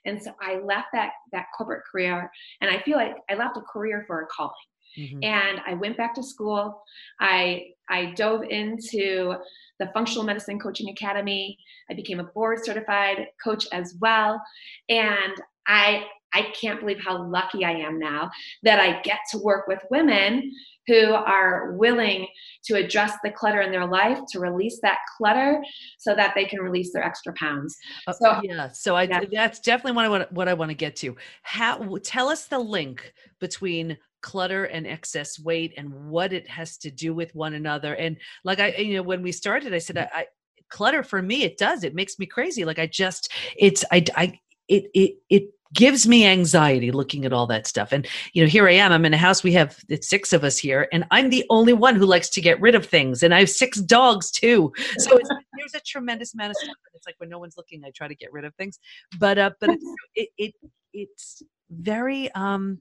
And 0.04 0.22
so 0.22 0.32
I 0.40 0.58
left 0.58 0.88
that 0.92 1.12
that 1.32 1.46
corporate 1.56 1.84
career, 1.90 2.30
and 2.60 2.70
I 2.70 2.80
feel 2.82 2.96
like 2.96 3.16
I 3.30 3.34
left 3.34 3.56
a 3.56 3.62
career 3.62 4.04
for 4.06 4.22
a 4.22 4.26
calling 4.26 4.52
Mhm. 4.96 5.24
and 5.24 5.60
I 5.66 5.74
went 5.74 5.96
back 5.96 6.14
to 6.14 6.22
school. 6.22 6.82
I 7.20 7.68
I 7.88 8.06
dove 8.16 8.42
into 8.44 9.34
the 9.78 9.86
Functional 9.94 10.24
Medicine 10.24 10.58
Coaching 10.58 10.88
Academy. 10.90 11.58
I 11.90 11.94
became 11.94 12.18
a 12.20 12.24
board 12.24 12.64
certified 12.64 13.28
coach 13.42 13.66
as 13.72 13.94
well, 14.00 14.40
and 14.88 15.34
I 15.66 16.06
I 16.34 16.52
can't 16.60 16.80
believe 16.80 16.98
how 17.02 17.22
lucky 17.30 17.64
I 17.64 17.70
am 17.70 17.98
now 17.98 18.30
that 18.64 18.78
I 18.80 19.00
get 19.02 19.20
to 19.30 19.38
work 19.38 19.66
with 19.68 19.78
women 19.90 20.52
who 20.86 21.14
are 21.14 21.72
willing 21.78 22.26
to 22.66 22.74
address 22.76 23.12
the 23.24 23.30
clutter 23.30 23.60
in 23.62 23.70
their 23.70 23.86
life, 23.86 24.18
to 24.32 24.40
release 24.40 24.78
that 24.82 24.98
clutter 25.16 25.62
so 25.98 26.14
that 26.14 26.34
they 26.34 26.44
can 26.44 26.60
release 26.60 26.92
their 26.92 27.02
extra 27.04 27.32
pounds. 27.34 27.74
Uh, 28.06 28.12
So- 28.12 28.40
yeah, 28.42 28.68
so 28.68 28.96
I 28.96 29.04
Yeah. 29.04 29.20
that's 29.32 29.60
definitely 29.60 29.92
what 29.92 30.04
I 30.04 30.08
want 30.08 30.32
what 30.32 30.48
I 30.48 30.54
want 30.54 30.70
to 30.70 30.74
get 30.76 30.94
to. 30.96 31.16
How 31.42 31.96
tell 32.02 32.28
us 32.28 32.46
the 32.46 32.58
link 32.58 33.14
between 33.40 33.96
clutter 34.22 34.64
and 34.64 34.86
excess 34.86 35.38
weight 35.38 35.72
and 35.76 35.92
what 36.08 36.32
it 36.32 36.48
has 36.48 36.76
to 36.78 36.90
do 36.90 37.14
with 37.14 37.34
one 37.34 37.54
another. 37.54 37.94
And 37.94 38.16
like 38.44 38.60
I, 38.60 38.74
you 38.76 38.94
know, 38.94 39.02
when 39.02 39.22
we 39.22 39.32
started, 39.32 39.74
I 39.74 39.78
said 39.78 39.98
I, 39.98 40.08
I 40.12 40.26
clutter 40.68 41.04
for 41.04 41.22
me 41.22 41.44
it 41.44 41.56
does 41.58 41.84
it 41.84 41.94
makes 41.94 42.18
me 42.18 42.26
crazy. 42.26 42.64
Like 42.64 42.78
I 42.78 42.86
just 42.86 43.32
it's 43.56 43.84
I 43.90 44.04
I 44.16 44.40
it 44.68 44.90
it 44.94 45.16
it 45.30 45.50
gives 45.72 46.06
me 46.06 46.24
anxiety 46.26 46.90
looking 46.90 47.24
at 47.24 47.32
all 47.32 47.46
that 47.46 47.66
stuff. 47.66 47.92
And 47.92 48.06
you 48.32 48.42
know, 48.42 48.48
here 48.48 48.68
I 48.68 48.72
am. 48.72 48.92
I'm 48.92 49.04
in 49.04 49.14
a 49.14 49.18
house. 49.18 49.42
We 49.42 49.52
have 49.52 49.78
it's 49.88 50.08
six 50.08 50.32
of 50.32 50.44
us 50.44 50.56
here, 50.56 50.88
and 50.92 51.04
I'm 51.10 51.30
the 51.30 51.44
only 51.50 51.72
one 51.72 51.96
who 51.96 52.06
likes 52.06 52.28
to 52.30 52.40
get 52.40 52.60
rid 52.60 52.74
of 52.74 52.86
things. 52.86 53.22
And 53.22 53.34
I 53.34 53.40
have 53.40 53.50
six 53.50 53.80
dogs 53.80 54.30
too. 54.30 54.72
So 54.98 55.16
it's, 55.16 55.28
there's 55.58 55.74
a 55.74 55.80
tremendous 55.80 56.34
amount 56.34 56.50
of 56.50 56.56
stuff. 56.56 56.76
It's 56.94 57.06
like 57.06 57.16
when 57.18 57.28
no 57.28 57.38
one's 57.38 57.56
looking, 57.56 57.84
I 57.84 57.90
try 57.90 58.08
to 58.08 58.14
get 58.14 58.32
rid 58.32 58.44
of 58.44 58.54
things. 58.54 58.78
But 59.18 59.38
uh, 59.38 59.50
but 59.60 59.70
it's, 59.70 59.84
it 60.14 60.28
it 60.38 60.54
it's 60.92 61.42
very 61.70 62.30
um, 62.32 62.80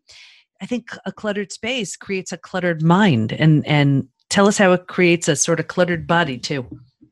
I 0.62 0.66
think 0.66 0.90
a 1.06 1.12
cluttered 1.12 1.52
space 1.52 1.96
creates 1.98 2.32
a 2.32 2.38
cluttered 2.38 2.82
mind, 2.82 3.32
and 3.34 3.66
and 3.68 4.08
tell 4.30 4.48
us 4.48 4.58
how 4.58 4.72
it 4.74 4.88
creates 4.88 5.28
a 5.28 5.36
sort 5.36 5.60
of 5.60 5.68
cluttered 5.68 6.08
body 6.08 6.38
too. 6.38 6.66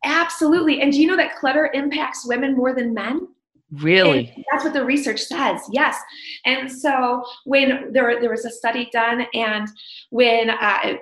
Absolutely. 0.03 0.81
And 0.81 0.91
do 0.91 1.01
you 1.01 1.07
know 1.07 1.15
that 1.15 1.35
clutter 1.35 1.71
impacts 1.73 2.27
women 2.27 2.55
more 2.55 2.73
than 2.73 2.93
men? 2.93 3.27
Really. 3.71 4.31
And 4.35 4.45
that's 4.51 4.63
what 4.63 4.73
the 4.73 4.85
research 4.85 5.21
says. 5.21 5.61
Yes. 5.71 5.97
And 6.45 6.71
so 6.71 7.23
when 7.45 7.91
there 7.91 8.19
there 8.19 8.29
was 8.29 8.45
a 8.45 8.51
study 8.51 8.89
done, 8.91 9.25
and 9.33 9.67
when 10.09 10.49
uh, 10.49 10.95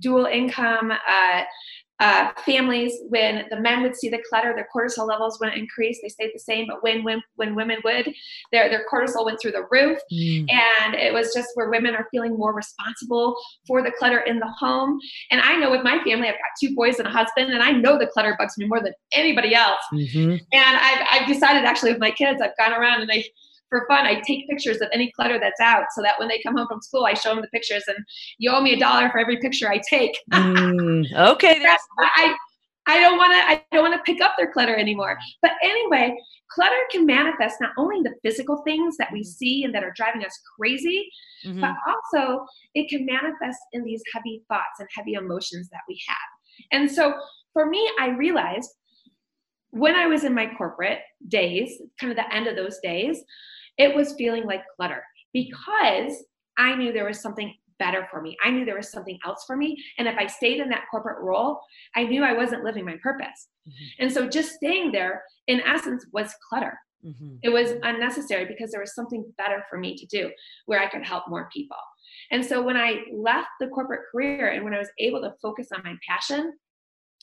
dual 0.00 0.26
income 0.26 0.90
uh, 0.90 1.42
uh, 1.98 2.30
families, 2.44 2.92
when 3.08 3.46
the 3.50 3.58
men 3.58 3.82
would 3.82 3.96
see 3.96 4.08
the 4.08 4.22
clutter, 4.28 4.54
their 4.54 4.68
cortisol 4.74 5.08
levels 5.08 5.38
wouldn't 5.40 5.58
increase; 5.58 6.00
they 6.02 6.08
stayed 6.08 6.32
the 6.34 6.38
same. 6.38 6.66
But 6.66 6.82
when 6.82 7.02
when 7.02 7.22
when 7.36 7.54
women 7.54 7.78
would, 7.84 8.12
their 8.52 8.68
their 8.68 8.84
cortisol 8.92 9.24
went 9.24 9.40
through 9.40 9.52
the 9.52 9.66
roof. 9.70 9.98
Mm. 10.12 10.46
And 10.50 10.94
it 10.94 11.12
was 11.12 11.32
just 11.34 11.48
where 11.54 11.70
women 11.70 11.94
are 11.94 12.08
feeling 12.10 12.36
more 12.36 12.54
responsible 12.54 13.36
for 13.66 13.82
the 13.82 13.92
clutter 13.92 14.20
in 14.20 14.38
the 14.38 14.48
home. 14.58 14.98
And 15.30 15.40
I 15.40 15.56
know 15.56 15.70
with 15.70 15.84
my 15.84 16.02
family, 16.04 16.28
I've 16.28 16.34
got 16.34 16.52
two 16.60 16.74
boys 16.74 16.98
and 16.98 17.08
a 17.08 17.10
husband, 17.10 17.52
and 17.52 17.62
I 17.62 17.72
know 17.72 17.98
the 17.98 18.06
clutter 18.08 18.36
bugs 18.38 18.58
me 18.58 18.66
more 18.66 18.80
than 18.82 18.92
anybody 19.12 19.54
else. 19.54 19.80
Mhm. 19.92 20.40
And 20.52 20.76
I've, 20.76 21.06
I've 21.10 21.28
decided 21.28 21.64
actually 21.64 21.92
with 21.92 22.00
my 22.00 22.10
kids, 22.10 22.42
I've 22.42 22.56
gone 22.58 22.72
around 22.72 23.02
and 23.02 23.10
I, 23.10 23.24
for 23.68 23.84
fun, 23.88 24.06
I 24.06 24.20
take 24.26 24.48
pictures 24.48 24.80
of 24.80 24.88
any 24.92 25.10
clutter 25.12 25.38
that's 25.40 25.60
out 25.60 25.84
so 25.94 26.02
that 26.02 26.18
when 26.18 26.28
they 26.28 26.40
come 26.42 26.56
home 26.56 26.68
from 26.68 26.80
school, 26.80 27.04
I 27.04 27.14
show 27.14 27.30
them 27.34 27.42
the 27.42 27.48
pictures 27.48 27.82
and 27.88 27.96
you 28.38 28.50
owe 28.52 28.60
me 28.60 28.74
a 28.74 28.78
dollar 28.78 29.10
for 29.10 29.18
every 29.18 29.38
picture 29.38 29.68
I 29.70 29.80
take. 29.88 30.16
Mm, 30.32 31.12
okay, 31.32 31.58
That's- 31.58 31.80
I, 31.98 32.34
I 32.86 33.00
don't 33.00 33.18
want 33.18 33.32
to, 33.32 33.38
I 33.38 33.64
don't 33.72 33.90
want 33.90 33.94
to 33.94 34.10
pick 34.12 34.22
up 34.22 34.34
their 34.38 34.52
clutter 34.52 34.76
anymore. 34.76 35.18
But 35.42 35.52
anyway, 35.62 36.14
clutter 36.52 36.76
can 36.92 37.04
manifest 37.04 37.56
not 37.60 37.72
only 37.76 38.00
the 38.02 38.14
physical 38.22 38.62
things 38.64 38.96
that 38.98 39.08
we 39.12 39.24
see 39.24 39.64
and 39.64 39.74
that 39.74 39.82
are 39.82 39.92
driving 39.96 40.24
us 40.24 40.38
crazy, 40.58 41.08
Mhm. 41.44 41.60
but 41.60 41.74
also 41.86 42.46
it 42.74 42.88
can 42.88 43.04
manifest 43.04 43.58
in 43.72 43.82
these 43.84 44.02
heavy 44.14 44.42
thoughts 44.48 44.78
and 44.78 44.88
heavy 44.96 45.14
emotions 45.14 45.68
that 45.70 45.80
we 45.88 46.00
have. 46.08 46.16
And 46.80 46.90
so 46.90 47.14
for 47.52 47.66
me, 47.66 47.90
I 48.00 48.08
realized 48.10 48.70
when 49.70 49.94
I 49.94 50.06
was 50.06 50.24
in 50.24 50.32
my 50.34 50.46
corporate 50.56 51.00
days, 51.28 51.70
kind 52.00 52.10
of 52.10 52.16
the 52.16 52.32
end 52.34 52.46
of 52.46 52.56
those 52.56 52.78
days, 52.82 53.22
it 53.78 53.94
was 53.94 54.14
feeling 54.14 54.44
like 54.44 54.62
clutter 54.76 55.02
because 55.32 56.24
I 56.56 56.74
knew 56.74 56.92
there 56.92 57.06
was 57.06 57.20
something 57.20 57.54
better 57.78 58.08
for 58.10 58.22
me. 58.22 58.36
I 58.42 58.50
knew 58.50 58.64
there 58.64 58.76
was 58.76 58.90
something 58.90 59.18
else 59.26 59.44
for 59.46 59.56
me. 59.56 59.76
And 59.98 60.08
if 60.08 60.16
I 60.16 60.26
stayed 60.26 60.60
in 60.60 60.70
that 60.70 60.84
corporate 60.90 61.22
role, 61.22 61.60
I 61.94 62.04
knew 62.04 62.24
I 62.24 62.32
wasn't 62.32 62.64
living 62.64 62.86
my 62.86 62.96
purpose. 63.02 63.48
Mhm. 63.68 63.72
And 63.98 64.12
so 64.12 64.28
just 64.28 64.54
staying 64.54 64.92
there, 64.92 65.22
in 65.46 65.60
essence, 65.60 66.06
was 66.12 66.34
clutter. 66.48 66.78
Mhm. 67.04 67.38
It 67.42 67.50
was 67.50 67.72
unnecessary 67.82 68.46
because 68.46 68.70
there 68.70 68.80
was 68.80 68.94
something 68.94 69.30
better 69.36 69.64
for 69.68 69.78
me 69.78 69.94
to 69.96 70.06
do 70.06 70.32
where 70.64 70.80
I 70.80 70.88
could 70.88 71.04
help 71.04 71.28
more 71.28 71.50
people. 71.52 71.76
And 72.30 72.42
so 72.44 72.62
when 72.62 72.76
I 72.78 73.04
left 73.12 73.48
the 73.60 73.68
corporate 73.68 74.02
career 74.10 74.48
and 74.48 74.64
when 74.64 74.72
I 74.72 74.78
was 74.78 74.90
able 74.98 75.20
to 75.20 75.34
focus 75.42 75.68
on 75.72 75.82
my 75.84 75.96
passion, 76.08 76.58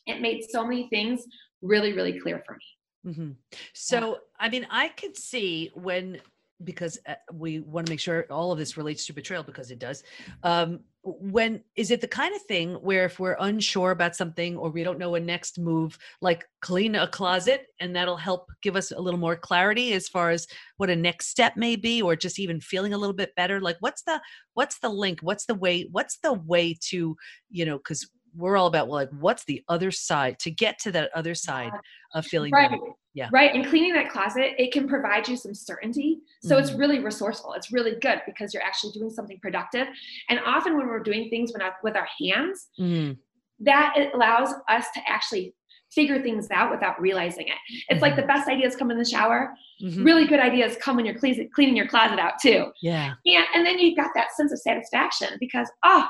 it 0.06 0.22
made 0.22 0.44
so 0.50 0.64
many 0.64 0.88
things 0.90 1.26
really, 1.62 1.94
really 1.94 2.20
clear 2.20 2.44
for 2.46 2.56
me. 2.56 3.14
hmm 3.16 3.32
So, 3.74 4.22
I 4.40 4.50
mean, 4.50 4.68
I 4.70 4.90
could 4.90 5.18
see 5.18 5.72
when 5.74 6.22
because 6.64 6.98
uh, 7.08 7.16
we 7.32 7.60
want 7.60 7.86
to 7.86 7.92
make 7.92 8.00
sure 8.00 8.26
all 8.30 8.52
of 8.52 8.58
this 8.58 8.78
relates 8.78 9.06
to 9.06 9.14
betrayal 9.14 9.44
because 9.44 9.72
it 9.72 9.80
does. 9.80 10.04
Um, 10.44 10.82
when 11.04 11.62
is 11.76 11.92
it 11.92 12.00
the 12.00 12.08
kind 12.08 12.34
of 12.34 12.42
thing 12.44 12.76
where 12.76 13.06
if 13.06 13.20
we're 13.20 13.36
unsure 13.40 13.92
about 13.92 14.16
something 14.16 14.56
or 14.56 14.70
we 14.70 14.84
don't 14.84 15.00
know 15.00 15.16
a 15.16 15.20
next 15.20 15.60
move, 15.60 15.98
like 16.22 16.46
clean 16.62 16.96
a 16.96 17.08
closet, 17.08 17.68
and 17.82 17.94
that'll 17.96 18.16
help 18.16 18.50
give 18.62 18.76
us 18.78 18.92
a 18.92 19.00
little 19.00 19.20
more 19.20 19.36
clarity 19.36 19.94
as 19.94 20.08
far 20.08 20.30
as 20.30 20.48
what 20.78 20.90
a 20.90 20.96
next 20.96 21.28
step 21.28 21.58
may 21.58 21.76
be, 21.76 22.02
or 22.02 22.16
just 22.16 22.40
even 22.40 22.62
feeling 22.62 22.94
a 22.94 22.98
little 22.98 23.16
bit 23.16 23.36
better. 23.36 23.60
Like, 23.60 23.78
what's 23.82 24.04
the 24.04 24.22
what's 24.54 24.80
the 24.80 24.90
link? 24.90 25.20
What's 25.22 25.46
the 25.46 25.56
way? 25.56 25.88
What's 25.92 26.18
the 26.20 26.34
way 26.34 26.78
to 26.90 27.18
you 27.50 27.66
know? 27.66 27.78
Because 27.78 28.10
we're 28.36 28.58
all 28.58 28.68
about 28.68 28.88
well, 28.88 28.96
like 28.96 29.10
what's 29.12 29.44
the 29.46 29.64
other 29.68 29.92
side 29.92 30.40
to 30.40 30.52
get 30.52 30.80
to 30.80 30.92
that 30.94 31.12
other 31.14 31.36
side 31.36 31.72
of 32.14 32.26
feeling 32.26 32.54
Right. 32.54 32.70
better. 32.70 32.82
Yeah. 33.16 33.30
Right. 33.32 33.54
And 33.54 33.66
cleaning 33.68 33.94
that 33.94 34.10
closet, 34.10 34.54
it 34.58 34.72
can 34.72 34.88
provide 34.88 35.28
you 35.28 35.36
some 35.38 35.54
certainty. 35.54 36.20
So 36.42 36.58
it's 36.58 36.72
Mhm. 36.72 36.80
really 36.80 37.00
resourceful. 37.00 37.54
It's 37.54 37.72
really 37.72 37.96
good 38.02 38.22
because 38.26 38.54
you're 38.54 38.64
actually 38.64 38.92
doing 38.94 39.10
something 39.12 39.40
productive. 39.40 39.88
And 40.30 40.40
often 40.46 40.76
when 40.78 40.88
we're 40.88 41.00
doing 41.04 41.30
things 41.30 41.52
with 41.84 41.96
our, 41.96 42.08
hands, 42.20 42.70
Mhm. 42.80 43.18
that 43.60 43.96
allows 44.14 44.54
us 44.68 44.90
to 44.92 45.02
actually 45.08 45.54
figure 45.92 46.20
things 46.24 46.50
out 46.50 46.72
without 46.72 47.00
realizing 47.00 47.48
it. 47.48 47.58
It's 47.88 48.02
like 48.02 48.16
the 48.16 48.24
best 48.24 48.50
ideas 48.50 48.76
come 48.76 48.90
in 48.90 48.98
the 48.98 49.06
shower. 49.06 49.54
Mhm. 49.80 50.04
Really 50.04 50.26
good 50.26 50.40
ideas 50.40 50.76
come 50.78 50.96
when 50.96 51.06
you're 51.06 51.14
cleaning 51.14 51.76
your 51.78 51.88
closet 51.88 52.18
out 52.18 52.40
too. 52.42 52.72
Yeah. 52.82 53.14
Yeah, 53.24 53.44
and 53.54 53.64
then 53.64 53.78
you've 53.78 53.96
got 53.96 54.10
that 54.16 54.32
sense 54.32 54.52
of 54.52 54.58
satisfaction 54.60 55.38
because 55.40 55.72
oh, 55.84 56.08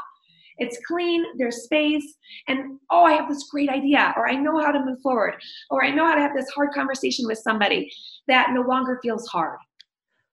it's 0.57 0.79
clean, 0.87 1.23
there's 1.37 1.63
space, 1.63 2.15
and 2.47 2.79
oh, 2.89 3.03
I 3.03 3.13
have 3.13 3.29
this 3.29 3.47
great 3.49 3.69
idea, 3.69 4.13
or 4.17 4.27
I 4.27 4.35
know 4.35 4.59
how 4.59 4.71
to 4.71 4.83
move 4.83 4.99
forward, 5.01 5.35
or 5.69 5.83
I 5.83 5.89
know 5.91 6.05
how 6.05 6.15
to 6.15 6.21
have 6.21 6.35
this 6.35 6.49
hard 6.49 6.71
conversation 6.73 7.27
with 7.27 7.37
somebody 7.39 7.91
that 8.27 8.51
no 8.51 8.61
longer 8.61 8.99
feels 9.01 9.27
hard. 9.27 9.57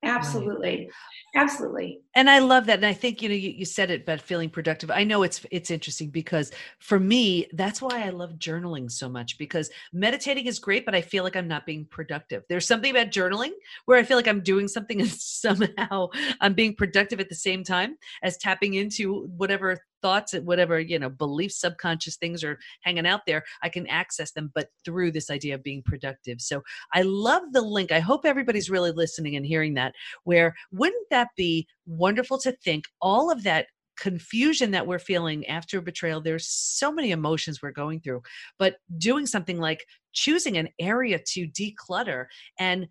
Absolutely. 0.03 0.77
Right. 0.77 0.89
Absolutely. 1.35 2.01
And 2.13 2.29
I 2.29 2.39
love 2.39 2.65
that. 2.65 2.77
And 2.77 2.85
I 2.85 2.93
think, 2.93 3.21
you 3.21 3.29
know, 3.29 3.35
you, 3.35 3.49
you 3.51 3.65
said 3.65 3.89
it 3.89 4.01
about 4.01 4.19
feeling 4.19 4.49
productive. 4.49 4.91
I 4.91 5.03
know 5.03 5.23
it's 5.23 5.45
it's 5.49 5.71
interesting 5.71 6.09
because 6.09 6.51
for 6.79 6.99
me, 6.99 7.47
that's 7.53 7.81
why 7.81 8.03
I 8.03 8.09
love 8.09 8.33
journaling 8.33 8.91
so 8.91 9.07
much 9.07 9.37
because 9.37 9.69
meditating 9.93 10.45
is 10.45 10.59
great, 10.59 10.85
but 10.85 10.95
I 10.95 11.01
feel 11.01 11.23
like 11.23 11.37
I'm 11.37 11.47
not 11.47 11.65
being 11.65 11.85
productive. 11.85 12.43
There's 12.49 12.67
something 12.67 12.91
about 12.91 13.11
journaling 13.11 13.51
where 13.85 13.97
I 13.97 14.03
feel 14.03 14.17
like 14.17 14.27
I'm 14.27 14.41
doing 14.41 14.67
something 14.67 14.99
and 15.01 15.09
somehow 15.09 16.09
I'm 16.41 16.53
being 16.53 16.75
productive 16.75 17.19
at 17.21 17.29
the 17.29 17.35
same 17.35 17.63
time 17.63 17.97
as 18.23 18.37
tapping 18.37 18.73
into 18.73 19.27
whatever 19.37 19.79
thoughts 20.01 20.33
and 20.33 20.45
whatever 20.45 20.79
you 20.79 20.99
know 20.99 21.09
beliefs 21.09 21.59
subconscious 21.59 22.17
things 22.17 22.43
are 22.43 22.57
hanging 22.81 23.05
out 23.05 23.21
there 23.25 23.43
i 23.61 23.69
can 23.69 23.87
access 23.87 24.31
them 24.31 24.51
but 24.53 24.69
through 24.83 25.11
this 25.11 25.29
idea 25.29 25.55
of 25.55 25.63
being 25.63 25.81
productive 25.83 26.41
so 26.41 26.61
i 26.93 27.01
love 27.03 27.43
the 27.51 27.61
link 27.61 27.91
i 27.91 27.99
hope 27.99 28.25
everybody's 28.25 28.69
really 28.69 28.91
listening 28.91 29.35
and 29.35 29.45
hearing 29.45 29.73
that 29.73 29.93
where 30.23 30.55
wouldn't 30.71 31.07
that 31.09 31.29
be 31.35 31.67
wonderful 32.01 32.37
to 32.39 32.51
think 32.51 32.85
all 33.01 33.31
of 33.31 33.43
that 33.43 33.67
confusion 33.97 34.71
that 34.71 34.87
we're 34.87 34.99
feeling 34.99 35.45
after 35.47 35.79
betrayal. 35.79 36.21
There's 36.21 36.47
so 36.47 36.91
many 36.91 37.11
emotions 37.11 37.61
we're 37.61 37.71
going 37.71 37.99
through 38.01 38.21
but 38.57 38.77
doing 38.97 39.25
something 39.27 39.59
like 39.59 39.85
choosing 40.13 40.57
an 40.57 40.69
area 40.79 41.19
to 41.33 41.47
declutter 41.47 42.25
and 42.59 42.87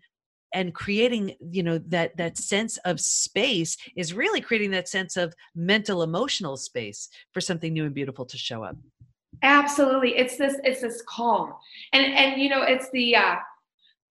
and 0.53 0.73
creating 0.73 1.33
you 1.51 1.63
know 1.63 1.77
that 1.77 2.15
that 2.17 2.37
sense 2.37 2.77
of 2.85 2.99
space 2.99 3.77
is 3.95 4.13
really 4.13 4.41
creating 4.41 4.71
that 4.71 4.89
sense 4.89 5.15
of 5.17 5.33
mental 5.55 6.03
emotional 6.03 6.57
space 6.57 7.09
for 7.33 7.41
something 7.41 7.73
new 7.73 7.85
and 7.85 7.95
beautiful 7.95 8.25
to 8.25 8.37
show 8.37 8.63
up. 8.63 8.75
Absolutely. 9.43 10.17
It's 10.17 10.37
this 10.37 10.55
it's 10.63 10.81
this 10.81 11.01
calm. 11.07 11.53
And 11.93 12.13
and 12.13 12.41
you 12.41 12.49
know 12.49 12.63
it's 12.63 12.89
the 12.91 13.15
uh 13.15 13.35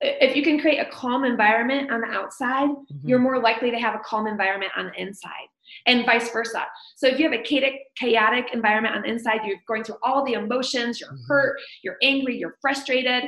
if 0.01 0.35
you 0.35 0.43
can 0.43 0.59
create 0.59 0.79
a 0.79 0.91
calm 0.91 1.25
environment 1.25 1.91
on 1.91 2.01
the 2.01 2.09
outside 2.09 2.69
mm-hmm. 2.69 3.09
you're 3.09 3.19
more 3.19 3.41
likely 3.41 3.71
to 3.71 3.79
have 3.79 3.95
a 3.95 4.01
calm 4.05 4.27
environment 4.27 4.73
on 4.77 4.87
the 4.87 5.01
inside 5.01 5.49
and 5.87 6.05
vice 6.05 6.31
versa 6.31 6.65
so 6.97 7.07
if 7.07 7.19
you 7.19 7.25
have 7.31 7.39
a 7.39 7.43
chaotic 7.43 7.75
chaotic 7.97 8.47
environment 8.53 8.95
on 8.95 9.03
the 9.03 9.09
inside 9.09 9.41
you're 9.45 9.57
going 9.69 9.85
through 9.85 9.99
all 10.03 10.25
the 10.25 10.33
emotions 10.33 11.01
you're 11.01 11.11
mm-hmm. 11.11 11.27
hurt 11.29 11.59
you're 11.83 11.97
angry 12.03 12.37
you're 12.37 12.57
frustrated 12.61 13.25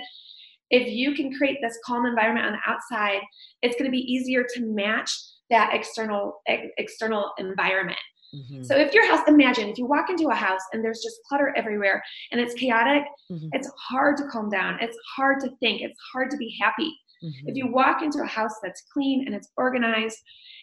if 0.72 0.88
you 0.88 1.14
can 1.14 1.32
create 1.34 1.58
this 1.62 1.78
calm 1.84 2.06
environment 2.06 2.46
on 2.46 2.52
the 2.52 2.70
outside, 2.70 3.20
it's 3.60 3.76
going 3.76 3.84
to 3.84 3.90
be 3.90 4.10
easier 4.10 4.44
to 4.54 4.60
match 4.62 5.14
that 5.50 5.74
external 5.74 6.40
external 6.46 7.32
environment. 7.38 7.98
Mm-hmm. 8.34 8.62
So 8.62 8.76
if 8.76 8.94
your 8.94 9.06
house, 9.06 9.20
imagine 9.28 9.68
if 9.68 9.78
you 9.78 9.86
walk 9.86 10.08
into 10.08 10.28
a 10.28 10.34
house 10.34 10.62
and 10.72 10.82
there's 10.82 11.02
just 11.02 11.20
clutter 11.28 11.52
everywhere 11.56 12.02
and 12.30 12.40
it's 12.40 12.54
chaotic, 12.54 13.04
mm-hmm. 13.30 13.48
it's 13.52 13.70
hard 13.78 14.16
to 14.18 14.24
calm 14.28 14.48
down. 14.48 14.78
It's 14.80 14.96
hard 15.16 15.40
to 15.40 15.50
think. 15.60 15.82
It's 15.82 15.98
hard 16.12 16.30
to 16.30 16.36
be 16.36 16.56
happy. 16.60 16.96
Mm-hmm. 17.22 17.48
If 17.48 17.56
you 17.56 17.70
walk 17.70 18.02
into 18.02 18.22
a 18.22 18.26
house 18.26 18.54
that's 18.62 18.82
clean 18.92 19.24
and 19.26 19.34
it's 19.34 19.50
organized, 19.56 20.18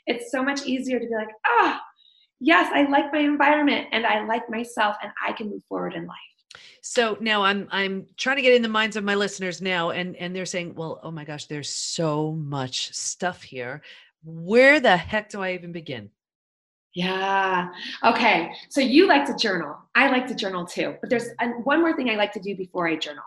it's 0.07 0.31
so 0.31 0.43
much 0.43 0.65
easier 0.65 0.99
to 0.99 1.05
be 1.05 1.15
like, 1.15 1.29
ah, 1.45 1.79
oh, 1.79 1.79
yes, 2.39 2.71
I 2.73 2.89
like 2.89 3.13
my 3.13 3.19
environment 3.19 3.87
and 3.91 4.05
I 4.05 4.25
like 4.25 4.49
myself 4.49 4.95
and 5.03 5.11
I 5.25 5.33
can 5.33 5.49
move 5.49 5.63
forward 5.69 5.93
in 5.93 6.07
life. 6.07 6.17
So 6.81 7.17
now 7.19 7.43
I'm 7.43 7.67
I'm 7.71 8.07
trying 8.17 8.37
to 8.37 8.41
get 8.41 8.55
in 8.55 8.63
the 8.63 8.69
minds 8.69 8.95
of 8.95 9.03
my 9.03 9.15
listeners 9.15 9.61
now 9.61 9.91
and 9.91 10.15
and 10.15 10.35
they're 10.35 10.45
saying, 10.45 10.73
"Well, 10.75 10.99
oh 11.03 11.11
my 11.11 11.23
gosh, 11.23 11.45
there's 11.45 11.69
so 11.69 12.31
much 12.31 12.93
stuff 12.93 13.43
here. 13.43 13.81
Where 14.23 14.79
the 14.79 14.97
heck 14.97 15.29
do 15.29 15.41
I 15.41 15.53
even 15.53 15.71
begin?" 15.71 16.09
Yeah. 16.95 17.69
Okay. 18.03 18.51
So 18.69 18.81
you 18.81 19.07
like 19.07 19.25
to 19.25 19.35
journal. 19.35 19.75
I 19.95 20.09
like 20.09 20.27
to 20.27 20.35
journal 20.35 20.65
too. 20.65 20.95
But 21.01 21.09
there's 21.09 21.27
one 21.63 21.81
more 21.81 21.95
thing 21.95 22.09
I 22.09 22.15
like 22.15 22.33
to 22.33 22.39
do 22.39 22.55
before 22.55 22.87
I 22.87 22.95
journal. 22.95 23.23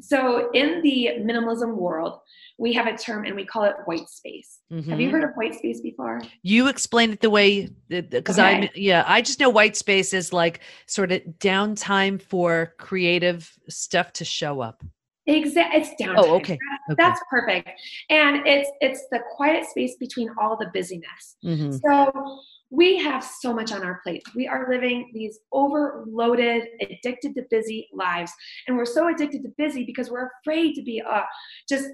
So 0.00 0.50
in 0.52 0.82
the 0.82 1.10
minimalism 1.20 1.74
world, 1.74 2.20
we 2.58 2.72
have 2.72 2.86
a 2.86 2.96
term 2.96 3.24
and 3.24 3.36
we 3.36 3.44
call 3.44 3.64
it 3.64 3.76
white 3.84 4.08
space. 4.08 4.58
Mm-hmm. 4.72 4.90
Have 4.90 5.00
you 5.00 5.06
mm-hmm. 5.06 5.14
heard 5.14 5.24
of 5.24 5.34
white 5.34 5.54
space 5.54 5.80
before? 5.80 6.20
You 6.42 6.68
explained 6.68 7.12
it 7.12 7.20
the 7.20 7.30
way 7.30 7.68
because 7.88 8.38
okay. 8.38 8.64
I 8.64 8.70
yeah, 8.74 9.04
I 9.06 9.22
just 9.22 9.38
know 9.38 9.48
white 9.48 9.76
space 9.76 10.12
is 10.12 10.32
like 10.32 10.60
sort 10.86 11.12
of 11.12 11.22
downtime 11.38 12.20
for 12.20 12.74
creative 12.78 13.52
stuff 13.68 14.12
to 14.14 14.24
show 14.24 14.60
up. 14.60 14.82
Exactly, 15.26 15.80
it's 15.80 16.02
downtime. 16.02 16.14
Oh, 16.16 16.34
okay. 16.36 16.58
That's, 16.88 16.92
okay. 16.92 16.96
that's 16.96 17.20
perfect. 17.30 17.70
And 18.10 18.46
it's 18.46 18.70
it's 18.80 19.04
the 19.12 19.20
quiet 19.36 19.66
space 19.66 19.96
between 19.96 20.30
all 20.40 20.56
the 20.56 20.70
busyness. 20.72 21.36
Mm-hmm. 21.44 21.72
So 21.72 22.40
we 22.70 22.98
have 22.98 23.24
so 23.24 23.54
much 23.54 23.72
on 23.72 23.82
our 23.82 24.00
plate. 24.02 24.22
We 24.34 24.46
are 24.46 24.68
living 24.70 25.10
these 25.14 25.38
overloaded, 25.52 26.64
addicted 26.80 27.34
to 27.34 27.42
busy 27.50 27.88
lives. 27.92 28.32
And 28.66 28.76
we're 28.76 28.84
so 28.84 29.08
addicted 29.08 29.42
to 29.42 29.52
busy 29.56 29.84
because 29.84 30.10
we're 30.10 30.30
afraid 30.40 30.74
to 30.74 30.82
be 30.82 31.00
uh, 31.00 31.22
just 31.68 31.86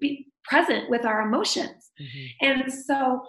be 0.00 0.26
present 0.44 0.88
with 0.88 1.04
our 1.04 1.22
emotions. 1.22 1.90
Mm-hmm. 2.00 2.46
And 2.48 2.72
so 2.72 3.22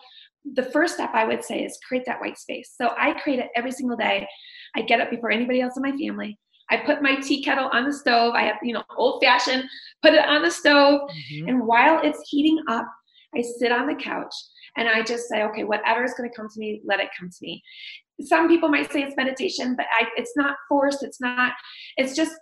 the 0.53 0.63
first 0.63 0.95
step 0.95 1.11
I 1.13 1.25
would 1.25 1.43
say 1.43 1.63
is 1.63 1.79
create 1.87 2.05
that 2.05 2.21
white 2.21 2.37
space. 2.37 2.73
So 2.79 2.93
I 2.97 3.13
create 3.13 3.39
it 3.39 3.49
every 3.55 3.71
single 3.71 3.97
day. 3.97 4.27
I 4.75 4.81
get 4.81 5.01
up 5.01 5.09
before 5.09 5.31
anybody 5.31 5.61
else 5.61 5.75
in 5.75 5.83
my 5.83 5.97
family. 5.97 6.37
I 6.69 6.77
put 6.77 7.01
my 7.01 7.15
tea 7.15 7.43
kettle 7.43 7.69
on 7.71 7.85
the 7.85 7.93
stove. 7.93 8.33
I 8.33 8.43
have, 8.43 8.57
you 8.63 8.73
know, 8.73 8.83
old 8.97 9.23
fashioned, 9.23 9.65
put 10.01 10.13
it 10.13 10.25
on 10.27 10.41
the 10.41 10.51
stove. 10.51 11.01
Mm-hmm. 11.01 11.49
And 11.49 11.67
while 11.67 11.99
it's 12.03 12.27
heating 12.29 12.59
up, 12.67 12.87
I 13.35 13.41
sit 13.41 13.71
on 13.71 13.87
the 13.87 13.95
couch 13.95 14.33
and 14.77 14.87
I 14.87 15.03
just 15.03 15.27
say, 15.27 15.43
okay, 15.43 15.63
whatever 15.63 16.03
is 16.03 16.13
going 16.13 16.29
to 16.29 16.35
come 16.35 16.49
to 16.49 16.59
me, 16.59 16.81
let 16.85 16.99
it 16.99 17.09
come 17.17 17.29
to 17.29 17.37
me. 17.41 17.63
Some 18.21 18.47
people 18.47 18.69
might 18.69 18.91
say 18.91 19.03
it's 19.03 19.15
meditation, 19.17 19.75
but 19.75 19.85
I, 19.97 20.07
it's 20.15 20.33
not 20.35 20.55
forced. 20.69 21.03
It's 21.03 21.19
not, 21.19 21.53
it's 21.97 22.15
just 22.15 22.33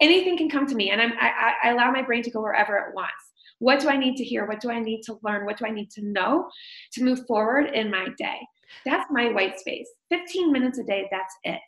anything 0.00 0.36
can 0.36 0.48
come 0.48 0.66
to 0.66 0.74
me. 0.74 0.90
And 0.90 1.00
I'm, 1.00 1.12
I, 1.20 1.54
I 1.64 1.70
allow 1.70 1.90
my 1.90 2.02
brain 2.02 2.22
to 2.22 2.30
go 2.30 2.40
wherever 2.40 2.76
it 2.76 2.94
wants. 2.94 3.12
What 3.58 3.80
do 3.80 3.88
I 3.88 3.96
need 3.96 4.16
to 4.16 4.24
hear? 4.24 4.46
What 4.46 4.60
do 4.60 4.70
I 4.70 4.80
need 4.80 5.02
to 5.02 5.18
learn? 5.22 5.44
What 5.44 5.58
do 5.58 5.66
I 5.66 5.70
need 5.70 5.90
to 5.92 6.02
know 6.02 6.48
to 6.92 7.04
move 7.04 7.26
forward 7.26 7.70
in 7.74 7.90
my 7.90 8.08
day? 8.16 8.38
That's 8.86 9.10
my 9.10 9.30
white 9.30 9.58
space. 9.58 9.88
15 10.10 10.50
minutes 10.52 10.78
a 10.78 10.84
day, 10.84 11.08
that's 11.10 11.34
it. 11.44 11.60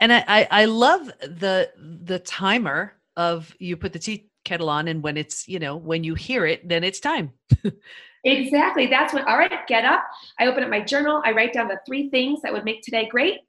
And 0.00 0.12
I, 0.12 0.46
I 0.50 0.64
love 0.66 1.06
the 1.20 1.70
the 1.78 2.18
timer 2.18 2.92
of 3.16 3.54
you 3.58 3.78
put 3.78 3.94
the 3.94 3.98
tea 3.98 4.28
kettle 4.44 4.68
on 4.68 4.88
and 4.88 5.02
when 5.02 5.16
it's, 5.16 5.48
you 5.48 5.58
know, 5.58 5.76
when 5.76 6.04
you 6.04 6.14
hear 6.14 6.44
it, 6.44 6.68
then 6.68 6.84
it's 6.84 7.00
time. 7.00 7.32
Exactly. 8.24 8.86
That's 8.86 9.14
when, 9.14 9.24
all 9.24 9.38
right, 9.38 9.66
get 9.66 9.84
up. 9.84 10.04
I 10.38 10.46
open 10.46 10.64
up 10.64 10.70
my 10.70 10.80
journal. 10.80 11.22
I 11.24 11.32
write 11.32 11.52
down 11.52 11.68
the 11.68 11.78
three 11.86 12.10
things 12.10 12.42
that 12.42 12.52
would 12.52 12.64
make 12.64 12.82
today 12.82 13.08
great 13.08 13.40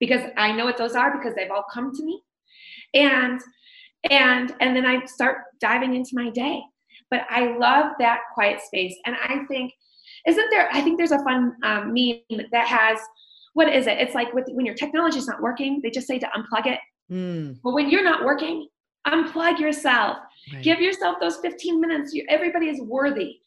because 0.00 0.22
I 0.36 0.52
know 0.52 0.64
what 0.64 0.76
those 0.76 0.94
are 0.94 1.16
because 1.16 1.34
they've 1.34 1.50
all 1.50 1.64
come 1.72 1.94
to 1.94 2.04
me. 2.04 2.20
And, 2.94 3.40
and, 4.10 4.54
and 4.60 4.76
then 4.76 4.86
I 4.86 5.04
start 5.04 5.38
diving 5.60 5.94
into 5.94 6.10
my 6.14 6.30
day. 6.30 6.60
But 7.10 7.26
I 7.30 7.56
love 7.56 7.92
that 8.00 8.20
quiet 8.34 8.60
space. 8.60 8.96
And 9.06 9.14
I 9.16 9.44
think, 9.46 9.72
isn't 10.26 10.50
there, 10.50 10.68
I 10.72 10.80
think 10.80 10.98
there's 10.98 11.12
a 11.12 11.22
fun 11.22 11.54
um, 11.62 11.94
meme 11.94 12.46
that 12.50 12.66
has, 12.66 12.98
what 13.52 13.72
is 13.72 13.86
it? 13.86 13.98
It's 13.98 14.14
like 14.14 14.32
with, 14.32 14.46
when 14.50 14.66
your 14.66 14.74
technology 14.74 15.18
is 15.18 15.28
not 15.28 15.40
working, 15.40 15.80
they 15.82 15.90
just 15.90 16.08
say 16.08 16.18
to 16.18 16.26
unplug 16.26 16.66
it. 16.66 16.80
Mm. 17.10 17.58
But 17.62 17.74
when 17.74 17.90
you're 17.90 18.02
not 18.02 18.24
working, 18.24 18.68
unplug 19.06 19.60
yourself. 19.60 20.18
Right. 20.52 20.62
Give 20.62 20.80
yourself 20.80 21.18
those 21.20 21.36
15 21.36 21.80
minutes. 21.80 22.12
You, 22.12 22.24
everybody 22.28 22.68
is 22.68 22.80
worthy 22.80 23.38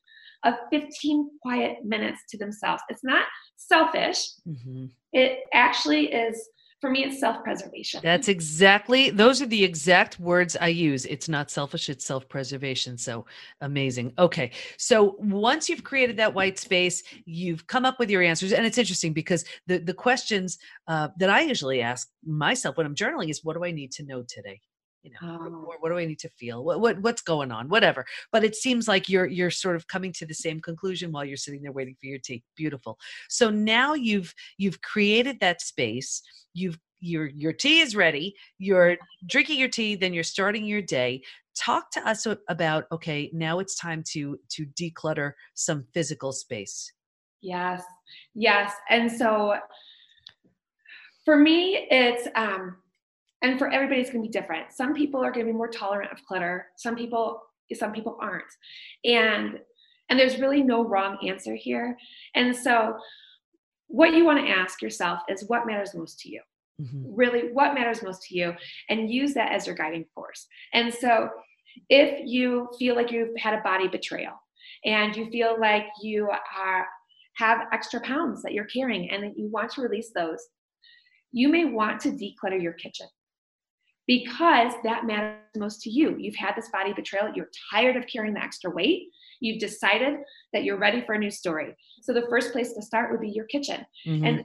of 0.48 0.56
15 0.72 1.30
quiet 1.42 1.78
minutes 1.84 2.22
to 2.30 2.38
themselves. 2.38 2.82
It's 2.90 3.04
not 3.04 3.26
selfish. 3.56 4.30
Mm-hmm. 4.48 4.86
It 5.14 5.40
actually 5.54 6.12
is 6.12 6.50
for 6.80 6.92
me 6.92 7.04
it's 7.04 7.20
self-preservation 7.20 8.02
that's 8.04 8.28
exactly 8.28 9.10
those 9.10 9.42
are 9.42 9.48
the 9.48 9.64
exact 9.64 10.20
words 10.20 10.56
i 10.62 10.68
use 10.68 11.06
it's 11.06 11.28
not 11.28 11.50
selfish 11.50 11.90
it's 11.90 12.06
self-preservation 12.06 12.98
so 12.98 13.26
amazing 13.62 14.14
okay 14.20 14.52
so 14.78 15.16
once 15.18 15.68
you've 15.68 15.84
created 15.84 16.18
that 16.18 16.34
white 16.34 16.60
space 16.60 17.02
you've 17.26 17.66
come 17.66 17.84
up 17.84 17.98
with 17.98 18.12
your 18.12 18.22
answers 18.22 18.54
and 18.54 18.66
it's 18.66 18.78
interesting 18.78 19.12
because 19.12 19.44
the 19.66 19.80
the 19.80 19.94
questions 19.94 20.60
uh, 20.88 21.08
that 21.18 21.30
i 21.32 21.42
usually 21.42 21.82
ask 21.82 22.10
myself 22.24 22.78
when 22.78 22.86
i'm 22.86 22.96
journaling 22.96 23.30
is 23.30 23.44
what 23.44 23.56
do 23.56 23.66
i 23.66 23.72
need 23.72 23.92
to 23.92 24.04
know 24.04 24.24
today 24.28 24.62
you 25.08 25.28
know 25.28 25.39
oh. 25.41 25.65
what, 25.65 25.82
what, 25.82 25.89
do 25.89 25.98
i 25.98 26.06
need 26.06 26.20
to 26.20 26.30
feel? 26.30 26.63
What, 26.63 26.80
what 26.80 27.02
what's 27.02 27.22
going 27.22 27.52
on? 27.52 27.70
Whatever. 27.70 28.06
But 28.32 28.43
it 28.43 28.56
seems 28.56 28.88
like 28.88 29.10
you're 29.10 29.26
you're 29.26 29.52
sort 29.52 29.76
of 29.76 29.88
coming 29.88 30.13
to 30.13 30.26
the 30.26 30.34
same 30.34 30.60
conclusion 30.60 31.12
while 31.12 31.26
you're 31.26 31.38
sitting 31.38 31.62
there 31.62 31.72
waiting 31.72 31.96
for 32.00 32.08
your 32.08 32.20
tea. 32.20 32.43
Beautiful. 32.56 32.98
So 33.30 33.50
now 33.50 33.93
you've 33.93 34.34
you've 34.58 34.82
created 34.82 35.39
that 35.39 35.62
space. 35.62 36.22
You've 36.54 36.78
your 37.00 37.28
your 37.28 37.54
tea 37.54 37.80
is 37.80 37.96
ready. 37.96 38.36
You're 38.58 38.98
drinking 39.28 39.60
your 39.60 39.70
tea 39.70 39.96
then 39.96 40.13
you're 40.13 40.24
starting 40.24 40.65
your 40.65 40.82
day. 40.82 41.22
Talk 41.56 41.91
to 41.91 42.08
us 42.08 42.28
about 42.50 42.86
okay 42.91 43.30
now 43.34 43.60
it's 43.60 43.76
time 43.76 44.04
to 44.12 44.39
to 44.50 44.65
declutter 44.80 45.34
some 45.54 45.86
physical 45.93 46.32
space. 46.32 46.91
Yes. 47.41 47.84
Yes. 48.34 48.74
And 48.89 49.12
so 49.12 49.56
for 51.26 51.38
me 51.38 51.88
it's 51.91 52.28
um 52.36 52.78
and 53.41 53.60
for 53.60 53.69
everybody 53.69 54.02
it's 54.02 54.10
going 54.10 54.23
to 54.23 54.28
be 54.28 54.32
different. 54.32 54.71
Some 54.71 54.93
people 54.93 55.23
are 55.23 55.32
going 55.32 55.45
to 55.45 55.52
be 55.52 55.58
more 55.58 55.67
tolerant 55.67 56.12
of 56.12 56.23
clutter. 56.26 56.67
Some 56.76 56.95
people 56.95 57.41
some 57.73 57.91
people 57.91 58.17
aren't. 58.21 58.45
And 59.04 59.60
and 60.10 60.17
there's 60.17 60.39
really 60.39 60.63
no 60.63 60.86
wrong 60.86 61.17
answer 61.28 61.56
here. 61.56 61.97
And 62.34 62.56
so 62.56 62.97
what 63.88 64.13
you 64.13 64.26
want 64.26 64.45
to 64.45 64.52
ask 64.52 64.82
yourself 64.82 65.19
is 65.28 65.45
what 65.47 65.67
matters 65.67 65.93
most 65.93 66.19
to 66.21 66.30
you. 66.30 66.41
Mm-hmm. 66.80 67.15
really 67.15 67.52
what 67.54 67.73
matters 67.73 68.04
most 68.04 68.21
to 68.28 68.38
you 68.38 68.54
and 68.89 69.12
use 69.12 69.34
that 69.34 69.52
as 69.52 69.65
your 69.65 69.76
guiding 69.76 70.06
force. 70.13 70.45
And 70.73 70.93
so 70.93 71.28
if 71.89 72.21
you 72.23 72.69
feel 72.78 72.95
like 72.95 73.12
you've 73.12 73.36
had 73.36 73.56
a 73.56 73.63
body 73.63 73.88
betrayal 73.88 74.34
and 74.86 75.15
you 75.15 75.28
feel 75.32 75.60
like 75.60 75.86
you 76.04 76.30
are 76.30 76.86
have 77.38 77.62
extra 77.71 78.00
pounds 78.02 78.43
that 78.43 78.54
you're 78.54 78.65
carrying 78.65 79.10
and 79.10 79.23
that 79.23 79.36
you 79.36 79.47
want 79.47 79.71
to 79.71 79.82
release 79.82 80.12
those, 80.13 80.39
you 81.32 81.50
may 81.50 81.65
want 81.65 82.00
to 82.02 82.10
declutter 82.10 82.62
your 82.62 82.73
kitchen 82.73 83.08
because 84.08 84.74
that 84.84 85.06
matters 85.06 85.38
most 85.56 85.82
to 85.82 85.89
you. 85.89 86.15
You've 86.17 86.36
had 86.36 86.56
this 86.56 86.70
body 86.70 86.93
betrayal, 86.93 87.32
you're 87.36 87.50
tired 87.72 87.98
of 87.98 88.08
carrying 88.08 88.34
the 88.34 88.43
extra 88.43 88.72
weight, 88.72 89.10
you've 89.41 89.60
decided 89.60 90.15
that 90.54 90.63
you're 90.63 90.78
ready 90.78 91.02
for 91.06 91.13
a 91.13 91.20
new 91.20 91.30
story. 91.30 91.76
So 92.02 92.13
the 92.13 92.26
first 92.30 92.52
place 92.52 92.74
to 92.74 92.82
start 92.82 93.12
would 93.12 93.22
be 93.22 93.30
your 93.30 93.46
kitchen. 93.46 93.86
Mm-hmm. 94.06 94.26
And 94.26 94.43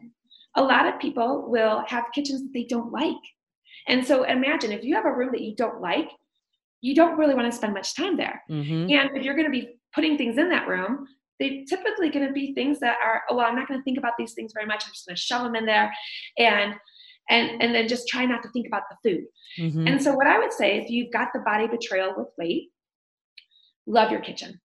a 0.56 0.62
lot 0.62 0.86
of 0.86 1.00
people 1.00 1.46
will 1.48 1.84
have 1.86 2.04
kitchens 2.14 2.42
that 2.42 2.52
they 2.52 2.64
don't 2.64 2.92
like. 2.92 3.16
And 3.88 4.06
so 4.06 4.24
imagine 4.24 4.72
if 4.72 4.84
you 4.84 4.94
have 4.96 5.06
a 5.06 5.12
room 5.12 5.30
that 5.32 5.40
you 5.40 5.54
don't 5.56 5.80
like, 5.80 6.10
you 6.80 6.94
don't 6.94 7.16
really 7.16 7.34
want 7.34 7.50
to 7.50 7.56
spend 7.56 7.72
much 7.72 7.94
time 7.94 8.16
there. 8.16 8.42
Mm-hmm. 8.50 8.90
And 8.90 9.16
if 9.16 9.24
you're 9.24 9.36
going 9.36 9.50
to 9.50 9.50
be 9.50 9.76
putting 9.94 10.18
things 10.18 10.36
in 10.36 10.48
that 10.50 10.68
room, 10.68 11.06
they're 11.38 11.64
typically 11.68 12.10
going 12.10 12.26
to 12.26 12.32
be 12.32 12.54
things 12.54 12.78
that 12.80 12.98
are, 13.04 13.22
oh, 13.30 13.36
well, 13.36 13.46
I'm 13.46 13.56
not 13.56 13.66
going 13.66 13.80
to 13.80 13.84
think 13.84 13.98
about 13.98 14.12
these 14.18 14.34
things 14.34 14.52
very 14.52 14.66
much. 14.66 14.84
I'm 14.84 14.92
just 14.92 15.06
going 15.06 15.16
to 15.16 15.20
shove 15.20 15.42
them 15.42 15.56
in 15.56 15.66
there, 15.66 15.92
and 16.38 16.74
and 17.30 17.62
and 17.62 17.74
then 17.74 17.88
just 17.88 18.08
try 18.08 18.24
not 18.24 18.42
to 18.42 18.48
think 18.50 18.66
about 18.66 18.82
the 18.90 19.10
food. 19.10 19.24
Mm-hmm. 19.58 19.86
And 19.86 20.02
so, 20.02 20.14
what 20.14 20.26
I 20.26 20.38
would 20.38 20.52
say, 20.52 20.78
if 20.78 20.90
you've 20.90 21.12
got 21.12 21.28
the 21.32 21.40
body 21.40 21.66
betrayal 21.66 22.14
with 22.16 22.28
weight, 22.38 22.70
love 23.86 24.10
your 24.10 24.20
kitchen. 24.20 24.60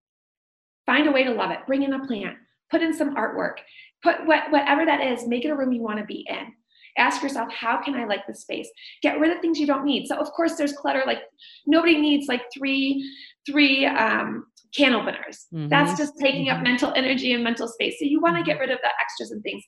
Find 0.86 1.08
a 1.08 1.12
way 1.12 1.24
to 1.24 1.34
love 1.34 1.52
it. 1.52 1.60
Bring 1.68 1.84
in 1.84 1.94
a 1.94 2.06
plant. 2.06 2.38
Put 2.72 2.82
in 2.82 2.94
some 2.94 3.16
artwork. 3.16 3.58
Put 4.04 4.26
what, 4.26 4.52
whatever 4.52 4.86
that 4.86 5.02
is. 5.02 5.28
Make 5.28 5.46
it 5.46 5.50
a 5.50 5.56
room 5.56 5.72
you 5.72 5.82
want 5.82 6.00
to 6.00 6.06
be 6.06 6.26
in 6.30 6.54
ask 6.98 7.22
yourself 7.22 7.52
how 7.52 7.82
can 7.82 7.96
i 7.96 8.06
like 8.06 8.26
this 8.28 8.42
space 8.42 8.70
get 9.02 9.20
rid 9.20 9.32
of 9.32 9.40
things 9.42 9.60
you 9.60 9.68
don't 9.68 9.86
need 9.86 10.08
so 10.08 10.18
of 10.18 10.30
course 10.32 10.56
there's 10.56 10.74
clutter 10.74 11.04
like 11.06 11.20
nobody 11.66 12.00
needs 12.00 12.28
like 12.28 12.42
three 12.54 13.08
three 13.46 13.86
um, 13.86 14.46
can 14.76 14.94
openers 14.94 15.46
mm-hmm. 15.54 15.68
that's 15.70 15.98
just 15.98 16.14
taking 16.20 16.48
mm-hmm. 16.48 16.58
up 16.58 16.64
mental 16.64 16.92
energy 16.96 17.34
and 17.34 17.44
mental 17.44 17.68
space 17.68 17.96
so 18.00 18.06
you 18.06 18.20
want 18.20 18.36
to 18.36 18.44
get 18.44 18.54
mm-hmm. 18.54 18.62
rid 18.62 18.72
of 18.72 18.80
the 18.82 18.90
extras 19.02 19.32
and 19.32 19.42
things 19.44 19.64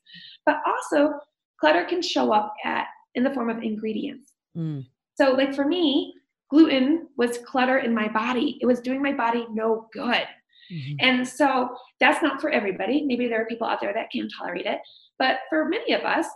but 0.45 0.57
also 0.65 1.13
clutter 1.59 1.85
can 1.85 2.01
show 2.01 2.33
up 2.33 2.53
at 2.63 2.87
in 3.15 3.23
the 3.23 3.33
form 3.33 3.49
of 3.49 3.61
ingredients 3.61 4.33
mm. 4.55 4.85
so 5.15 5.31
like 5.31 5.53
for 5.53 5.65
me 5.65 6.13
gluten 6.49 7.07
was 7.17 7.39
clutter 7.39 7.79
in 7.79 7.93
my 7.93 8.07
body 8.07 8.57
it 8.61 8.65
was 8.65 8.79
doing 8.79 9.01
my 9.01 9.13
body 9.13 9.45
no 9.51 9.87
good 9.93 10.25
Mm-hmm. 10.71 10.95
And 10.99 11.27
so 11.27 11.69
that's 11.99 12.21
not 12.21 12.41
for 12.41 12.49
everybody. 12.49 13.03
Maybe 13.03 13.27
there 13.27 13.41
are 13.41 13.45
people 13.45 13.67
out 13.67 13.81
there 13.81 13.93
that 13.93 14.11
can 14.11 14.27
tolerate 14.29 14.65
it. 14.65 14.79
But 15.17 15.39
for 15.49 15.65
many 15.65 15.93
of 15.93 16.01
us, 16.03 16.27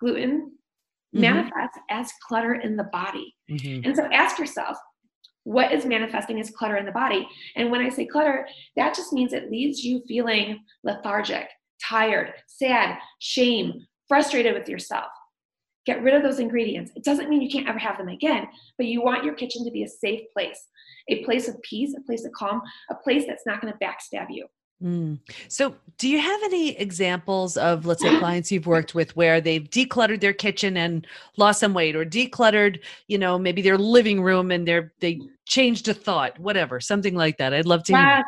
gluten 0.00 0.52
mm-hmm. 1.14 1.20
manifests 1.20 1.78
as 1.90 2.12
clutter 2.26 2.54
in 2.54 2.76
the 2.76 2.84
body. 2.84 3.34
Mm-hmm. 3.50 3.86
And 3.86 3.96
so 3.96 4.04
ask 4.12 4.38
yourself, 4.38 4.76
what 5.44 5.72
is 5.72 5.86
manifesting 5.86 6.38
as 6.40 6.50
clutter 6.50 6.76
in 6.76 6.84
the 6.84 6.92
body? 6.92 7.26
And 7.56 7.70
when 7.70 7.80
I 7.80 7.88
say 7.88 8.04
clutter, 8.04 8.46
that 8.76 8.94
just 8.94 9.12
means 9.12 9.32
it 9.32 9.50
leaves 9.50 9.82
you 9.82 10.02
feeling 10.06 10.60
lethargic, 10.84 11.48
tired, 11.82 12.34
sad, 12.46 12.98
shame, 13.20 13.86
frustrated 14.08 14.54
with 14.54 14.68
yourself. 14.68 15.10
Get 15.86 16.02
rid 16.02 16.14
of 16.14 16.22
those 16.22 16.38
ingredients. 16.38 16.92
It 16.96 17.04
doesn't 17.04 17.30
mean 17.30 17.40
you 17.40 17.50
can't 17.50 17.68
ever 17.68 17.78
have 17.78 17.96
them 17.96 18.08
again, 18.08 18.48
but 18.76 18.86
you 18.86 19.02
want 19.02 19.24
your 19.24 19.34
kitchen 19.34 19.64
to 19.64 19.70
be 19.70 19.84
a 19.84 19.88
safe 19.88 20.20
place, 20.32 20.66
a 21.08 21.24
place 21.24 21.48
of 21.48 21.60
peace, 21.62 21.94
a 21.96 22.02
place 22.02 22.24
of 22.24 22.32
calm, 22.32 22.60
a 22.90 22.94
place 22.94 23.24
that's 23.26 23.46
not 23.46 23.60
going 23.60 23.72
to 23.72 23.78
backstab 23.78 24.26
you. 24.28 24.46
Mm. 24.82 25.18
So, 25.48 25.74
do 25.96 26.08
you 26.08 26.20
have 26.20 26.40
any 26.44 26.78
examples 26.78 27.56
of, 27.56 27.84
let's 27.84 28.00
say, 28.00 28.16
clients 28.18 28.52
you've 28.52 28.68
worked 28.68 28.94
with 28.94 29.16
where 29.16 29.40
they've 29.40 29.68
decluttered 29.68 30.20
their 30.20 30.32
kitchen 30.32 30.76
and 30.76 31.04
lost 31.36 31.58
some 31.58 31.74
weight, 31.74 31.96
or 31.96 32.04
decluttered, 32.04 32.78
you 33.08 33.18
know, 33.18 33.38
maybe 33.38 33.60
their 33.60 33.78
living 33.78 34.22
room 34.22 34.52
and 34.52 34.68
they're 34.68 34.92
they 35.00 35.20
changed 35.46 35.88
a 35.88 35.94
thought, 35.94 36.38
whatever, 36.38 36.78
something 36.78 37.16
like 37.16 37.38
that? 37.38 37.52
I'd 37.52 37.66
love 37.66 37.82
to. 37.84 37.92
Yeah, 37.92 38.22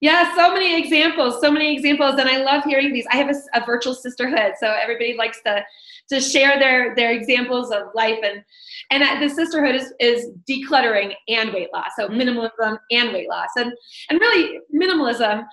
yeah, 0.00 0.34
so 0.34 0.52
many 0.52 0.78
examples, 0.80 1.40
so 1.40 1.50
many 1.50 1.74
examples, 1.74 2.20
and 2.20 2.28
I 2.28 2.38
love 2.38 2.64
hearing 2.64 2.92
these. 2.92 3.06
I 3.10 3.16
have 3.16 3.30
a, 3.30 3.58
a 3.60 3.64
virtual 3.64 3.94
sisterhood, 3.94 4.52
so 4.60 4.68
everybody 4.80 5.16
likes 5.16 5.40
to 5.46 5.64
to 6.10 6.20
share 6.20 6.58
their 6.58 6.94
their 6.94 7.12
examples 7.12 7.70
of 7.70 7.82
life 7.94 8.18
and 8.22 8.42
and 8.90 9.22
the 9.22 9.28
sisterhood 9.28 9.74
is 9.74 9.92
is 10.00 10.30
decluttering 10.48 11.12
and 11.28 11.52
weight 11.52 11.68
loss 11.74 11.90
so 11.98 12.08
mm-hmm. 12.08 12.18
minimalism 12.18 12.78
and 12.90 13.12
weight 13.12 13.28
loss 13.28 13.50
and 13.58 13.70
and 14.08 14.18
really 14.18 14.58
minimalism 14.74 15.44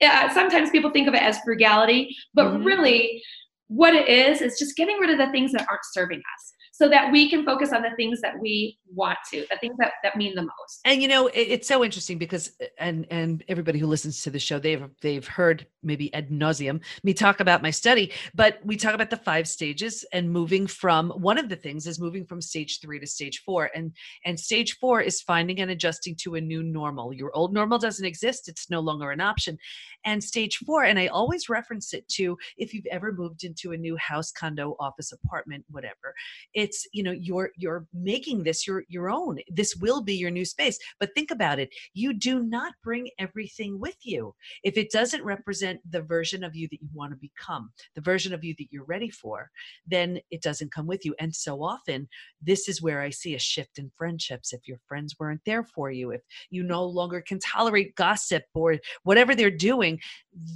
yeah, 0.00 0.32
sometimes 0.32 0.70
people 0.70 0.90
think 0.90 1.08
of 1.08 1.14
it 1.14 1.22
as 1.22 1.38
frugality, 1.40 2.16
but 2.32 2.46
mm-hmm. 2.46 2.64
really 2.64 3.22
what 3.68 3.94
it 3.94 4.08
is 4.08 4.40
is 4.40 4.58
just 4.58 4.76
getting 4.76 4.98
rid 4.98 5.10
of 5.10 5.18
the 5.18 5.30
things 5.30 5.52
that 5.52 5.66
aren't 5.70 5.84
serving 5.92 6.18
us 6.18 6.54
so 6.80 6.88
that 6.88 7.12
we 7.12 7.28
can 7.28 7.44
focus 7.44 7.72
on 7.72 7.82
the 7.82 7.90
things 7.96 8.20
that 8.22 8.38
we 8.40 8.78
want 8.94 9.18
to 9.30 9.46
the 9.50 9.56
things 9.58 9.76
that, 9.78 9.92
that 10.02 10.16
mean 10.16 10.34
the 10.34 10.42
most. 10.42 10.80
And 10.84 11.02
you 11.02 11.08
know 11.08 11.26
it, 11.28 11.40
it's 11.40 11.68
so 11.68 11.84
interesting 11.84 12.18
because 12.18 12.52
and 12.78 13.06
and 13.10 13.44
everybody 13.48 13.78
who 13.78 13.86
listens 13.86 14.22
to 14.22 14.30
the 14.30 14.38
show 14.38 14.58
they've 14.58 14.84
they've 15.02 15.26
heard 15.26 15.66
maybe 15.82 16.12
ad 16.14 16.30
nauseum 16.30 16.80
me 17.02 17.14
talk 17.14 17.40
about 17.40 17.62
my 17.62 17.70
study 17.70 18.12
but 18.34 18.58
we 18.64 18.76
talk 18.76 18.94
about 18.94 19.10
the 19.10 19.16
five 19.16 19.46
stages 19.46 20.04
and 20.12 20.30
moving 20.30 20.66
from 20.66 21.10
one 21.10 21.38
of 21.38 21.48
the 21.48 21.56
things 21.56 21.86
is 21.86 22.00
moving 22.00 22.24
from 22.24 22.40
stage 22.40 22.80
three 22.80 22.98
to 22.98 23.06
stage 23.06 23.42
four. 23.44 23.70
And 23.74 23.92
and 24.24 24.38
stage 24.38 24.78
four 24.78 25.00
is 25.00 25.20
finding 25.20 25.60
and 25.60 25.70
adjusting 25.70 26.16
to 26.22 26.36
a 26.36 26.40
new 26.40 26.62
normal. 26.62 27.12
Your 27.12 27.30
old 27.34 27.52
normal 27.52 27.78
doesn't 27.78 28.06
exist. 28.06 28.48
It's 28.48 28.70
no 28.70 28.80
longer 28.80 29.10
an 29.10 29.20
option. 29.20 29.58
And 30.04 30.24
stage 30.24 30.56
four 30.66 30.84
and 30.84 30.98
i 30.98 31.08
always 31.08 31.50
reference 31.50 31.92
it 31.92 32.08
to 32.08 32.38
if 32.56 32.72
you've 32.72 32.86
ever 32.86 33.12
moved 33.12 33.44
into 33.44 33.72
a 33.72 33.76
new 33.76 33.96
house 33.96 34.32
condo 34.32 34.74
office 34.80 35.12
apartment 35.12 35.64
whatever 35.68 36.14
it 36.54 36.69
it's 36.70 36.86
you 36.92 37.02
know 37.02 37.10
you're 37.10 37.50
you're 37.56 37.86
making 37.92 38.44
this 38.44 38.66
your 38.66 38.84
your 38.88 39.10
own. 39.10 39.38
This 39.48 39.74
will 39.76 40.02
be 40.02 40.14
your 40.14 40.30
new 40.30 40.44
space. 40.44 40.78
But 41.00 41.10
think 41.14 41.30
about 41.32 41.58
it. 41.58 41.70
You 41.94 42.12
do 42.12 42.44
not 42.44 42.74
bring 42.84 43.10
everything 43.18 43.80
with 43.80 43.96
you. 44.02 44.34
If 44.62 44.76
it 44.76 44.92
doesn't 44.92 45.24
represent 45.24 45.80
the 45.90 46.02
version 46.02 46.44
of 46.44 46.54
you 46.54 46.68
that 46.70 46.80
you 46.80 46.88
want 46.94 47.12
to 47.12 47.16
become 47.16 47.70
the 47.96 48.00
version 48.00 48.32
of 48.32 48.44
you 48.44 48.54
that 48.58 48.68
you're 48.70 48.84
ready 48.84 49.10
for 49.10 49.50
then 49.86 50.20
it 50.30 50.42
doesn't 50.42 50.72
come 50.72 50.86
with 50.86 51.04
you. 51.04 51.14
And 51.18 51.34
so 51.34 51.62
often 51.62 52.08
this 52.40 52.68
is 52.68 52.80
where 52.80 53.00
i 53.00 53.10
see 53.10 53.34
a 53.34 53.38
shift 53.38 53.78
in 53.78 53.90
friendships. 53.96 54.52
If 54.52 54.68
your 54.68 54.78
friends 54.86 55.16
weren't 55.18 55.40
there 55.44 55.64
for 55.64 55.90
you 55.90 56.12
if 56.12 56.22
you 56.50 56.62
no 56.62 56.84
longer 56.84 57.20
can 57.20 57.40
tolerate 57.40 57.96
gossip 57.96 58.44
or 58.54 58.78
whatever 59.02 59.34
they're 59.34 59.50
doing 59.50 59.98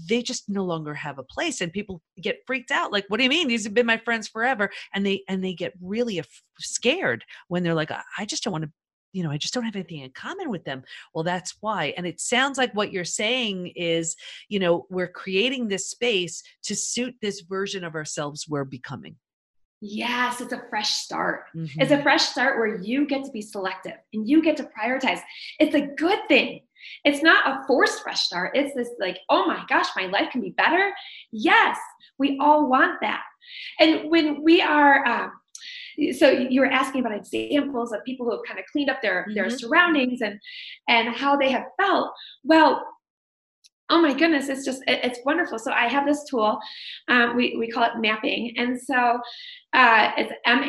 they 0.08 0.22
just 0.22 0.48
no 0.48 0.64
longer 0.64 0.94
have 0.94 1.18
a 1.18 1.22
place. 1.22 1.60
And 1.60 1.72
people 1.72 2.00
get 2.20 2.42
freaked 2.46 2.70
out 2.70 2.92
like 2.92 3.04
what 3.08 3.18
do 3.18 3.24
you 3.24 3.30
mean? 3.30 3.48
These 3.48 3.64
have 3.64 3.74
been 3.74 3.86
my 3.86 3.98
friends 3.98 4.28
forever. 4.28 4.70
And 4.94 5.04
they 5.04 5.22
and 5.28 5.42
they 5.42 5.54
get 5.54 5.72
really 5.80 5.93
af- 6.00 6.42
scared 6.58 7.24
when 7.48 7.62
they're 7.62 7.74
like 7.74 7.90
i 8.18 8.24
just 8.24 8.42
don't 8.42 8.52
want 8.52 8.64
to 8.64 8.70
you 9.12 9.22
know 9.22 9.30
i 9.30 9.38
just 9.38 9.54
don't 9.54 9.64
have 9.64 9.76
anything 9.76 10.00
in 10.00 10.10
common 10.10 10.50
with 10.50 10.64
them 10.64 10.82
well 11.14 11.24
that's 11.24 11.56
why 11.60 11.94
and 11.96 12.06
it 12.06 12.20
sounds 12.20 12.58
like 12.58 12.72
what 12.74 12.92
you're 12.92 13.04
saying 13.04 13.68
is 13.76 14.16
you 14.48 14.58
know 14.58 14.86
we're 14.90 15.08
creating 15.08 15.68
this 15.68 15.88
space 15.88 16.42
to 16.62 16.74
suit 16.74 17.14
this 17.22 17.40
version 17.40 17.84
of 17.84 17.94
ourselves 17.94 18.46
we're 18.48 18.64
becoming 18.64 19.16
Yes, 19.86 20.40
it's 20.40 20.54
a 20.54 20.62
fresh 20.70 20.94
start. 20.94 21.44
Mm-hmm. 21.54 21.82
It's 21.82 21.92
a 21.92 22.02
fresh 22.02 22.22
start 22.22 22.58
where 22.58 22.80
you 22.80 23.06
get 23.06 23.22
to 23.24 23.30
be 23.30 23.42
selective 23.42 23.92
and 24.14 24.26
you 24.26 24.40
get 24.40 24.56
to 24.56 24.62
prioritize. 24.62 25.20
It's 25.58 25.74
a 25.74 25.82
good 25.82 26.20
thing. 26.26 26.60
It's 27.04 27.22
not 27.22 27.46
a 27.46 27.66
forced 27.66 28.02
fresh 28.02 28.22
start. 28.22 28.56
It's 28.56 28.74
this 28.74 28.88
like, 28.98 29.18
oh 29.28 29.46
my 29.46 29.62
gosh, 29.68 29.88
my 29.94 30.06
life 30.06 30.30
can 30.30 30.40
be 30.40 30.50
better. 30.50 30.90
Yes, 31.32 31.76
we 32.18 32.38
all 32.40 32.70
want 32.70 32.98
that. 33.02 33.24
And 33.78 34.10
when 34.10 34.42
we 34.42 34.62
are, 34.62 35.06
um, 35.06 35.32
so 36.16 36.28
you 36.30 36.60
were 36.60 36.66
asking 36.66 37.00
about 37.00 37.16
examples 37.16 37.92
of 37.92 38.04
people 38.04 38.26
who 38.26 38.32
have 38.32 38.40
kind 38.46 38.58
of 38.58 38.66
cleaned 38.70 38.90
up 38.90 39.02
their 39.02 39.22
mm-hmm. 39.22 39.34
their 39.34 39.50
surroundings 39.50 40.20
and 40.20 40.38
and 40.88 41.14
how 41.14 41.36
they 41.36 41.50
have 41.50 41.64
felt. 41.80 42.12
Well, 42.42 42.84
oh 43.90 44.00
my 44.00 44.14
goodness 44.14 44.48
it's 44.48 44.64
just 44.64 44.82
it's 44.86 45.18
wonderful 45.26 45.58
so 45.58 45.70
i 45.70 45.86
have 45.86 46.06
this 46.06 46.24
tool 46.24 46.58
um, 47.08 47.36
we, 47.36 47.54
we 47.58 47.68
call 47.68 47.84
it 47.84 47.92
mapping 47.98 48.52
and 48.56 48.80
so 48.80 49.20
uh, 49.74 50.12
it's 50.16 50.32
map 50.46 50.68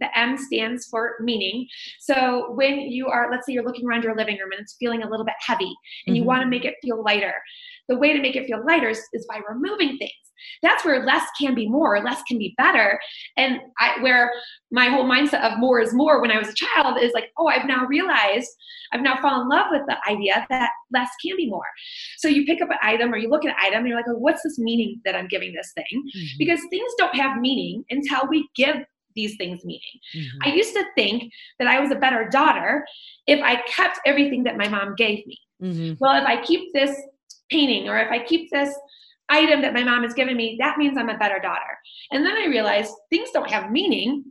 the 0.00 0.08
m 0.14 0.38
stands 0.38 0.86
for 0.86 1.16
meaning 1.20 1.66
so 2.00 2.52
when 2.54 2.80
you 2.80 3.08
are 3.08 3.30
let's 3.30 3.46
say 3.46 3.52
you're 3.52 3.64
looking 3.64 3.86
around 3.86 4.02
your 4.02 4.16
living 4.16 4.38
room 4.38 4.52
and 4.52 4.60
it's 4.60 4.76
feeling 4.78 5.02
a 5.02 5.08
little 5.08 5.26
bit 5.26 5.34
heavy 5.40 5.64
and 6.06 6.14
mm-hmm. 6.14 6.16
you 6.16 6.24
want 6.24 6.40
to 6.40 6.48
make 6.48 6.64
it 6.64 6.74
feel 6.82 7.02
lighter 7.02 7.34
the 7.88 7.96
way 7.96 8.12
to 8.12 8.20
make 8.20 8.36
it 8.36 8.46
feel 8.46 8.64
lighter 8.66 8.88
is, 8.88 9.02
is 9.12 9.26
by 9.28 9.40
removing 9.48 9.96
things 9.98 10.12
that's 10.62 10.84
where 10.84 11.04
less 11.04 11.24
can 11.38 11.54
be 11.54 11.68
more, 11.68 12.02
less 12.02 12.22
can 12.22 12.38
be 12.38 12.54
better. 12.56 13.00
And 13.36 13.58
I, 13.78 14.00
where 14.02 14.32
my 14.70 14.86
whole 14.86 15.04
mindset 15.04 15.42
of 15.42 15.58
more 15.58 15.80
is 15.80 15.94
more 15.94 16.20
when 16.20 16.30
I 16.30 16.38
was 16.38 16.48
a 16.48 16.54
child 16.54 16.98
is 17.00 17.12
like, 17.12 17.30
oh, 17.38 17.48
I've 17.48 17.66
now 17.66 17.86
realized, 17.86 18.48
I've 18.92 19.02
now 19.02 19.20
fallen 19.20 19.42
in 19.42 19.48
love 19.48 19.66
with 19.70 19.82
the 19.86 19.96
idea 20.10 20.46
that 20.50 20.70
less 20.92 21.10
can 21.24 21.36
be 21.36 21.48
more. 21.48 21.66
So 22.18 22.28
you 22.28 22.44
pick 22.44 22.62
up 22.62 22.70
an 22.70 22.78
item 22.82 23.12
or 23.12 23.16
you 23.16 23.28
look 23.28 23.44
at 23.44 23.50
an 23.50 23.56
item 23.60 23.80
and 23.80 23.88
you're 23.88 23.96
like, 23.96 24.06
oh, 24.08 24.18
what's 24.18 24.42
this 24.42 24.58
meaning 24.58 25.00
that 25.04 25.14
I'm 25.14 25.28
giving 25.28 25.52
this 25.54 25.72
thing? 25.74 25.84
Mm-hmm. 25.92 26.38
Because 26.38 26.60
things 26.70 26.92
don't 26.98 27.14
have 27.16 27.40
meaning 27.40 27.84
until 27.90 28.28
we 28.28 28.48
give 28.54 28.76
these 29.14 29.36
things 29.36 29.64
meaning. 29.64 29.80
Mm-hmm. 30.14 30.48
I 30.48 30.54
used 30.54 30.74
to 30.74 30.84
think 30.94 31.32
that 31.58 31.68
I 31.68 31.80
was 31.80 31.90
a 31.90 31.96
better 31.96 32.28
daughter 32.28 32.84
if 33.26 33.42
I 33.42 33.62
kept 33.62 33.98
everything 34.04 34.44
that 34.44 34.58
my 34.58 34.68
mom 34.68 34.94
gave 34.94 35.26
me. 35.26 35.38
Mm-hmm. 35.62 35.94
Well, 35.98 36.20
if 36.20 36.26
I 36.26 36.42
keep 36.42 36.72
this 36.74 36.94
painting 37.50 37.88
or 37.88 37.98
if 37.98 38.10
I 38.10 38.24
keep 38.24 38.50
this 38.50 38.74
item 39.28 39.62
that 39.62 39.74
my 39.74 39.82
mom 39.82 40.02
has 40.02 40.14
given 40.14 40.36
me, 40.36 40.56
that 40.60 40.78
means 40.78 40.96
I'm 40.96 41.08
a 41.08 41.18
better 41.18 41.38
daughter. 41.38 41.78
And 42.12 42.24
then 42.24 42.36
I 42.36 42.46
realized 42.46 42.92
things 43.10 43.30
don't 43.32 43.50
have 43.50 43.70
meaning 43.70 44.24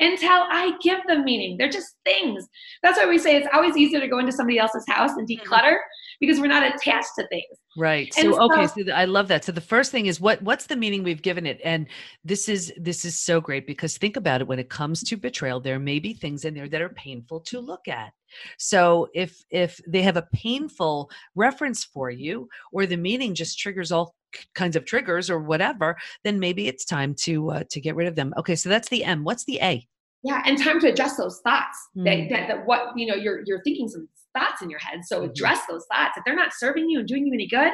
until 0.00 0.30
I 0.30 0.76
give 0.82 0.98
them 1.06 1.24
meaning. 1.24 1.56
They're 1.56 1.68
just 1.68 1.94
things. 2.04 2.46
That's 2.82 2.98
why 2.98 3.06
we 3.06 3.18
say 3.18 3.36
it's 3.36 3.48
always 3.52 3.76
easier 3.76 4.00
to 4.00 4.08
go 4.08 4.18
into 4.18 4.32
somebody 4.32 4.58
else's 4.58 4.84
house 4.88 5.12
and 5.16 5.28
mm-hmm. 5.28 5.48
declutter 5.48 5.76
because 6.20 6.40
we're 6.40 6.46
not 6.46 6.62
attached 6.62 7.10
to 7.18 7.26
things. 7.28 7.44
Right. 7.76 8.12
So, 8.14 8.32
so 8.32 8.42
okay, 8.42 8.66
so 8.66 8.92
I 8.92 9.04
love 9.04 9.28
that. 9.28 9.44
So 9.44 9.52
the 9.52 9.60
first 9.60 9.92
thing 9.92 10.06
is 10.06 10.20
what 10.20 10.40
what's 10.42 10.66
the 10.66 10.76
meaning 10.76 11.02
we've 11.02 11.22
given 11.22 11.46
it? 11.46 11.60
And 11.64 11.86
this 12.24 12.48
is 12.48 12.72
this 12.76 13.04
is 13.04 13.18
so 13.18 13.40
great 13.40 13.66
because 13.66 13.96
think 13.96 14.16
about 14.16 14.40
it 14.40 14.46
when 14.46 14.58
it 14.58 14.68
comes 14.68 15.02
to 15.04 15.16
betrayal 15.16 15.60
there 15.60 15.78
may 15.78 15.98
be 15.98 16.12
things 16.12 16.44
in 16.44 16.54
there 16.54 16.68
that 16.68 16.80
are 16.80 16.90
painful 16.90 17.40
to 17.40 17.60
look 17.60 17.88
at. 17.88 18.12
So 18.58 19.08
if 19.14 19.44
if 19.50 19.80
they 19.86 20.02
have 20.02 20.16
a 20.16 20.28
painful 20.32 21.10
reference 21.34 21.84
for 21.84 22.10
you 22.10 22.48
or 22.72 22.86
the 22.86 22.96
meaning 22.96 23.34
just 23.34 23.58
triggers 23.58 23.92
all 23.92 24.14
kinds 24.54 24.76
of 24.76 24.84
triggers 24.84 25.30
or 25.30 25.38
whatever, 25.40 25.96
then 26.24 26.38
maybe 26.38 26.68
it's 26.68 26.84
time 26.84 27.14
to 27.14 27.50
uh, 27.50 27.64
to 27.70 27.80
get 27.80 27.96
rid 27.96 28.08
of 28.08 28.16
them. 28.16 28.34
Okay, 28.36 28.56
so 28.56 28.68
that's 28.68 28.88
the 28.88 29.04
M. 29.04 29.24
What's 29.24 29.44
the 29.44 29.60
A? 29.62 29.86
Yeah, 30.22 30.42
and 30.46 30.56
time 30.58 30.80
to 30.80 30.88
adjust 30.88 31.18
those 31.18 31.40
thoughts. 31.40 31.78
Mm. 31.96 32.04
That, 32.04 32.34
that, 32.34 32.48
that 32.48 32.66
what 32.66 32.96
you 32.96 33.06
know 33.06 33.14
you're 33.14 33.42
you're 33.46 33.62
thinking 33.62 33.88
some 33.88 34.08
thoughts 34.36 34.62
in 34.62 34.70
your 34.70 34.80
head. 34.80 35.04
So 35.04 35.20
mm-hmm. 35.20 35.30
address 35.30 35.60
those 35.68 35.84
thoughts. 35.92 36.16
If 36.16 36.24
they're 36.24 36.34
not 36.34 36.52
serving 36.52 36.88
you 36.88 37.00
and 37.00 37.08
doing 37.08 37.26
you 37.26 37.32
any 37.32 37.46
good, 37.46 37.72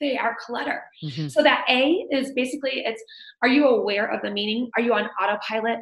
they 0.00 0.18
are 0.18 0.36
clutter. 0.40 0.82
Mm-hmm. 1.02 1.28
So 1.28 1.42
that 1.42 1.64
A 1.68 2.04
is 2.10 2.32
basically 2.32 2.82
it's 2.84 3.02
are 3.40 3.48
you 3.48 3.68
aware 3.68 4.10
of 4.10 4.20
the 4.22 4.30
meaning? 4.30 4.70
Are 4.76 4.82
you 4.82 4.92
on 4.94 5.08
autopilot? 5.20 5.78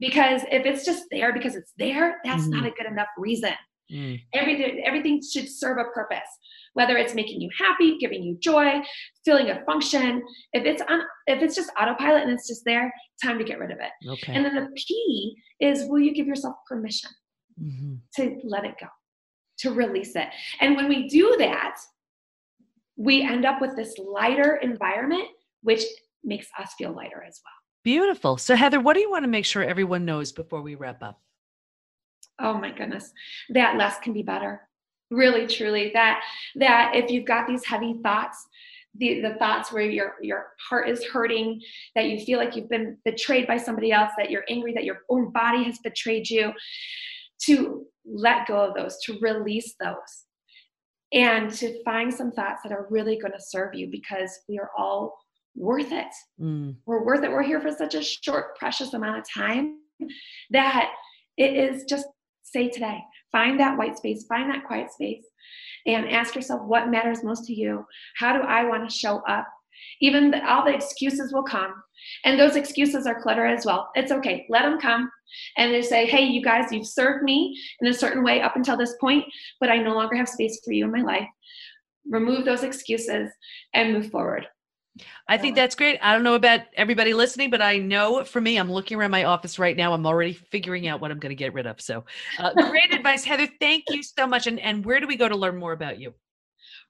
Because 0.00 0.42
if 0.50 0.64
it's 0.64 0.84
just 0.84 1.04
there 1.10 1.32
because 1.32 1.56
it's 1.56 1.72
there, 1.78 2.18
that's 2.24 2.42
mm-hmm. 2.42 2.60
not 2.60 2.66
a 2.66 2.70
good 2.70 2.86
enough 2.86 3.08
reason. 3.16 3.52
Mm. 3.92 4.20
Everything, 4.34 4.82
everything 4.84 5.20
should 5.22 5.48
serve 5.48 5.78
a 5.78 5.90
purpose, 5.94 6.28
whether 6.74 6.96
it's 6.98 7.14
making 7.14 7.40
you 7.40 7.48
happy, 7.58 7.96
giving 7.98 8.22
you 8.22 8.36
joy, 8.38 8.80
filling 9.24 9.48
a 9.50 9.64
function. 9.64 10.22
If 10.52 10.64
it's 10.66 10.82
on, 10.82 11.00
if 11.26 11.42
it's 11.42 11.56
just 11.56 11.70
autopilot 11.80 12.22
and 12.22 12.32
it's 12.32 12.46
just 12.46 12.64
there, 12.66 12.92
time 13.24 13.38
to 13.38 13.44
get 13.44 13.58
rid 13.58 13.70
of 13.70 13.78
it. 13.80 14.08
Okay. 14.08 14.34
And 14.34 14.44
then 14.44 14.54
the 14.54 14.68
P 14.76 15.34
is 15.60 15.86
will 15.88 16.00
you 16.00 16.14
give 16.14 16.26
yourself 16.26 16.56
permission 16.68 17.10
mm-hmm. 17.60 17.94
to 18.16 18.40
let 18.44 18.64
it 18.64 18.74
go, 18.78 18.88
to 19.60 19.72
release 19.72 20.14
it. 20.16 20.28
And 20.60 20.76
when 20.76 20.88
we 20.88 21.08
do 21.08 21.36
that, 21.38 21.76
we 22.96 23.22
end 23.22 23.46
up 23.46 23.60
with 23.60 23.74
this 23.74 23.96
lighter 23.96 24.56
environment, 24.56 25.28
which 25.62 25.82
makes 26.24 26.48
us 26.58 26.72
feel 26.76 26.92
lighter 26.92 27.24
as 27.26 27.40
well. 27.44 27.57
Beautiful. 27.84 28.36
So 28.36 28.54
Heather, 28.56 28.80
what 28.80 28.94
do 28.94 29.00
you 29.00 29.10
want 29.10 29.24
to 29.24 29.28
make 29.28 29.44
sure 29.44 29.62
everyone 29.62 30.04
knows 30.04 30.32
before 30.32 30.62
we 30.62 30.74
wrap 30.74 31.02
up? 31.02 31.20
oh 32.40 32.54
my 32.54 32.70
goodness 32.70 33.12
that 33.50 33.76
less 33.76 33.98
can 33.98 34.12
be 34.12 34.22
better 34.22 34.68
really 35.10 35.46
truly 35.46 35.90
that 35.94 36.22
that 36.56 36.92
if 36.94 37.10
you've 37.10 37.24
got 37.24 37.46
these 37.46 37.64
heavy 37.64 37.98
thoughts 38.02 38.46
the, 38.96 39.20
the 39.20 39.34
thoughts 39.34 39.72
where 39.72 39.82
your 39.82 40.14
your 40.20 40.48
heart 40.68 40.88
is 40.88 41.04
hurting 41.04 41.60
that 41.94 42.06
you 42.06 42.18
feel 42.24 42.38
like 42.38 42.56
you've 42.56 42.68
been 42.68 42.96
betrayed 43.04 43.46
by 43.46 43.56
somebody 43.56 43.92
else 43.92 44.12
that 44.18 44.30
you're 44.30 44.44
angry 44.48 44.72
that 44.74 44.84
your 44.84 45.00
own 45.08 45.30
body 45.30 45.64
has 45.64 45.78
betrayed 45.78 46.28
you 46.28 46.52
to 47.40 47.86
let 48.04 48.46
go 48.46 48.56
of 48.56 48.74
those 48.74 48.98
to 49.02 49.18
release 49.20 49.74
those 49.80 50.24
and 51.12 51.50
to 51.50 51.82
find 51.84 52.12
some 52.12 52.32
thoughts 52.32 52.62
that 52.62 52.72
are 52.72 52.86
really 52.90 53.18
going 53.18 53.32
to 53.32 53.40
serve 53.40 53.74
you 53.74 53.88
because 53.90 54.40
we 54.48 54.58
are 54.58 54.70
all 54.76 55.18
worth 55.58 55.92
it 55.92 56.06
mm. 56.40 56.74
we're 56.86 57.04
worth 57.04 57.24
it 57.24 57.30
we're 57.30 57.42
here 57.42 57.60
for 57.60 57.72
such 57.72 57.94
a 57.94 58.02
short 58.02 58.56
precious 58.56 58.94
amount 58.94 59.18
of 59.18 59.24
time 59.28 59.76
that 60.50 60.90
it 61.36 61.54
is 61.54 61.84
just 61.84 62.06
say 62.52 62.68
today. 62.68 62.98
Find 63.30 63.60
that 63.60 63.76
white 63.76 63.96
space, 63.96 64.24
find 64.26 64.50
that 64.50 64.64
quiet 64.64 64.90
space, 64.92 65.24
and 65.86 66.10
ask 66.10 66.34
yourself 66.34 66.62
what 66.62 66.88
matters 66.88 67.22
most 67.22 67.46
to 67.46 67.54
you. 67.54 67.84
How 68.16 68.32
do 68.32 68.40
I 68.40 68.64
want 68.64 68.88
to 68.88 68.94
show 68.94 69.18
up? 69.28 69.46
Even 70.00 70.30
the, 70.30 70.44
all 70.50 70.64
the 70.64 70.74
excuses 70.74 71.32
will 71.32 71.42
come. 71.42 71.74
And 72.24 72.38
those 72.38 72.56
excuses 72.56 73.06
are 73.06 73.20
clutter 73.20 73.46
as 73.46 73.64
well. 73.64 73.90
It's 73.94 74.12
okay. 74.12 74.46
Let 74.48 74.62
them 74.62 74.80
come. 74.80 75.10
And 75.56 75.72
they 75.72 75.82
say, 75.82 76.06
hey, 76.06 76.24
you 76.24 76.42
guys, 76.42 76.72
you've 76.72 76.86
served 76.86 77.22
me 77.22 77.58
in 77.80 77.88
a 77.88 77.94
certain 77.94 78.24
way 78.24 78.40
up 78.40 78.56
until 78.56 78.76
this 78.76 78.94
point, 79.00 79.24
but 79.60 79.68
I 79.68 79.78
no 79.78 79.94
longer 79.94 80.16
have 80.16 80.28
space 80.28 80.60
for 80.64 80.72
you 80.72 80.84
in 80.84 80.92
my 80.92 81.02
life. 81.02 81.28
Remove 82.08 82.44
those 82.44 82.62
excuses 82.62 83.30
and 83.74 83.92
move 83.92 84.10
forward. 84.10 84.46
I 85.28 85.38
think 85.38 85.56
that's 85.56 85.74
great. 85.74 85.98
I 86.02 86.12
don't 86.12 86.22
know 86.22 86.34
about 86.34 86.60
everybody 86.74 87.14
listening, 87.14 87.50
but 87.50 87.62
I 87.62 87.78
know 87.78 88.24
for 88.24 88.40
me, 88.40 88.56
I'm 88.56 88.70
looking 88.70 88.98
around 88.98 89.10
my 89.10 89.24
office 89.24 89.58
right 89.58 89.76
now. 89.76 89.92
I'm 89.92 90.06
already 90.06 90.32
figuring 90.32 90.88
out 90.88 91.00
what 91.00 91.10
I'm 91.10 91.18
going 91.18 91.30
to 91.30 91.36
get 91.36 91.54
rid 91.54 91.66
of. 91.66 91.80
So, 91.80 92.04
uh, 92.38 92.52
great 92.54 92.94
advice, 92.94 93.24
Heather. 93.24 93.48
Thank 93.60 93.84
you 93.90 94.02
so 94.02 94.26
much. 94.26 94.46
And, 94.46 94.58
and 94.60 94.84
where 94.84 95.00
do 95.00 95.06
we 95.06 95.16
go 95.16 95.28
to 95.28 95.36
learn 95.36 95.56
more 95.56 95.72
about 95.72 95.98
you? 95.98 96.14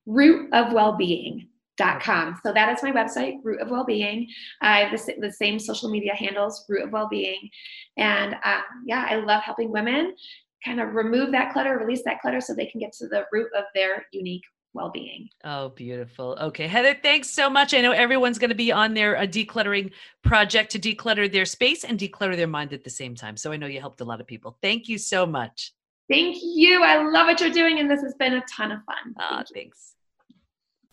Rootofwellbeing.com. 0.08 2.40
So 2.42 2.52
that 2.52 2.76
is 2.76 2.82
my 2.82 2.92
website, 2.92 3.36
Root 3.44 3.60
of 3.60 3.70
Wellbeing. 3.70 4.28
I 4.60 4.80
have 4.80 4.92
the, 4.92 5.14
the 5.20 5.32
same 5.32 5.58
social 5.58 5.90
media 5.90 6.14
handles, 6.14 6.64
Root 6.68 6.84
of 6.84 6.92
Wellbeing. 6.92 7.50
And 7.96 8.34
uh, 8.44 8.60
yeah, 8.86 9.06
I 9.08 9.16
love 9.16 9.42
helping 9.42 9.70
women 9.70 10.14
kind 10.64 10.80
of 10.80 10.94
remove 10.94 11.32
that 11.32 11.52
clutter, 11.52 11.78
release 11.78 12.02
that 12.04 12.20
clutter 12.20 12.40
so 12.40 12.54
they 12.54 12.66
can 12.66 12.80
get 12.80 12.92
to 12.94 13.06
the 13.06 13.26
root 13.32 13.48
of 13.56 13.64
their 13.74 14.06
unique 14.12 14.42
well-being. 14.78 15.28
Oh, 15.44 15.68
beautiful. 15.68 16.38
Okay, 16.40 16.66
Heather, 16.66 16.96
thanks 17.02 17.28
so 17.28 17.50
much. 17.50 17.74
I 17.74 17.82
know 17.82 17.92
everyone's 17.92 18.38
going 18.38 18.48
to 18.48 18.56
be 18.56 18.72
on 18.72 18.94
their 18.94 19.16
a 19.16 19.26
decluttering 19.26 19.92
project 20.22 20.70
to 20.72 20.78
declutter 20.78 21.30
their 21.30 21.44
space 21.44 21.84
and 21.84 21.98
declutter 21.98 22.36
their 22.36 22.46
mind 22.46 22.72
at 22.72 22.84
the 22.84 22.90
same 22.90 23.14
time. 23.14 23.36
So 23.36 23.52
I 23.52 23.56
know 23.58 23.66
you 23.66 23.80
helped 23.80 24.00
a 24.00 24.04
lot 24.04 24.20
of 24.20 24.26
people. 24.26 24.56
Thank 24.62 24.88
you 24.88 24.96
so 24.96 25.26
much. 25.26 25.72
Thank 26.10 26.38
you. 26.40 26.82
I 26.82 27.02
love 27.02 27.26
what 27.26 27.40
you're 27.40 27.50
doing, 27.50 27.80
and 27.80 27.90
this 27.90 28.00
has 28.00 28.14
been 28.14 28.34
a 28.34 28.42
ton 28.50 28.72
of 28.72 28.78
fun. 28.84 29.14
Oh, 29.20 29.42
thanks. 29.52 29.94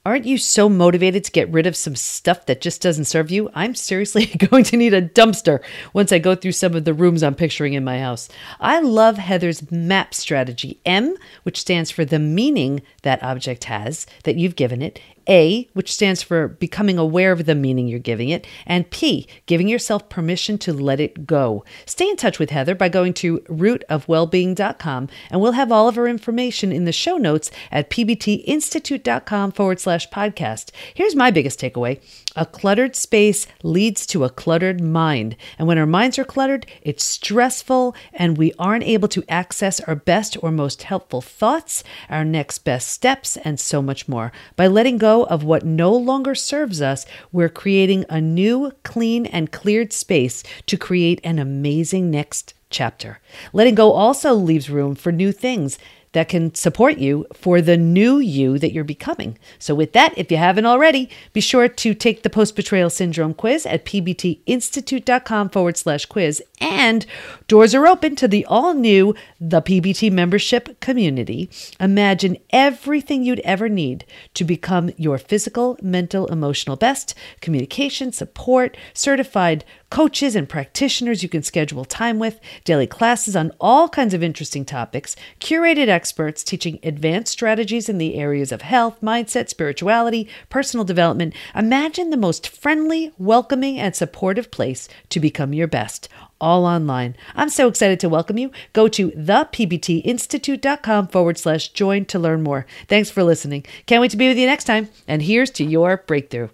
Aren't 0.06 0.26
you 0.26 0.38
so 0.38 0.70
motivated 0.70 1.24
to 1.24 1.32
get 1.32 1.52
rid 1.52 1.66
of 1.66 1.76
some 1.76 1.96
stuff 1.96 2.46
that 2.46 2.62
just 2.62 2.80
doesn't 2.80 3.06
serve 3.06 3.32
you? 3.32 3.50
I'm 3.56 3.74
seriously 3.74 4.26
going 4.50 4.64
to 4.66 4.78
need 4.78 4.94
a 4.94 5.02
dumpster 5.02 5.64
once 5.94 6.12
I 6.12 6.20
go 6.20 6.36
through 6.36 6.52
some 6.52 6.76
of 6.76 6.86
the 6.86 6.94
rooms 6.94 7.24
I'm 7.24 7.34
picturing 7.34 7.74
in 7.74 7.84
my 7.84 8.00
house. 8.00 8.30
I 8.60 8.82
love 8.82 9.18
Heather's 9.18 9.72
MAP 9.72 10.14
strategy 10.14 10.80
M, 10.86 11.16
which 11.42 11.60
stands 11.60 11.90
for 11.90 12.06
the 12.06 12.20
meaning 12.20 12.84
that 13.02 13.24
object 13.24 13.64
has 13.64 14.06
that 14.26 14.36
you've 14.36 14.56
given 14.56 14.84
it, 14.84 15.02
a, 15.28 15.68
which 15.74 15.94
stands 15.94 16.22
for 16.22 16.48
becoming 16.48 16.98
aware 16.98 17.32
of 17.32 17.46
the 17.46 17.56
meaning 17.56 17.88
you're 17.88 18.00
giving 18.00 18.30
it, 18.30 18.46
and 18.66 18.90
P, 18.90 19.28
giving 19.46 19.68
yourself 19.68 20.10
permission 20.10 20.58
to 20.60 20.74
let 20.74 21.00
it 21.00 21.26
go. 21.26 21.64
Stay 21.86 22.10
in 22.10 22.16
touch 22.16 22.40
with 22.40 22.50
Heather 22.50 22.76
by 22.76 22.90
going 22.90 23.14
to 23.16 23.40
rootofwellbeing.com, 23.40 25.10
and 25.30 25.42
we'll 25.42 25.54
have 25.54 25.72
all 25.72 25.88
of 25.88 25.96
her 25.96 26.08
information 26.08 26.72
in 26.72 26.86
the 26.86 26.92
show 26.92 27.18
notes 27.18 27.52
at 27.72 27.90
pbtinstitute.com 27.90 29.52
forward 29.52 29.80
slash 29.80 30.10
podcast. 30.10 30.72
Here's 30.94 31.16
my 31.16 31.32
biggest 31.32 31.60
takeaway 31.60 32.00
a 32.36 32.46
cluttered 32.46 32.96
space 32.96 33.48
leads 33.64 34.06
to 34.08 34.26
a 34.26 34.30
cluttered 34.30 34.82
mind. 34.82 35.38
And 35.58 35.68
when 35.68 35.78
our 35.78 35.86
minds 35.86 36.20
are 36.20 36.26
cluttered, 36.26 36.66
it's 36.82 37.04
stressful 37.04 37.96
and 38.14 38.38
we 38.38 38.52
aren't 38.60 38.84
able 38.84 39.08
to 39.10 39.24
access 39.30 39.80
our 39.82 39.96
best 39.96 40.38
or 40.44 40.52
most 40.52 40.84
helpful 40.84 41.22
thoughts, 41.22 41.84
our 42.10 42.26
next 42.26 42.60
best 42.60 42.90
steps, 42.90 43.38
and 43.38 43.60
so 43.60 43.82
much 43.82 44.08
more. 44.08 44.32
By 44.56 44.68
letting 44.68 44.98
of 45.24 45.44
what 45.44 45.66
no 45.66 45.94
longer 45.96 46.36
serves 46.36 46.82
us, 46.82 47.06
we're 47.32 47.50
creating 47.50 48.06
a 48.10 48.22
new, 48.22 48.72
clean, 48.84 49.26
and 49.26 49.52
cleared 49.52 49.92
space 49.92 50.44
to 50.68 50.78
create 50.78 51.20
an 51.24 51.40
amazing 51.40 52.12
next 52.12 52.54
chapter. 52.70 53.20
Letting 53.54 53.76
go 53.76 53.92
also 53.92 54.34
leaves 54.34 54.70
room 54.70 54.96
for 54.96 55.12
new 55.12 55.32
things 55.32 55.80
that 56.16 56.30
can 56.30 56.56
support 56.56 56.98
you 56.98 57.28
for 57.34 57.62
the 57.62 57.76
new 57.76 58.20
you 58.20 58.58
that 58.58 58.72
you're 58.72 58.86
becoming. 58.86 59.38
So, 59.60 59.76
with 59.76 59.92
that, 59.92 60.18
if 60.18 60.32
you 60.32 60.38
haven't 60.38 60.66
already, 60.66 61.10
be 61.34 61.42
sure 61.42 61.68
to 61.68 61.94
take 61.94 62.24
the 62.24 62.30
post 62.30 62.56
betrayal 62.56 62.90
syndrome 62.90 63.34
quiz 63.34 63.66
at 63.66 63.86
pbtinstitute.com 63.86 65.50
forward 65.50 65.76
slash 65.76 66.06
quiz. 66.06 66.42
And 66.62 67.06
doors 67.50 67.76
are 67.76 67.86
open 67.86 68.16
to 68.16 68.30
the 68.30 68.46
all 68.46 68.74
new 68.74 69.14
The 69.42 69.62
PBT 69.62 70.10
membership 70.10 70.80
community. 70.80 71.50
Imagine 71.82 72.38
everything 72.50 73.24
you'd 73.24 73.42
ever 73.42 73.68
need 73.68 74.06
to 74.36 74.46
become 74.46 74.92
your 74.96 75.18
physical, 75.18 75.78
mental, 75.82 76.28
emotional 76.28 76.78
best, 76.78 77.14
communication, 77.42 78.14
support, 78.14 78.78
certified 78.94 79.66
coaches 79.96 80.36
and 80.36 80.50
practitioners 80.50 81.24
you 81.24 81.30
can 81.30 81.42
schedule 81.42 81.86
time 81.86 82.20
with, 82.20 82.38
daily 82.66 82.86
classes 82.86 83.34
on 83.34 83.50
all 83.62 83.88
kinds 83.88 84.14
of 84.14 84.22
interesting 84.22 84.66
topics, 84.66 85.16
curated 85.40 85.88
experts 85.88 86.44
teaching 86.44 86.78
advanced 86.84 87.32
strategies 87.32 87.88
in 87.88 87.98
the 87.98 88.16
areas 88.16 88.52
of 88.52 88.62
health, 88.62 89.00
mindset, 89.02 89.48
spirituality, 89.48 90.28
personal 90.50 90.84
development. 90.84 91.34
Imagine 91.56 92.10
the 92.10 92.18
most 92.18 92.50
friendly, 92.50 93.14
welcoming, 93.18 93.80
and 93.80 93.96
supportive 93.96 94.52
place 94.52 94.90
to 95.08 95.22
become 95.22 95.54
your 95.54 95.66
best 95.66 96.10
all 96.42 96.66
online. 96.66 97.16
I'm 97.34 97.48
so 97.48 97.70
excited 97.70 98.02
to 98.02 98.10
welcome 98.10 98.38
you. 98.38 98.52
Go 98.74 98.90
to 98.90 99.12
thepbtinstitute.com 99.12 101.08
forward 101.08 101.38
slash 101.38 101.70
join 101.70 102.04
to 102.08 102.20
learn 102.20 102.44
more. 102.44 102.66
Thanks 102.90 103.10
for 103.10 103.24
listening. 103.24 103.66
Can't 103.86 104.02
wait 104.02 104.12
to 104.12 104.18
be 104.18 104.28
with 104.28 104.38
you 104.38 104.46
next 104.46 104.66
time. 104.66 104.90
And 105.08 105.22
here's 105.22 105.52
to 105.52 105.64
your 105.64 106.04
breakthrough. 106.06 106.50